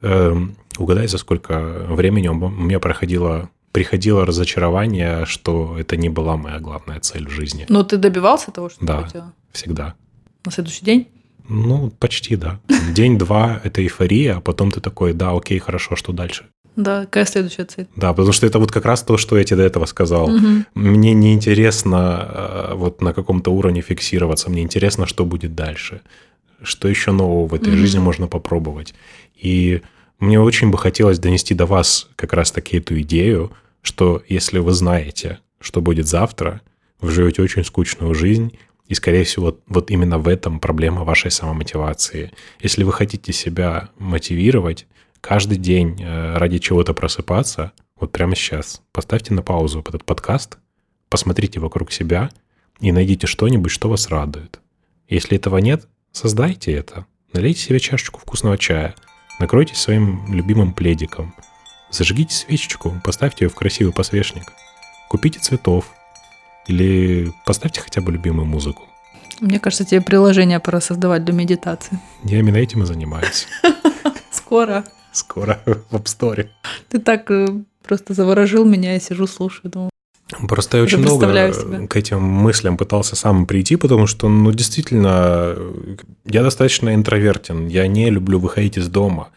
Эм, 0.01 0.55
угадай, 0.77 1.07
за 1.07 1.17
сколько 1.17 1.85
времени 1.89 2.27
у 2.27 2.33
меня 2.33 2.79
проходило 2.79 3.49
приходило 3.71 4.23
разочарование, 4.23 5.25
что 5.25 5.77
это 5.79 5.97
не 5.97 6.07
была 6.07 6.37
моя 6.37 6.59
главная 6.59 6.99
цель 6.99 7.27
в 7.27 7.31
жизни. 7.31 7.65
Но 7.69 7.83
ты 7.83 7.97
добивался 7.97 8.51
того, 8.51 8.69
что 8.69 8.85
да, 8.85 8.97
ты 8.99 9.03
хотела? 9.05 9.33
всегда. 9.51 9.95
На 10.45 10.51
следующий 10.51 10.85
день? 10.85 11.07
Ну, 11.49 11.91
почти, 11.99 12.35
да. 12.35 12.59
День-два– 12.93 13.59
это 13.63 13.81
эйфория, 13.81 14.37
а 14.37 14.41
потом 14.41 14.71
ты 14.71 14.79
такой, 14.79 15.13
да, 15.13 15.31
окей, 15.31 15.59
хорошо, 15.59 15.95
что 15.95 16.13
дальше? 16.13 16.45
Да, 16.75 17.01
какая 17.01 17.25
следующая 17.25 17.65
цель? 17.65 17.87
Да, 17.95 18.13
потому 18.13 18.31
что 18.31 18.47
это 18.47 18.59
вот 18.59 18.71
как 18.71 18.85
раз 18.85 19.03
то, 19.03 19.17
что 19.17 19.37
я 19.37 19.43
тебе 19.43 19.57
до 19.57 19.63
этого 19.63 19.85
сказал. 19.85 20.29
Угу. 20.33 20.65
Мне 20.75 21.13
не 21.13 21.33
интересно 21.33 22.27
э, 22.27 22.73
вот 22.75 23.01
на 23.01 23.13
каком-то 23.13 23.51
уровне 23.51 23.81
фиксироваться, 23.81 24.49
мне 24.49 24.61
интересно, 24.61 25.05
что 25.05 25.25
будет 25.25 25.53
дальше, 25.53 26.01
что 26.61 26.87
еще 26.87 27.11
нового 27.11 27.47
в 27.47 27.53
этой 27.53 27.73
угу. 27.73 27.77
жизни 27.77 27.99
можно 27.99 28.27
попробовать. 28.27 28.95
И 29.35 29.81
мне 30.23 30.39
очень 30.39 30.71
бы 30.71 30.77
хотелось 30.77 31.19
донести 31.19 31.53
до 31.53 31.65
вас 31.65 32.09
как 32.15 32.33
раз-таки 32.33 32.77
эту 32.77 32.99
идею, 33.01 33.51
что 33.81 34.23
если 34.27 34.59
вы 34.59 34.71
знаете, 34.71 35.39
что 35.59 35.81
будет 35.81 36.07
завтра, 36.07 36.61
вы 37.01 37.11
живете 37.11 37.41
очень 37.41 37.63
скучную 37.63 38.13
жизнь, 38.15 38.57
и, 38.87 38.95
скорее 38.95 39.23
всего, 39.23 39.57
вот, 39.67 39.91
именно 39.91 40.19
в 40.19 40.27
этом 40.27 40.59
проблема 40.59 41.03
вашей 41.03 41.31
самомотивации. 41.31 42.31
Если 42.59 42.83
вы 42.83 42.91
хотите 42.91 43.31
себя 43.31 43.89
мотивировать, 43.97 44.87
каждый 45.21 45.57
день 45.57 46.01
э, 46.01 46.37
ради 46.37 46.59
чего-то 46.59 46.93
просыпаться, 46.93 47.71
вот 47.99 48.11
прямо 48.11 48.35
сейчас, 48.35 48.81
поставьте 48.91 49.33
на 49.33 49.41
паузу 49.41 49.79
этот 49.79 50.03
подкаст, 50.03 50.57
посмотрите 51.09 51.59
вокруг 51.59 51.91
себя 51.91 52.29
и 52.81 52.91
найдите 52.91 53.25
что-нибудь, 53.25 53.71
что 53.71 53.89
вас 53.89 54.09
радует. 54.09 54.59
Если 55.07 55.37
этого 55.37 55.57
нет, 55.57 55.87
создайте 56.11 56.73
это. 56.73 57.05
Налейте 57.31 57.61
себе 57.61 57.79
чашечку 57.79 58.19
вкусного 58.19 58.57
чая, 58.57 58.95
накройтесь 59.43 59.77
своим 59.77 60.25
любимым 60.33 60.73
пледиком– 60.73 61.33
Зажгите 61.93 62.33
свечечку, 62.33 62.99
поставьте 63.03 63.45
ее 63.45 63.49
в 63.49 63.55
красивый 63.55 63.93
посвечник. 63.93 64.51
Купите 65.09 65.37
цветов. 65.39 65.93
Или 66.65 67.31
поставьте 67.45 67.81
хотя 67.81 68.01
бы 68.01 68.11
любимую 68.11 68.47
музыку. 68.47 68.87
Мне 69.41 69.59
кажется, 69.59 69.85
тебе 69.85 70.01
приложение 70.01 70.59
пора 70.59 70.81
создавать 70.81 71.23
для 71.23 71.35
медитации. 71.35 71.99
Я 72.23 72.39
именно 72.39 72.57
этим 72.57 72.81
и 72.81 72.87
занимаюсь. 72.87 73.47
Скоро. 74.31 74.85
Скоро 75.11 75.61
в 75.65 75.95
App 75.95 76.05
Store. 76.05 76.49
Ты 76.89 76.97
так 76.97 77.29
э, 77.29 77.45
просто 77.83 78.15
заворожил 78.15 78.65
меня, 78.65 78.93
я 78.93 78.99
сижу, 78.99 79.27
слушаю, 79.27 79.69
думаю. 79.69 79.92
Просто 80.47 80.77
я 80.77 80.83
очень 80.83 81.01
представляю 81.01 81.53
себя. 81.53 81.87
к 81.87 81.95
этим 81.95 82.21
мыслям 82.21 82.77
пытался 82.77 83.15
сам 83.15 83.45
прийти, 83.45 83.75
потому 83.75 84.07
что, 84.07 84.29
ну, 84.29 84.51
действительно, 84.51 85.55
я 86.25 86.43
достаточно 86.43 86.93
интровертен, 86.93 87.67
я 87.67 87.87
не 87.87 88.09
люблю 88.09 88.39
выходить 88.39 88.77
из 88.77 88.87
дома. 88.87 89.29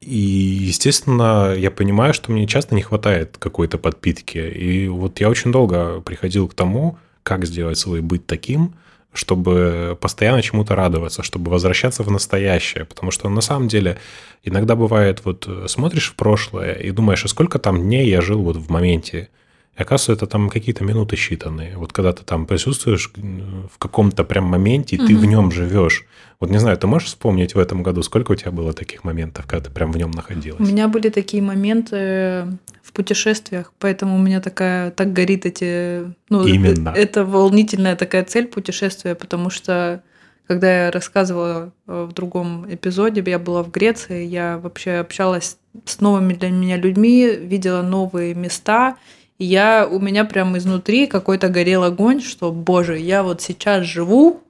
И, 0.00 0.18
естественно, 0.18 1.54
я 1.56 1.70
понимаю, 1.70 2.14
что 2.14 2.30
мне 2.30 2.46
часто 2.46 2.74
не 2.74 2.82
хватает 2.82 3.36
какой-то 3.38 3.78
подпитки. 3.78 4.38
И 4.38 4.88
вот 4.88 5.20
я 5.20 5.28
очень 5.28 5.50
долго 5.50 6.00
приходил 6.00 6.48
к 6.48 6.54
тому, 6.54 6.98
как 7.22 7.44
сделать 7.44 7.78
свой 7.78 8.02
быть 8.02 8.26
таким, 8.26 8.74
чтобы 9.12 9.98
постоянно 10.00 10.42
чему-то 10.42 10.76
радоваться, 10.76 11.22
чтобы 11.22 11.50
возвращаться 11.50 12.02
в 12.02 12.10
настоящее. 12.10 12.84
Потому 12.84 13.10
что 13.10 13.28
на 13.28 13.40
самом 13.40 13.66
деле 13.68 13.98
иногда 14.44 14.76
бывает, 14.76 15.22
вот 15.24 15.48
смотришь 15.66 16.10
в 16.10 16.14
прошлое 16.14 16.74
и 16.74 16.90
думаешь, 16.90 17.24
а 17.24 17.28
сколько 17.28 17.58
там 17.58 17.82
дней 17.82 18.08
я 18.08 18.20
жил 18.20 18.42
вот 18.42 18.56
в 18.56 18.70
моменте. 18.70 19.28
И 19.76 19.82
оказывается, 19.82 20.12
это 20.12 20.26
там 20.26 20.48
какие-то 20.48 20.84
минуты 20.84 21.16
считанные. 21.16 21.76
Вот 21.76 21.92
когда 21.92 22.12
ты 22.12 22.24
там 22.24 22.46
присутствуешь 22.46 23.12
в 23.14 23.78
каком-то 23.78 24.24
прям 24.24 24.44
моменте, 24.44 24.96
и 24.96 24.98
угу. 24.98 25.06
ты 25.06 25.16
в 25.16 25.24
нем 25.26 25.52
живешь. 25.52 26.06
Вот 26.40 26.50
не 26.50 26.58
знаю, 26.58 26.78
ты 26.78 26.86
можешь 26.86 27.08
вспомнить 27.08 27.54
в 27.54 27.58
этом 27.58 27.82
году, 27.82 28.02
сколько 28.02 28.32
у 28.32 28.34
тебя 28.34 28.50
было 28.50 28.72
таких 28.72 29.04
моментов, 29.04 29.46
когда 29.46 29.68
ты 29.68 29.70
прям 29.70 29.92
в 29.92 29.96
нем 29.96 30.10
находилась? 30.10 30.60
У 30.60 30.64
меня 30.64 30.88
были 30.88 31.10
такие 31.10 31.42
моменты 31.42 32.58
в 32.82 32.92
путешествиях, 32.92 33.72
поэтому 33.78 34.16
у 34.16 34.18
меня 34.18 34.40
такая 34.40 34.90
так 34.90 35.12
горит 35.12 35.44
эти... 35.44 36.12
Ну, 36.30 36.46
Именно. 36.46 36.90
Это 36.90 37.24
волнительная 37.24 37.96
такая 37.96 38.24
цель 38.24 38.46
путешествия, 38.46 39.14
потому 39.14 39.50
что 39.50 40.02
когда 40.46 40.86
я 40.86 40.90
рассказывала 40.90 41.72
в 41.86 42.12
другом 42.12 42.66
эпизоде, 42.72 43.22
я 43.26 43.38
была 43.38 43.62
в 43.62 43.70
Греции, 43.70 44.24
я 44.24 44.58
вообще 44.58 44.92
общалась 44.92 45.58
с 45.84 46.00
новыми 46.00 46.34
для 46.34 46.50
меня 46.50 46.76
людьми, 46.76 47.28
видела 47.28 47.82
новые 47.82 48.34
места, 48.34 48.96
я, 49.38 49.86
у 49.90 50.00
меня 50.00 50.24
прям 50.24 50.56
изнутри 50.56 51.06
какой-то 51.06 51.48
горел 51.48 51.84
огонь, 51.84 52.22
что, 52.22 52.52
боже, 52.52 52.98
я 52.98 53.22
вот 53.22 53.42
сейчас 53.42 53.84
живу, 53.84 54.42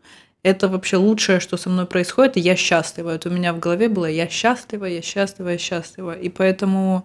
это 0.43 0.69
вообще 0.69 0.97
лучшее, 0.97 1.41
что 1.41 1.57
со 1.57 1.69
мной 1.69 1.87
происходит, 1.87 2.37
и 2.37 2.41
я 2.41 2.55
счастлива. 2.55 3.11
Это 3.11 3.29
у 3.29 3.33
меня 3.33 3.53
в 3.53 3.59
голове 3.59 3.89
было 3.89 4.07
«я 4.07 4.29
счастлива, 4.29 4.85
я 4.85 5.03
счастлива, 5.03 5.49
я 5.49 5.59
счастлива». 5.59 6.13
И 6.13 6.29
поэтому 6.29 7.05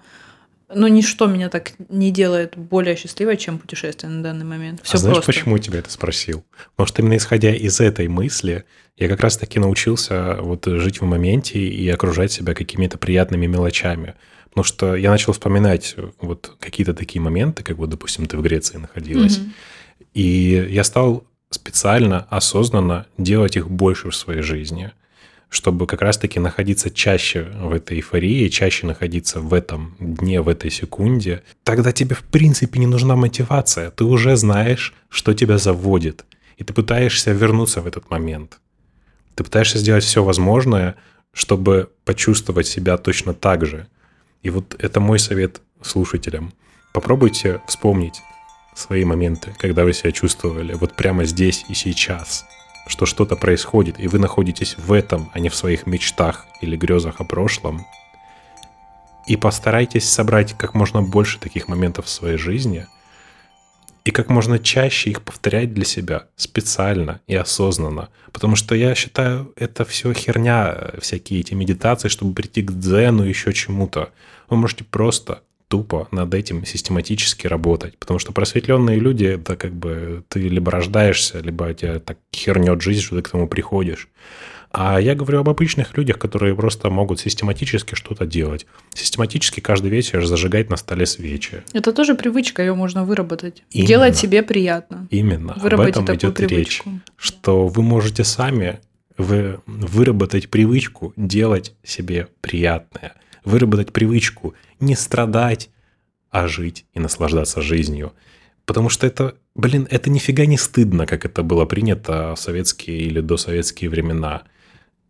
ну, 0.74 0.88
ничто 0.88 1.26
меня 1.26 1.50
так 1.50 1.72
не 1.90 2.12
делает 2.12 2.56
более 2.56 2.96
счастливой, 2.96 3.38
чем 3.38 3.58
путешествие 3.58 4.12
на 4.12 4.24
данный 4.24 4.46
момент. 4.46 4.82
Все 4.84 4.96
а 4.96 4.98
знаешь, 4.98 5.18
просто. 5.18 5.32
почему 5.32 5.58
я 5.58 5.62
тебя 5.62 5.80
это 5.80 5.92
спросил? 5.92 6.44
Потому 6.76 6.88
что 6.88 7.02
именно 7.02 7.18
исходя 7.18 7.54
из 7.54 7.80
этой 7.80 8.08
мысли, 8.08 8.64
я 8.98 9.08
как 9.08 9.20
раз-таки 9.22 9.60
научился 9.60 10.38
вот 10.40 10.66
жить 10.66 11.02
в 11.02 11.06
моменте 11.06 11.60
и 11.60 11.90
окружать 11.90 12.32
себя 12.32 12.54
какими-то 12.54 12.98
приятными 12.98 13.48
мелочами. 13.48 14.16
Потому 14.52 14.66
что 14.66 14.96
я 14.96 15.10
начал 15.10 15.32
вспоминать 15.32 15.96
вот 16.20 16.58
какие-то 16.60 16.94
такие 16.94 17.22
моменты, 17.22 17.64
как 17.64 17.78
вот, 17.78 17.90
допустим, 17.90 18.26
ты 18.28 18.38
в 18.38 18.42
Греции 18.42 18.78
находилась. 18.78 19.38
Mm-hmm. 19.38 19.52
И 20.14 20.68
я 20.72 20.84
стал 20.84 21.24
специально, 21.50 22.28
осознанно 22.30 23.06
делать 23.18 23.56
их 23.56 23.70
больше 23.70 24.10
в 24.10 24.16
своей 24.16 24.42
жизни, 24.42 24.92
чтобы 25.48 25.88
как 25.88 26.02
раз-таки 26.02 26.38
находиться 26.40 26.90
чаще 26.90 27.44
в 27.44 27.72
этой 27.72 27.98
эйфории, 27.98 28.50
чаще 28.50 28.88
находиться 28.88 29.40
в 29.40 29.54
этом 29.54 29.96
дне, 30.00 30.42
в 30.42 30.50
этой 30.50 30.70
секунде. 30.70 31.44
Тогда 31.64 31.94
тебе, 31.94 32.16
в 32.16 32.24
принципе, 32.24 32.78
не 32.78 32.88
нужна 32.88 33.16
мотивация. 33.16 33.90
Ты 33.92 34.04
уже 34.04 34.36
знаешь, 34.36 34.94
что 35.08 35.34
тебя 35.34 35.58
заводит. 35.60 36.26
И 36.58 36.66
ты 36.66 36.74
пытаешься 36.74 37.32
вернуться 37.32 37.82
в 37.82 37.88
этот 37.88 38.10
момент. 38.10 38.60
Ты 39.36 39.46
пытаешься 39.46 39.78
сделать 39.78 40.04
все 40.04 40.22
возможное, 40.22 40.96
чтобы 41.32 41.90
почувствовать 42.04 42.68
себя 42.68 42.98
точно 42.98 43.34
так 43.34 43.66
же– 43.66 43.88
и 44.44 44.50
вот 44.50 44.76
это 44.80 45.00
мой 45.00 45.20
совет 45.20 45.62
слушателям. 45.82 46.54
Попробуйте 46.94 47.62
вспомнить 47.68 48.22
свои 48.76 49.04
моменты, 49.06 49.54
когда 49.60 49.84
вы 49.84 49.94
себя 49.94 50.12
чувствовали 50.12 50.74
вот 50.74 50.96
прямо 50.96 51.26
здесь 51.26 51.66
и 51.70 51.74
сейчас, 51.74 52.46
что 52.88 53.06
что-то 53.06 53.36
происходит, 53.36 54.00
и 54.00 54.08
вы 54.08 54.20
находитесь 54.20 54.78
в 54.78 54.92
этом, 54.92 55.30
а 55.34 55.40
не 55.40 55.50
в 55.50 55.56
своих 55.56 55.86
мечтах 55.86 56.46
или 56.62 56.76
грезах 56.76 57.20
о 57.20 57.24
прошлом. 57.24 57.86
И 59.28 59.38
постарайтесь 59.38 60.10
собрать 60.10 60.58
как 60.58 60.74
можно 60.74 61.02
больше 61.02 61.40
таких 61.40 61.68
моментов 61.68 62.06
в 62.06 62.10
своей 62.10 62.38
жизни– 62.38 62.88
и 64.04 64.12
как 64.12 64.30
можно 64.30 64.60
чаще 64.60 65.12
их 65.12 65.22
повторять 65.22 65.74
для 65.74 65.86
себя 65.86 66.28
специально 66.36 67.22
и 67.28 67.36
осознанно. 67.36 68.10
Потому 68.32 68.56
что 68.56 68.76
я 68.76 68.96
считаю, 68.96 69.54
это 69.56 69.86
все 69.86 70.14
херня, 70.14 70.92
всякие 71.00 71.42
эти 71.42 71.54
медитации, 71.54 72.08
чтобы 72.08 72.34
прийти 72.34 72.62
к 72.62 72.72
дзену, 72.72 73.24
еще 73.24 73.54
чему-то. 73.54 74.12
Вы 74.50 74.58
можете 74.58 74.84
просто 74.84 75.42
тупо 75.68 76.10
над 76.12 76.34
этим 76.34 76.66
систематически 76.66 77.48
работать. 77.48 77.98
Потому 77.98 78.20
что 78.20 78.34
просветленные 78.34 79.00
люди, 79.00 79.26
это 79.26 79.56
как 79.56 79.74
бы 79.74 80.24
ты 80.28 80.40
либо 80.42 80.70
рождаешься, 80.72 81.40
либо 81.40 81.74
тебя 81.74 82.00
так 82.00 82.18
хернет 82.36 82.82
жизнь, 82.82 83.02
что 83.02 83.16
ты 83.16 83.22
к 83.22 83.30
тому 83.30 83.48
приходишь. 83.48 84.10
А 84.74 85.02
я 85.02 85.16
говорю 85.16 85.40
об 85.40 85.50
обычных 85.50 85.98
людях, 85.98 86.18
которые 86.18 86.56
просто 86.56 86.90
могут 86.90 87.20
систематически 87.20 87.96
что-то 87.96 88.26
делать. 88.26 88.66
Систематически 88.94 89.60
каждый 89.60 89.90
вечер 89.90 90.26
зажигать 90.26 90.70
на 90.70 90.78
столе 90.78 91.06
свечи. 91.06 91.64
Это 91.74 91.92
тоже 91.92 92.16
привычка, 92.16 92.62
ее 92.62 92.74
можно 92.74 93.04
выработать. 93.04 93.64
Именно. 93.72 93.88
Делать 93.88 94.18
себе 94.18 94.44
приятно. 94.44 95.08
Именно. 95.10 95.56
Выработать 95.58 95.98
об 95.98 96.04
этом 96.04 96.16
идет 96.16 96.36
привычку. 96.36 96.90
речь. 96.90 97.00
Что 97.18 97.68
вы 97.68 97.84
можете 97.84 98.24
сами 98.24 98.80
вы, 99.18 99.60
выработать 99.66 100.50
привычку 100.50 101.14
делать 101.18 101.76
себе 101.84 102.30
приятное. 102.40 103.14
Выработать 103.44 103.92
привычку 103.92 104.54
не 104.80 104.96
страдать, 104.96 105.70
а 106.30 106.48
жить 106.48 106.86
и 106.94 107.00
наслаждаться 107.00 107.62
жизнью. 107.62 108.14
Потому 108.66 108.88
что 108.88 109.06
это, 109.06 109.36
блин, 109.54 109.86
это 109.92 110.10
нифига 110.10 110.46
не 110.46 110.58
стыдно, 110.58 111.06
как 111.06 111.26
это 111.26 111.44
было 111.44 111.66
принято 111.66 112.36
в 112.36 112.40
советские 112.40 113.00
или 113.00 113.20
досоветские 113.20 113.90
времена 113.90 114.44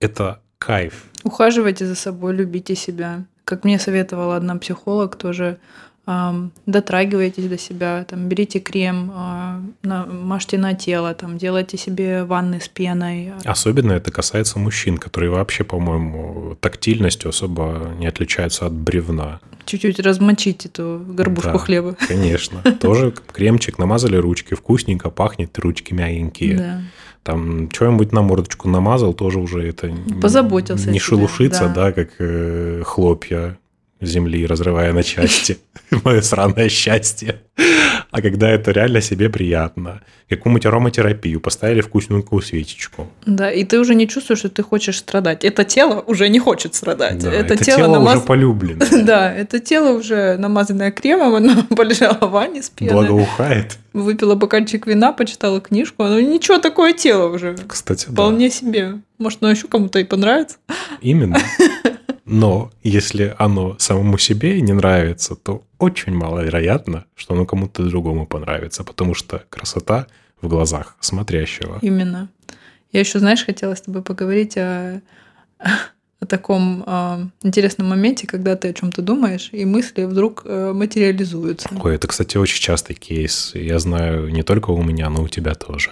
это 0.01 0.39
кайф. 0.57 1.05
Miejте 1.23 1.85
за 1.85 1.95
собой, 1.95 2.35
любите 2.35 2.75
себя. 2.75 3.23
Как 3.45 3.63
мне 3.63 3.79
советовала 3.79 4.35
одна 4.35 4.55
психолог 4.55 5.15
тоже, 5.15 5.57
эм, 6.07 6.51
дотрагивайтесь 6.65 7.47
до 7.47 7.57
себя, 7.57 8.05
там, 8.07 8.27
берите 8.27 8.59
крем, 8.59 9.11
э, 9.11 9.87
на, 9.87 10.05
мажьте 10.05 10.57
на 10.57 10.73
тело, 10.73 11.13
там, 11.13 11.37
делайте 11.37 11.77
себе 11.77 12.23
ванны 12.23 12.59
с 12.59 12.67
пеной. 12.67 13.33
Особенно 13.45 13.93
это 13.93 14.11
касается 14.11 14.59
мужчин, 14.59 14.97
которые 14.97 15.29
вообще, 15.29 15.63
по-моему, 15.63 16.55
тактильностью 16.59 17.29
особо 17.29 17.93
не 17.99 18.07
отличаются 18.07 18.65
от 18.65 18.73
бревна. 18.73 19.39
Чуть-чуть 19.65 19.99
размочить 19.99 20.65
эту 20.65 21.03
горбушку 21.07 21.53
да, 21.53 21.57
хлеба. 21.59 21.95
Конечно. 22.07 22.61
Тоже 22.79 23.13
кремчик, 23.33 23.77
намазали 23.79 24.17
ручки, 24.17 24.55
вкусненько 24.55 25.09
пахнет, 25.09 25.57
ручки 25.59 25.93
мягенькие. 25.93 26.57
Да 26.57 26.81
там 27.23 27.69
что-нибудь 27.71 28.11
на 28.11 28.21
мордочку 28.21 28.67
намазал, 28.67 29.13
тоже 29.13 29.39
уже 29.39 29.67
это 29.67 29.91
Позаботился 30.21 30.89
не 30.89 30.99
шелушится, 30.99 31.67
да. 31.67 31.73
да, 31.73 31.91
как 31.91 32.09
э, 32.19 32.83
хлопья 32.85 33.57
земли, 34.01 34.45
разрывая 34.45 34.93
на 34.93 35.03
части. 35.03 35.57
Мое 36.03 36.21
сраное 36.21 36.69
счастье. 36.69 37.41
А 38.11 38.21
когда 38.21 38.49
это 38.49 38.71
реально 38.71 39.01
себе 39.01 39.29
приятно. 39.29 40.01
Какую-нибудь 40.29 40.65
ароматерапию, 40.65 41.39
поставили 41.39 41.81
вкусненькую 41.81 42.41
свечечку. 42.41 43.07
Да, 43.25 43.51
и 43.51 43.63
ты 43.63 43.79
уже 43.79 43.95
не 43.95 44.07
чувствуешь, 44.07 44.39
что 44.39 44.49
ты 44.49 44.63
хочешь 44.63 44.97
страдать. 44.97 45.43
Это 45.43 45.63
тело 45.63 46.03
уже 46.07 46.29
не 46.29 46.39
хочет 46.39 46.73
страдать. 46.75 47.19
Да, 47.19 47.31
это, 47.31 47.53
это 47.53 47.63
тело, 47.63 47.77
тело 47.77 47.93
намаз... 47.93 48.17
уже 48.17 48.25
полюблено. 48.25 48.85
Да, 49.03 49.33
это 49.33 49.59
тело 49.59 49.97
уже 49.97 50.37
намазанное 50.37 50.91
кремом, 50.91 51.35
оно 51.35 51.63
полежало 51.75 52.27
в 52.27 52.31
ванне 52.31 52.63
с 52.63 52.69
пеной. 52.69 52.93
Благоухает. 52.93 53.77
Выпила 53.93 54.35
бокальчик 54.35 54.87
вина, 54.87 55.11
почитала 55.11 55.59
книжку. 55.59 56.03
Ну 56.03 56.19
ничего, 56.19 56.59
такое 56.59 56.93
тело 56.93 57.33
уже. 57.33 57.57
Кстати, 57.67 58.05
Вполне 58.05 58.47
да. 58.49 58.55
себе. 58.55 58.93
Может, 59.17 59.43
оно 59.43 59.51
еще 59.51 59.67
кому-то 59.67 59.99
и 59.99 60.03
понравится. 60.03 60.57
Именно. 61.01 61.37
Но 62.25 62.71
если 62.83 63.35
оно 63.37 63.75
самому 63.79 64.17
себе 64.17 64.61
не 64.61 64.73
нравится, 64.73 65.35
то 65.35 65.63
очень 65.77 66.13
маловероятно, 66.13 67.05
что 67.15 67.33
оно 67.33 67.45
кому-то 67.45 67.83
другому 67.83 68.25
понравится, 68.25 68.83
потому 68.83 69.13
что 69.13 69.43
красота 69.49 70.07
в 70.41 70.47
глазах 70.47 70.95
смотрящего. 70.99 71.79
Именно. 71.81 72.29
Я 72.91 72.99
еще, 72.99 73.19
знаешь, 73.19 73.45
хотела 73.45 73.75
с 73.75 73.81
тобой 73.81 74.01
поговорить 74.01 74.57
о, 74.57 75.01
о 75.59 76.25
таком 76.25 76.83
э, 76.85 77.25
интересном 77.43 77.89
моменте, 77.89 78.27
когда 78.27 78.55
ты 78.55 78.69
о 78.69 78.73
чем-то 78.73 79.01
думаешь, 79.01 79.49
и 79.53 79.65
мысли 79.65 80.03
вдруг 80.03 80.43
э, 80.45 80.73
материализуются. 80.73 81.69
Ой, 81.81 81.95
это, 81.95 82.07
кстати, 82.07 82.37
очень 82.37 82.61
частый 82.61 82.95
кейс. 82.95 83.51
Я 83.55 83.79
знаю 83.79 84.29
не 84.29 84.43
только 84.43 84.71
у 84.71 84.83
меня, 84.83 85.09
но 85.09 85.23
у 85.23 85.27
тебя 85.27 85.55
тоже. 85.55 85.91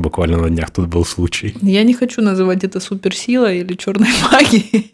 Буквально 0.00 0.38
на 0.38 0.48
днях 0.48 0.70
тут 0.70 0.88
был 0.88 1.04
случай. 1.04 1.54
Я 1.62 1.84
не 1.84 1.94
хочу 1.94 2.22
называть 2.22 2.64
это 2.64 2.80
суперсилой 2.80 3.58
или 3.58 3.74
черной 3.74 4.08
магией. 4.32 4.90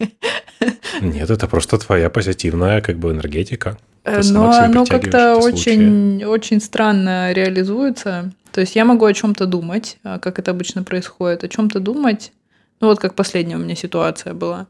Нет, 1.01 1.31
это 1.31 1.47
просто 1.47 1.79
твоя 1.79 2.11
позитивная 2.11 2.81
как 2.81 2.97
бы 2.99 3.11
энергетика. 3.11 3.79
Э, 4.05 4.21
но 4.25 4.51
оно 4.51 4.85
как-то 4.85 5.37
очень, 5.37 6.25
очень 6.25 6.61
странно 6.61 7.33
реализуется. 7.33 8.33
То 8.53 8.61
есть 8.61 8.77
я 8.77 8.85
могу 8.85 9.05
о 9.05 9.13
чем-то 9.13 9.47
думать, 9.47 9.99
а, 10.03 10.19
как 10.19 10.39
это 10.39 10.51
обычно 10.51 10.83
происходит, 10.83 11.45
о 11.45 11.49
чем-то 11.49 11.79
думать. 11.79 12.33
Ну 12.81 12.89
вот 12.89 12.99
как 12.99 13.15
последняя 13.15 13.57
у 13.57 13.61
меня 13.61 13.77
ситуация 13.77 14.35
была. 14.35 14.67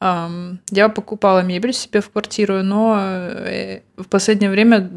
Я 0.00 0.88
покупала 0.94 1.42
мебель 1.42 1.72
себе 1.72 2.00
в 2.00 2.10
квартиру, 2.10 2.62
но 2.62 2.96
э, 3.00 3.80
в 3.96 4.04
последнее 4.04 4.50
время 4.50 4.90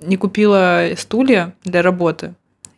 не 0.00 0.16
купила 0.16 0.88
стулья 0.96 1.52
для 1.64 1.82
работы. 1.82 2.34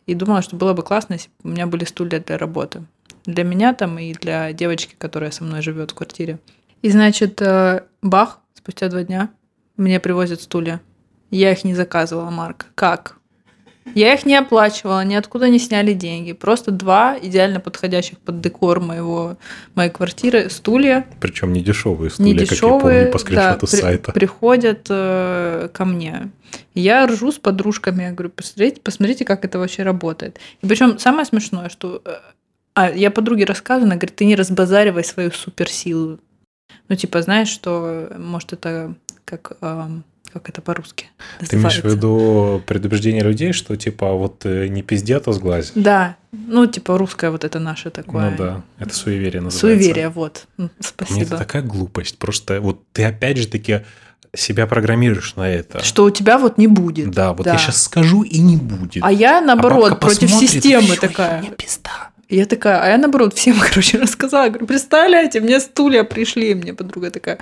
И 0.08 0.14
думала, 0.14 0.40
что 0.40 0.56
было 0.56 0.72
бы 0.72 0.82
классно, 0.82 1.12
если 1.12 1.28
бы 1.28 1.50
у 1.50 1.52
меня 1.52 1.66
были 1.66 1.84
стулья 1.84 2.18
для 2.18 2.38
работы. 2.38 2.82
Для 3.26 3.44
меня 3.44 3.74
там 3.74 3.98
и 3.98 4.14
для 4.14 4.54
девочки, 4.54 4.94
которая 4.96 5.30
со 5.30 5.44
мной 5.44 5.60
живет 5.60 5.90
в 5.90 5.94
квартире. 5.94 6.38
И 6.80 6.88
значит, 6.88 7.42
э, 7.42 7.84
бах, 8.00 8.40
спустя 8.54 8.88
два 8.88 9.02
дня 9.02 9.28
мне 9.76 10.00
привозят 10.00 10.40
стулья. 10.40 10.80
Я 11.30 11.52
их 11.52 11.62
не 11.62 11.74
заказывала, 11.74 12.30
Марк. 12.30 12.68
Как? 12.74 13.17
Я 13.94 14.14
их 14.14 14.24
не 14.24 14.36
оплачивала, 14.36 15.04
ниоткуда 15.04 15.48
не 15.48 15.58
сняли 15.58 15.92
деньги. 15.92 16.32
Просто 16.32 16.70
два 16.70 17.16
идеально 17.20 17.60
подходящих 17.60 18.18
под 18.18 18.40
декор 18.40 18.80
моего, 18.80 19.36
моей 19.74 19.90
квартиры 19.90 20.48
стулья. 20.50 21.06
Причем 21.20 21.52
не 21.52 21.60
дешевые 21.60 22.10
стулья, 22.10 22.32
не 22.32 22.38
дешевые, 22.38 22.80
как 22.80 22.84
я 22.84 22.98
помню 22.98 23.12
по 23.12 23.18
скриншоту 23.18 23.66
да, 23.66 23.76
сайта. 23.76 24.12
При, 24.12 24.28
приходят 24.28 24.86
э, 24.90 25.68
ко 25.72 25.84
мне. 25.84 26.30
Я 26.74 27.06
ржу 27.06 27.32
с 27.32 27.38
подружками, 27.38 28.04
я 28.04 28.12
говорю, 28.12 28.30
посмотрите, 28.30 28.80
посмотрите, 28.80 29.24
как 29.24 29.44
это 29.44 29.58
вообще 29.58 29.82
работает. 29.82 30.38
И 30.62 30.66
причем 30.66 30.98
самое 30.98 31.24
смешное, 31.24 31.68
что... 31.68 32.02
Э, 32.04 32.18
а, 32.74 32.90
я 32.90 33.10
подруге 33.10 33.44
рассказываю, 33.44 33.86
она 33.86 33.96
говорит, 33.96 34.16
ты 34.16 34.24
не 34.24 34.36
разбазаривай 34.36 35.02
свою 35.02 35.30
суперсилу. 35.32 36.20
Ну, 36.88 36.96
типа, 36.96 37.22
знаешь, 37.22 37.48
что, 37.48 38.12
может, 38.18 38.52
это 38.52 38.94
как... 39.24 39.56
Э, 39.60 39.88
как 40.38 40.50
это 40.50 40.62
по-русски 40.62 41.06
Ты 41.48 41.56
имеешь 41.56 41.80
в 41.80 41.84
виду 41.84 42.62
предубеждение 42.66 43.22
людей, 43.22 43.52
что 43.52 43.76
типа 43.76 44.12
вот 44.12 44.46
э, 44.46 44.68
не 44.68 44.82
пиздец, 44.82 45.26
а 45.26 45.32
сглазь? 45.32 45.72
Да, 45.74 46.16
ну 46.32 46.66
типа 46.66 46.96
русское 46.96 47.30
вот 47.30 47.44
это 47.44 47.58
наше 47.58 47.90
такое. 47.90 48.30
Ну 48.30 48.36
да, 48.36 48.62
это 48.78 48.94
суеверие 48.94 49.40
называется. 49.40 49.82
Суеверие, 49.82 50.08
вот, 50.08 50.46
спасибо. 50.80 51.16
Мне 51.16 51.22
это 51.24 51.36
такая 51.36 51.62
глупость, 51.62 52.18
просто 52.18 52.60
вот 52.60 52.82
ты 52.92 53.04
опять 53.04 53.38
же 53.38 53.48
таки 53.48 53.80
себя 54.34 54.66
программируешь 54.66 55.36
на 55.36 55.48
это. 55.48 55.82
Что 55.82 56.04
у 56.04 56.10
тебя 56.10 56.38
вот 56.38 56.58
не 56.58 56.66
будет. 56.66 57.10
Да, 57.10 57.32
вот 57.32 57.44
да. 57.44 57.52
я 57.52 57.58
сейчас 57.58 57.82
скажу 57.82 58.22
и 58.22 58.38
не 58.38 58.56
будет. 58.56 59.02
А 59.02 59.10
я 59.10 59.40
наоборот 59.40 59.92
а 59.92 59.94
против 59.96 60.30
системы 60.30 60.96
такая. 60.96 61.42
Я 61.42 61.50
пизда. 61.50 62.10
И 62.28 62.36
я 62.36 62.44
такая, 62.44 62.82
а 62.82 62.88
я 62.88 62.98
наоборот 62.98 63.34
всем, 63.34 63.56
короче, 63.68 63.98
рассказала. 63.98 64.48
Говорю, 64.48 64.66
представляете, 64.66 65.40
мне 65.40 65.60
стулья 65.60 66.04
пришли. 66.04 66.54
Мне 66.54 66.74
подруга 66.74 67.10
такая, 67.10 67.38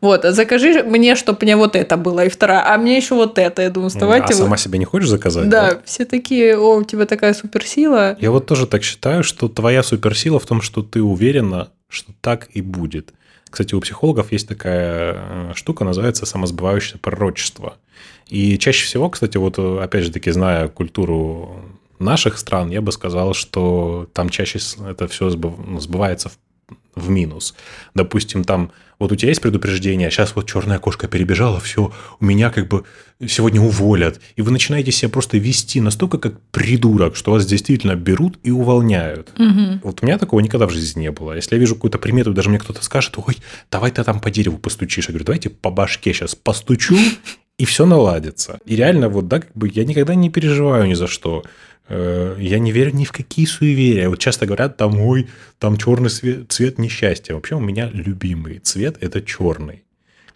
вот, 0.00 0.24
а 0.24 0.32
закажи 0.32 0.82
мне, 0.82 1.16
чтобы 1.16 1.38
мне 1.42 1.56
вот 1.56 1.74
это 1.74 1.96
было. 1.96 2.26
И 2.26 2.28
вторая, 2.28 2.74
а 2.74 2.76
мне 2.76 2.96
еще 2.96 3.14
вот 3.14 3.38
это. 3.38 3.62
Я 3.62 3.70
думаю, 3.70 3.88
вставайте. 3.88 4.34
А 4.34 4.36
вы... 4.36 4.42
сама 4.42 4.56
себе 4.58 4.78
не 4.78 4.84
хочешь 4.84 5.08
заказать? 5.08 5.48
Да, 5.48 5.70
да, 5.70 5.80
все 5.84 6.04
такие, 6.04 6.58
о, 6.58 6.76
у 6.76 6.84
тебя 6.84 7.06
такая 7.06 7.32
суперсила. 7.32 8.16
Я 8.20 8.30
вот 8.30 8.46
тоже 8.46 8.66
так 8.66 8.82
считаю, 8.82 9.24
что 9.24 9.48
твоя 9.48 9.82
суперсила 9.82 10.38
в 10.38 10.44
том, 10.44 10.60
что 10.60 10.82
ты 10.82 11.02
уверена, 11.02 11.70
что 11.88 12.12
так 12.20 12.48
и 12.52 12.60
будет. 12.60 13.14
Кстати, 13.48 13.74
у 13.74 13.80
психологов 13.80 14.32
есть 14.32 14.48
такая 14.48 15.14
э, 15.14 15.52
штука, 15.54 15.84
называется 15.84 16.26
самосбывающее 16.26 16.98
пророчество. 16.98 17.78
И 18.28 18.58
чаще 18.58 18.84
всего, 18.84 19.08
кстати, 19.08 19.38
вот 19.38 19.58
опять 19.58 20.04
же 20.04 20.10
таки, 20.10 20.30
зная 20.30 20.68
культуру 20.68 21.64
наших 21.98 22.38
стран, 22.38 22.70
я 22.70 22.80
бы 22.80 22.92
сказал, 22.92 23.34
что 23.34 24.08
там 24.12 24.28
чаще 24.28 24.58
это 24.88 25.08
все 25.08 25.30
сбывается 25.30 26.30
в, 26.30 26.38
в 26.94 27.08
минус. 27.08 27.54
Допустим, 27.94 28.44
там 28.44 28.72
вот 28.98 29.12
у 29.12 29.16
тебя 29.16 29.28
есть 29.28 29.42
предупреждение, 29.42 30.08
а 30.08 30.10
сейчас 30.10 30.34
вот 30.34 30.48
черная 30.48 30.78
кошка 30.78 31.06
перебежала, 31.06 31.60
все, 31.60 31.92
у 32.18 32.24
меня 32.24 32.50
как 32.50 32.68
бы 32.68 32.84
сегодня 33.26 33.60
уволят. 33.60 34.20
И 34.36 34.42
вы 34.42 34.50
начинаете 34.50 34.90
себя 34.90 35.10
просто 35.10 35.36
вести 35.36 35.80
настолько 35.80 36.18
как 36.18 36.40
придурок, 36.50 37.14
что 37.16 37.32
вас 37.32 37.44
действительно 37.44 37.94
берут 37.94 38.38
и 38.42 38.50
увольняют. 38.50 39.32
Угу. 39.38 39.80
Вот 39.82 40.02
у 40.02 40.06
меня 40.06 40.18
такого 40.18 40.40
никогда 40.40 40.66
в 40.66 40.70
жизни 40.70 41.02
не 41.02 41.10
было. 41.10 41.32
Если 41.32 41.54
я 41.54 41.60
вижу 41.60 41.74
какую-то 41.74 41.98
примету, 41.98 42.32
даже 42.32 42.48
мне 42.48 42.58
кто-то 42.58 42.82
скажет, 42.82 43.14
ой, 43.18 43.36
давай 43.70 43.90
ты 43.90 44.02
там 44.02 44.20
по 44.20 44.30
дереву 44.30 44.58
постучишь. 44.58 45.08
Я 45.08 45.12
говорю, 45.12 45.26
давайте 45.26 45.50
по 45.50 45.70
башке 45.70 46.12
сейчас 46.14 46.34
постучу, 46.34 46.96
и 47.58 47.64
все 47.64 47.86
наладится. 47.86 48.58
И 48.64 48.76
реально, 48.76 49.08
вот, 49.08 49.28
да, 49.28 49.40
как 49.40 49.52
бы 49.54 49.70
я 49.72 49.84
никогда 49.84 50.14
не 50.14 50.30
переживаю 50.30 50.86
ни 50.86 50.94
за 50.94 51.06
что. 51.06 51.44
Э, 51.88 52.36
я 52.38 52.58
не 52.58 52.70
верю 52.70 52.94
ни 52.94 53.04
в 53.04 53.12
какие 53.12 53.46
суеверия. 53.46 54.08
Вот 54.08 54.18
часто 54.18 54.46
говорят, 54.46 54.76
там, 54.76 55.00
ой, 55.00 55.28
там 55.58 55.76
черный 55.76 56.10
цвет, 56.10 56.52
цвет 56.52 56.78
несчастья. 56.78 57.34
Вообще 57.34 57.54
у 57.54 57.60
меня 57.60 57.88
любимый 57.92 58.58
цвет– 58.58 58.98
это 59.00 59.22
черный. 59.22 59.82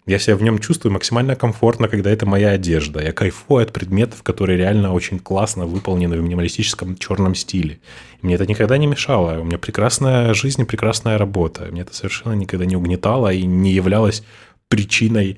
Я 0.07 0.17
себя 0.17 0.35
в 0.35 0.41
нем 0.41 0.57
чувствую 0.57 0.91
максимально 0.91 1.35
комфортно, 1.35 1.87
когда 1.87 2.09
это 2.09 2.25
моя 2.25 2.49
одежда. 2.49 3.03
Я 3.03 3.11
кайфую 3.13 3.63
от 3.63 3.71
предметов, 3.71 4.23
которые 4.23 4.57
реально 4.57 4.93
очень 4.93 5.19
классно 5.19 5.67
выполнены 5.67 6.17
в 6.17 6.23
минималистическом 6.23 6.97
черном 6.97 7.35
стиле. 7.35 7.79
Мне 8.23 8.33
это 8.33 8.47
никогда 8.47 8.79
не 8.79 8.87
мешало. 8.87 9.39
У 9.39 9.43
меня 9.43 9.59
прекрасная 9.59 10.33
жизнь 10.33 10.61
и 10.61 10.65
прекрасная 10.65 11.19
работа. 11.19 11.67
Мне 11.71 11.81
это 11.81 11.93
совершенно 11.93 12.33
никогда 12.33 12.65
не 12.65 12.75
угнетало 12.75 13.31
и 13.31 13.43
не 13.43 13.73
являлось 13.73 14.23
причиной 14.69 15.37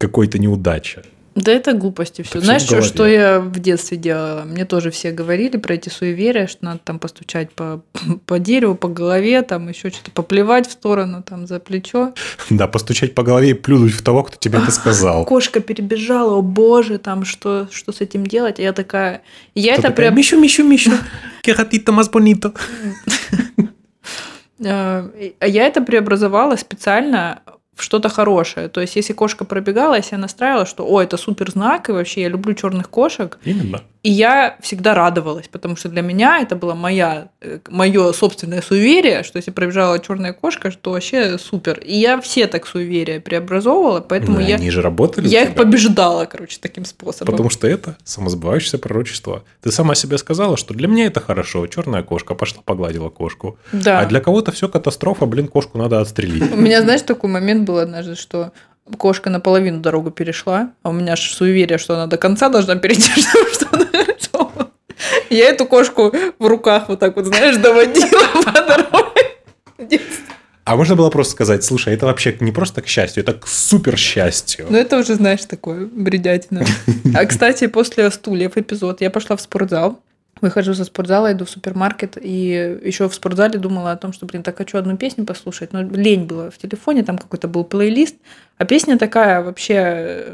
какой-то 0.00 0.38
неудачи. 0.38 1.02
Да 1.36 1.52
это 1.52 1.74
глупости 1.74 2.22
все. 2.22 2.40
Знаешь, 2.40 2.62
что, 2.62 2.82
что 2.82 3.06
я 3.06 3.38
в 3.38 3.60
детстве 3.60 3.96
делала? 3.96 4.42
Мне 4.42 4.64
тоже 4.64 4.90
все 4.90 5.12
говорили 5.12 5.58
про 5.58 5.74
эти 5.74 5.88
суеверия, 5.88 6.48
что 6.48 6.64
надо 6.64 6.80
там 6.82 6.98
постучать 6.98 7.52
по, 7.52 7.82
по 8.26 8.38
дереву, 8.40 8.74
по 8.74 8.88
голове, 8.88 9.42
там 9.42 9.68
еще 9.68 9.90
что-то 9.90 10.10
поплевать 10.10 10.66
в 10.66 10.72
сторону, 10.72 11.22
там 11.22 11.46
за 11.46 11.60
плечо. 11.60 12.14
Да, 12.48 12.66
постучать 12.66 13.14
по 13.14 13.22
голове 13.22 13.50
и 13.50 13.54
плюнуть 13.54 13.92
в 13.92 14.02
того, 14.02 14.24
кто 14.24 14.36
тебе 14.38 14.58
это 14.58 14.72
сказал. 14.72 15.24
Кошка 15.24 15.60
перебежала, 15.60 16.34
о 16.34 16.42
боже, 16.42 16.98
там 16.98 17.24
что, 17.24 17.68
что 17.70 17.92
с 17.92 18.00
этим 18.00 18.26
делать? 18.26 18.58
Я 18.58 18.72
такая... 18.72 19.22
Я 19.54 19.76
это 19.76 19.92
прям... 19.92 20.16
Мишу, 20.16 20.40
Мишу, 20.40 20.64
Мишу, 20.64 20.90
кератито 21.42 21.92
más 21.92 22.10
bonito. 22.10 22.56
А 24.62 25.08
я 25.46 25.66
это 25.66 25.80
преобразовала 25.80 26.56
специально 26.56 27.40
в 27.80 27.84
что-то 27.84 28.08
хорошее. 28.08 28.68
То 28.68 28.80
есть, 28.80 28.96
если 28.96 29.12
кошка 29.12 29.44
пробегала, 29.44 29.94
я 29.94 30.02
себя 30.02 30.18
настраивала, 30.18 30.66
что, 30.66 30.86
о, 30.86 31.02
это 31.02 31.16
супер 31.16 31.50
знак, 31.50 31.88
и 31.88 31.92
вообще 31.92 32.22
я 32.22 32.28
люблю 32.28 32.54
черных 32.54 32.88
кошек. 32.90 33.38
Именно. 33.44 33.82
И 34.02 34.10
я 34.10 34.56
всегда 34.60 34.94
радовалась, 34.94 35.48
потому 35.48 35.76
что 35.76 35.90
для 35.90 36.00
меня 36.00 36.40
это 36.40 36.56
было 36.56 36.74
моя, 36.74 37.28
э, 37.42 37.58
мое 37.68 38.12
собственное 38.12 38.62
суеверие, 38.62 39.22
что 39.24 39.36
если 39.36 39.50
пробежала 39.50 39.98
черная 39.98 40.32
кошка, 40.32 40.70
что 40.70 40.92
вообще 40.92 41.36
супер. 41.36 41.78
И 41.80 41.98
я 41.98 42.18
все 42.20 42.46
так 42.46 42.66
суеверия 42.66 43.20
преобразовывала, 43.20 44.00
поэтому 44.00 44.38
Но 44.38 44.40
я... 44.40 44.56
Они 44.56 44.70
же 44.70 44.80
работали 44.80 45.28
Я 45.28 45.42
их 45.42 45.54
побеждала, 45.54 46.24
короче, 46.24 46.58
таким 46.60 46.86
способом. 46.86 47.30
Потому 47.30 47.50
что 47.50 47.66
это 47.66 47.96
самосбывающееся 48.04 48.78
пророчество. 48.78 49.44
Ты 49.60 49.70
сама 49.70 49.94
себе 49.94 50.16
сказала, 50.16 50.56
что 50.56 50.72
для 50.72 50.88
меня 50.88 51.06
это 51.06 51.20
хорошо. 51.20 51.66
Черная 51.66 52.02
кошка 52.02 52.34
пошла 52.34 52.62
погладила 52.64 53.10
кошку. 53.10 53.58
Да. 53.72 54.00
А 54.00 54.06
для 54.06 54.20
кого-то 54.20 54.50
все 54.50 54.68
катастрофа, 54.68 55.26
блин, 55.26 55.46
кошку 55.46 55.76
надо 55.76 56.00
отстрелить. 56.00 56.50
У 56.52 56.56
меня, 56.56 56.80
знаешь, 56.80 57.02
такой 57.02 57.28
момент 57.28 57.66
был 57.66 57.78
однажды, 57.78 58.16
что 58.16 58.52
кошка 58.96 59.30
наполовину 59.30 59.80
дорогу 59.80 60.10
перешла, 60.10 60.70
а 60.82 60.90
у 60.90 60.92
меня 60.92 61.16
же 61.16 61.30
суеверие, 61.32 61.78
что 61.78 61.94
она 61.94 62.06
до 62.06 62.16
конца 62.16 62.48
должна 62.48 62.76
перейти, 62.76 63.10
чтобы 63.52 63.69
я 65.30 65.48
эту 65.48 65.66
кошку 65.66 66.12
в 66.38 66.46
руках 66.46 66.88
вот 66.88 67.00
так 67.00 67.16
вот, 67.16 67.26
знаешь, 67.26 67.56
доводила 67.56 68.42
по 68.44 68.52
дороге. 68.52 70.00
А 70.64 70.76
можно 70.76 70.94
было 70.94 71.10
просто 71.10 71.32
сказать, 71.32 71.64
слушай, 71.64 71.94
это 71.94 72.06
вообще 72.06 72.36
не 72.40 72.52
просто 72.52 72.82
к 72.82 72.86
счастью, 72.86 73.22
это 73.22 73.32
к 73.32 73.46
супер 73.48 73.96
счастью. 73.96 74.66
Ну, 74.68 74.76
это 74.76 74.98
уже, 74.98 75.14
знаешь, 75.14 75.44
такое 75.44 75.86
бредятина. 75.86 76.64
А, 77.14 77.24
кстати, 77.24 77.66
после 77.66 78.10
стульев 78.10 78.56
эпизод 78.56 79.00
я 79.00 79.10
пошла 79.10 79.36
в 79.36 79.40
спортзал. 79.40 80.00
Выхожу 80.40 80.74
со 80.74 80.84
спортзала, 80.84 81.32
иду 81.32 81.44
в 81.44 81.50
супермаркет, 81.50 82.16
и 82.20 82.78
еще 82.84 83.08
в 83.08 83.14
спортзале 83.14 83.58
думала 83.58 83.92
о 83.92 83.96
том, 83.96 84.12
что, 84.12 84.26
блин, 84.26 84.42
так 84.42 84.56
хочу 84.56 84.78
одну 84.78 84.96
песню 84.96 85.26
послушать, 85.26 85.72
но 85.72 85.82
лень 85.82 86.24
было 86.24 86.50
в 86.50 86.56
телефоне, 86.56 87.02
там 87.02 87.18
какой-то 87.18 87.46
был 87.46 87.64
плейлист, 87.64 88.16
а 88.56 88.64
песня 88.64 88.96
такая 88.96 89.42
вообще, 89.42 90.24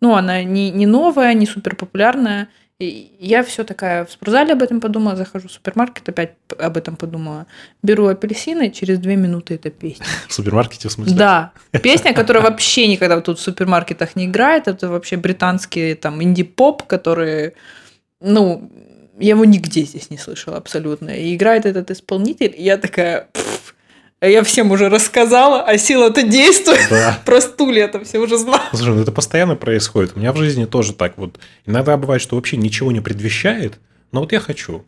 ну, 0.00 0.14
она 0.14 0.44
не, 0.44 0.70
не 0.70 0.86
новая, 0.86 1.34
не 1.34 1.46
супер 1.46 1.74
популярная, 1.74 2.48
и 2.82 3.12
я 3.18 3.42
все 3.42 3.64
такая 3.64 4.04
в 4.04 4.10
спортзале 4.10 4.52
об 4.52 4.62
этом 4.62 4.80
подумала, 4.80 5.16
захожу 5.16 5.48
в 5.48 5.52
супермаркет, 5.52 6.08
опять 6.08 6.34
об 6.58 6.76
этом 6.76 6.96
подумала. 6.96 7.46
Беру 7.82 8.06
апельсины, 8.06 8.70
через 8.70 8.98
две 8.98 9.16
минуты 9.16 9.54
эта 9.54 9.70
песня. 9.70 10.04
В 10.28 10.34
супермаркете, 10.34 10.88
в 10.88 10.92
смысле? 10.92 11.16
Да. 11.16 11.52
Песня, 11.82 12.12
которая 12.12 12.42
вообще 12.42 12.88
никогда 12.88 13.20
тут 13.20 13.38
в 13.38 13.42
супермаркетах 13.42 14.16
не 14.16 14.26
играет. 14.26 14.68
Это 14.68 14.88
вообще 14.88 15.16
британские 15.16 15.94
там 15.94 16.22
инди-поп, 16.22 16.84
которые, 16.84 17.54
ну, 18.20 18.70
я 19.18 19.30
его 19.30 19.44
нигде 19.44 19.82
здесь 19.82 20.10
не 20.10 20.18
слышала 20.18 20.56
абсолютно. 20.56 21.10
И 21.10 21.34
играет 21.34 21.66
этот 21.66 21.90
исполнитель, 21.90 22.54
и 22.56 22.62
я 22.62 22.76
такая, 22.76 23.28
я 24.28 24.42
всем 24.44 24.70
уже 24.70 24.88
рассказала, 24.88 25.62
а 25.62 25.76
сила-то 25.78 26.22
действует. 26.22 26.86
Да. 26.90 27.18
Про 27.24 27.40
стулья 27.40 27.84
это 27.84 28.04
все 28.04 28.18
уже 28.18 28.38
знаю. 28.38 28.62
Слушай, 28.72 28.94
ну 28.94 29.02
это 29.02 29.12
постоянно 29.12 29.56
происходит. 29.56 30.12
У 30.14 30.20
меня 30.20 30.32
в 30.32 30.36
жизни 30.36 30.64
тоже 30.64 30.92
так 30.92 31.18
вот. 31.18 31.38
Иногда 31.66 31.96
бывает, 31.96 32.22
что 32.22 32.36
вообще 32.36 32.56
ничего 32.56 32.92
не 32.92 33.00
предвещает, 33.00 33.80
но 34.12 34.20
вот 34.20 34.32
я 34.32 34.40
хочу. 34.40 34.84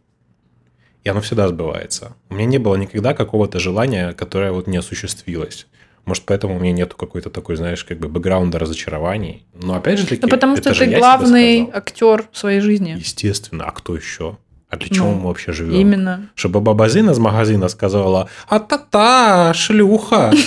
И 1.03 1.09
оно 1.09 1.21
всегда 1.21 1.49
сбывается. 1.49 2.17
У 2.31 2.35
меня 2.35 2.47
не 2.47 2.59
было 2.59 2.77
никогда 2.77 3.13
какого-то 3.13 3.59
желания, 3.59 4.13
которое 4.13 4.53
вот 4.53 4.67
не 4.67 4.79
осуществилось. 4.79 5.67
Может, 6.05 6.25
поэтому 6.25 6.57
у 6.57 6.61
меня 6.61 6.73
нету 6.73 6.97
какой-то 6.97 7.31
такой, 7.31 7.57
знаешь, 7.57 7.83
как 7.85 7.99
бы 7.99 8.09
бэкграунда 8.09 8.59
разочарований. 8.59 9.47
Но 9.55 9.75
опять 9.75 9.99
же 9.99 10.07
таки... 10.07 10.21
Ну, 10.23 10.29
потому 10.29 10.57
что 10.57 10.75
ты 10.75 10.87
главный 10.87 11.71
актер 11.73 12.27
в 12.31 12.37
своей 12.37 12.61
жизни. 12.61 12.97
Естественно. 12.99 13.65
А 13.65 13.73
кто 13.73 13.97
еще? 13.97 14.37
А 14.75 14.77
для 14.77 14.89
чего 14.89 15.07
ну, 15.07 15.15
мы 15.15 15.29
вообще 15.29 15.53
живем? 15.53 15.75
Именно. 15.75 16.29
Чтобы 16.35 16.61
баба 16.61 16.89
Зина 16.89 17.13
из 17.13 17.19
магазина 17.19 17.69
сказала, 17.69 18.29
а 18.49 18.59
та-та, 18.59 19.55
шлюха. 19.55 20.33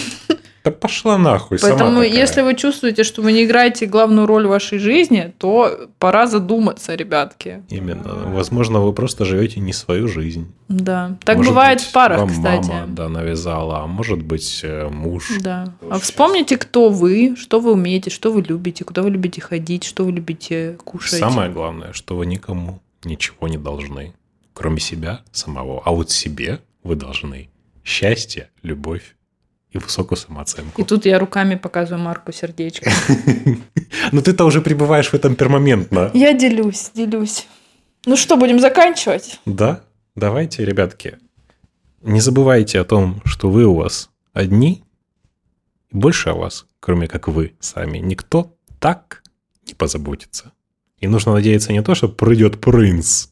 Да 0.66 0.72
пошла 0.72 1.18
нахуй, 1.18 1.60
Поэтому, 1.62 2.02
если 2.02 2.42
вы 2.42 2.54
чувствуете, 2.54 3.06
что 3.06 3.22
вы 3.22 3.32
не 3.32 3.46
играете 3.46 3.86
главную 3.86 4.28
роль 4.28 4.48
в 4.48 4.50
вашей 4.50 4.80
жизни, 4.80 5.34
то 5.38 5.88
пора 5.98 6.28
задуматься, 6.28 6.94
ребятки. 6.94 7.64
Именно. 7.70 8.34
Возможно, 8.34 8.82
вы 8.82 8.92
просто 8.92 9.24
живете 9.24 9.62
не 9.62 9.72
свою 9.72 10.10
жизнь. 10.10 10.54
Да. 10.68 11.16
Так 11.24 11.38
Может 11.38 11.52
бывает 11.54 11.78
быть, 11.78 11.88
в 11.88 11.92
парах, 11.94 12.20
вам 12.20 12.30
кстати. 12.30 12.70
мама, 12.70 12.88
да, 12.88 13.08
навязала, 13.08 13.84
а 13.84 13.88
может 13.88 14.22
быть, 14.22 14.60
э, 14.64 14.90
муж. 14.90 15.38
Да. 15.42 15.74
А 15.90 16.00
вспомните, 16.00 16.58
кто 16.58 16.90
вы, 16.90 17.38
что 17.38 17.62
вы 17.62 17.72
умеете, 17.72 18.10
что 18.10 18.34
вы 18.34 18.42
любите, 18.42 18.84
куда 18.84 19.04
вы 19.04 19.10
любите 19.12 19.40
ходить, 19.40 19.86
что 19.86 20.04
вы 20.04 20.12
любите 20.12 20.78
кушать. 20.84 21.20
Самое 21.20 21.50
главное, 21.50 21.94
что 21.94 22.18
вы 22.18 22.26
никому 22.26 22.82
ничего 23.04 23.48
не 23.48 23.58
должны, 23.58 24.14
кроме 24.54 24.80
себя 24.80 25.22
самого. 25.32 25.82
А 25.86 25.92
вот 25.92 26.12
себе 26.12 26.62
вы 26.84 26.96
должны 26.96 27.50
счастье, 27.84 28.50
любовь 28.64 29.16
и 29.72 29.78
высокую 29.78 30.18
самооценку. 30.18 30.82
И 30.82 30.86
тут 30.86 31.06
я 31.06 31.20
руками 31.20 31.56
показываю 31.56 32.04
Марку 32.04 32.32
сердечко. 32.32 32.90
Но 34.12 34.22
ты-то 34.22 34.46
уже 34.46 34.62
пребываешь 34.62 35.10
в 35.10 35.14
этом 35.14 35.36
пермоментно. 35.36 36.12
Я 36.14 36.34
делюсь, 36.34 36.92
делюсь. 36.94 37.48
Ну 38.06 38.16
что, 38.16 38.38
будем 38.38 38.60
заканчивать? 38.60 39.40
Да, 39.46 39.84
давайте, 40.16 40.64
ребятки, 40.64 41.18
не 42.02 42.22
забывайте 42.22 42.80
о 42.80 42.86
том, 42.86 43.22
что 43.26 43.50
вы 43.50 43.66
у 43.66 43.74
вас 43.74 44.10
одни, 44.34 44.84
и 45.90 45.98
больше 45.98 46.30
о 46.30 46.36
вас, 46.36 46.68
кроме 46.80 47.08
как 47.08 47.28
вы 47.28 47.56
сами, 47.60 47.98
никто 47.98 48.56
так 48.80 49.24
не 49.68 49.74
позаботится. 49.74 50.54
И 51.00 51.08
нужно 51.08 51.34
надеяться 51.34 51.74
не 51.74 51.84
то, 51.84 51.96
что 51.96 52.10
придет 52.10 52.60
принц, 52.60 53.28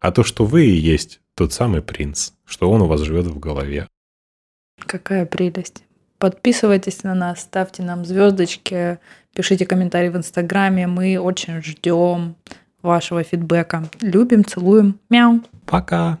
а 0.00 0.12
то, 0.12 0.22
что 0.22 0.44
вы 0.44 0.66
и 0.66 0.76
есть 0.76 1.20
тот 1.34 1.52
самый 1.52 1.82
принц, 1.82 2.32
что 2.44 2.70
он 2.70 2.82
у 2.82 2.86
вас 2.86 3.00
живет 3.00 3.26
в 3.26 3.38
голове. 3.38 3.88
Какая 4.78 5.26
прелесть. 5.26 5.82
Подписывайтесь 6.18 7.02
на 7.02 7.14
нас, 7.14 7.40
ставьте 7.40 7.82
нам 7.82 8.04
звездочки, 8.04 8.98
пишите 9.34 9.66
комментарии 9.66 10.08
в 10.08 10.16
Инстаграме. 10.16 10.86
Мы 10.86 11.18
очень 11.18 11.62
ждем 11.62 12.36
вашего 12.82 13.22
фидбэка. 13.22 13.88
Любим, 14.00 14.44
целуем. 14.44 14.98
Мяу. 15.10 15.42
Пока! 15.66 16.18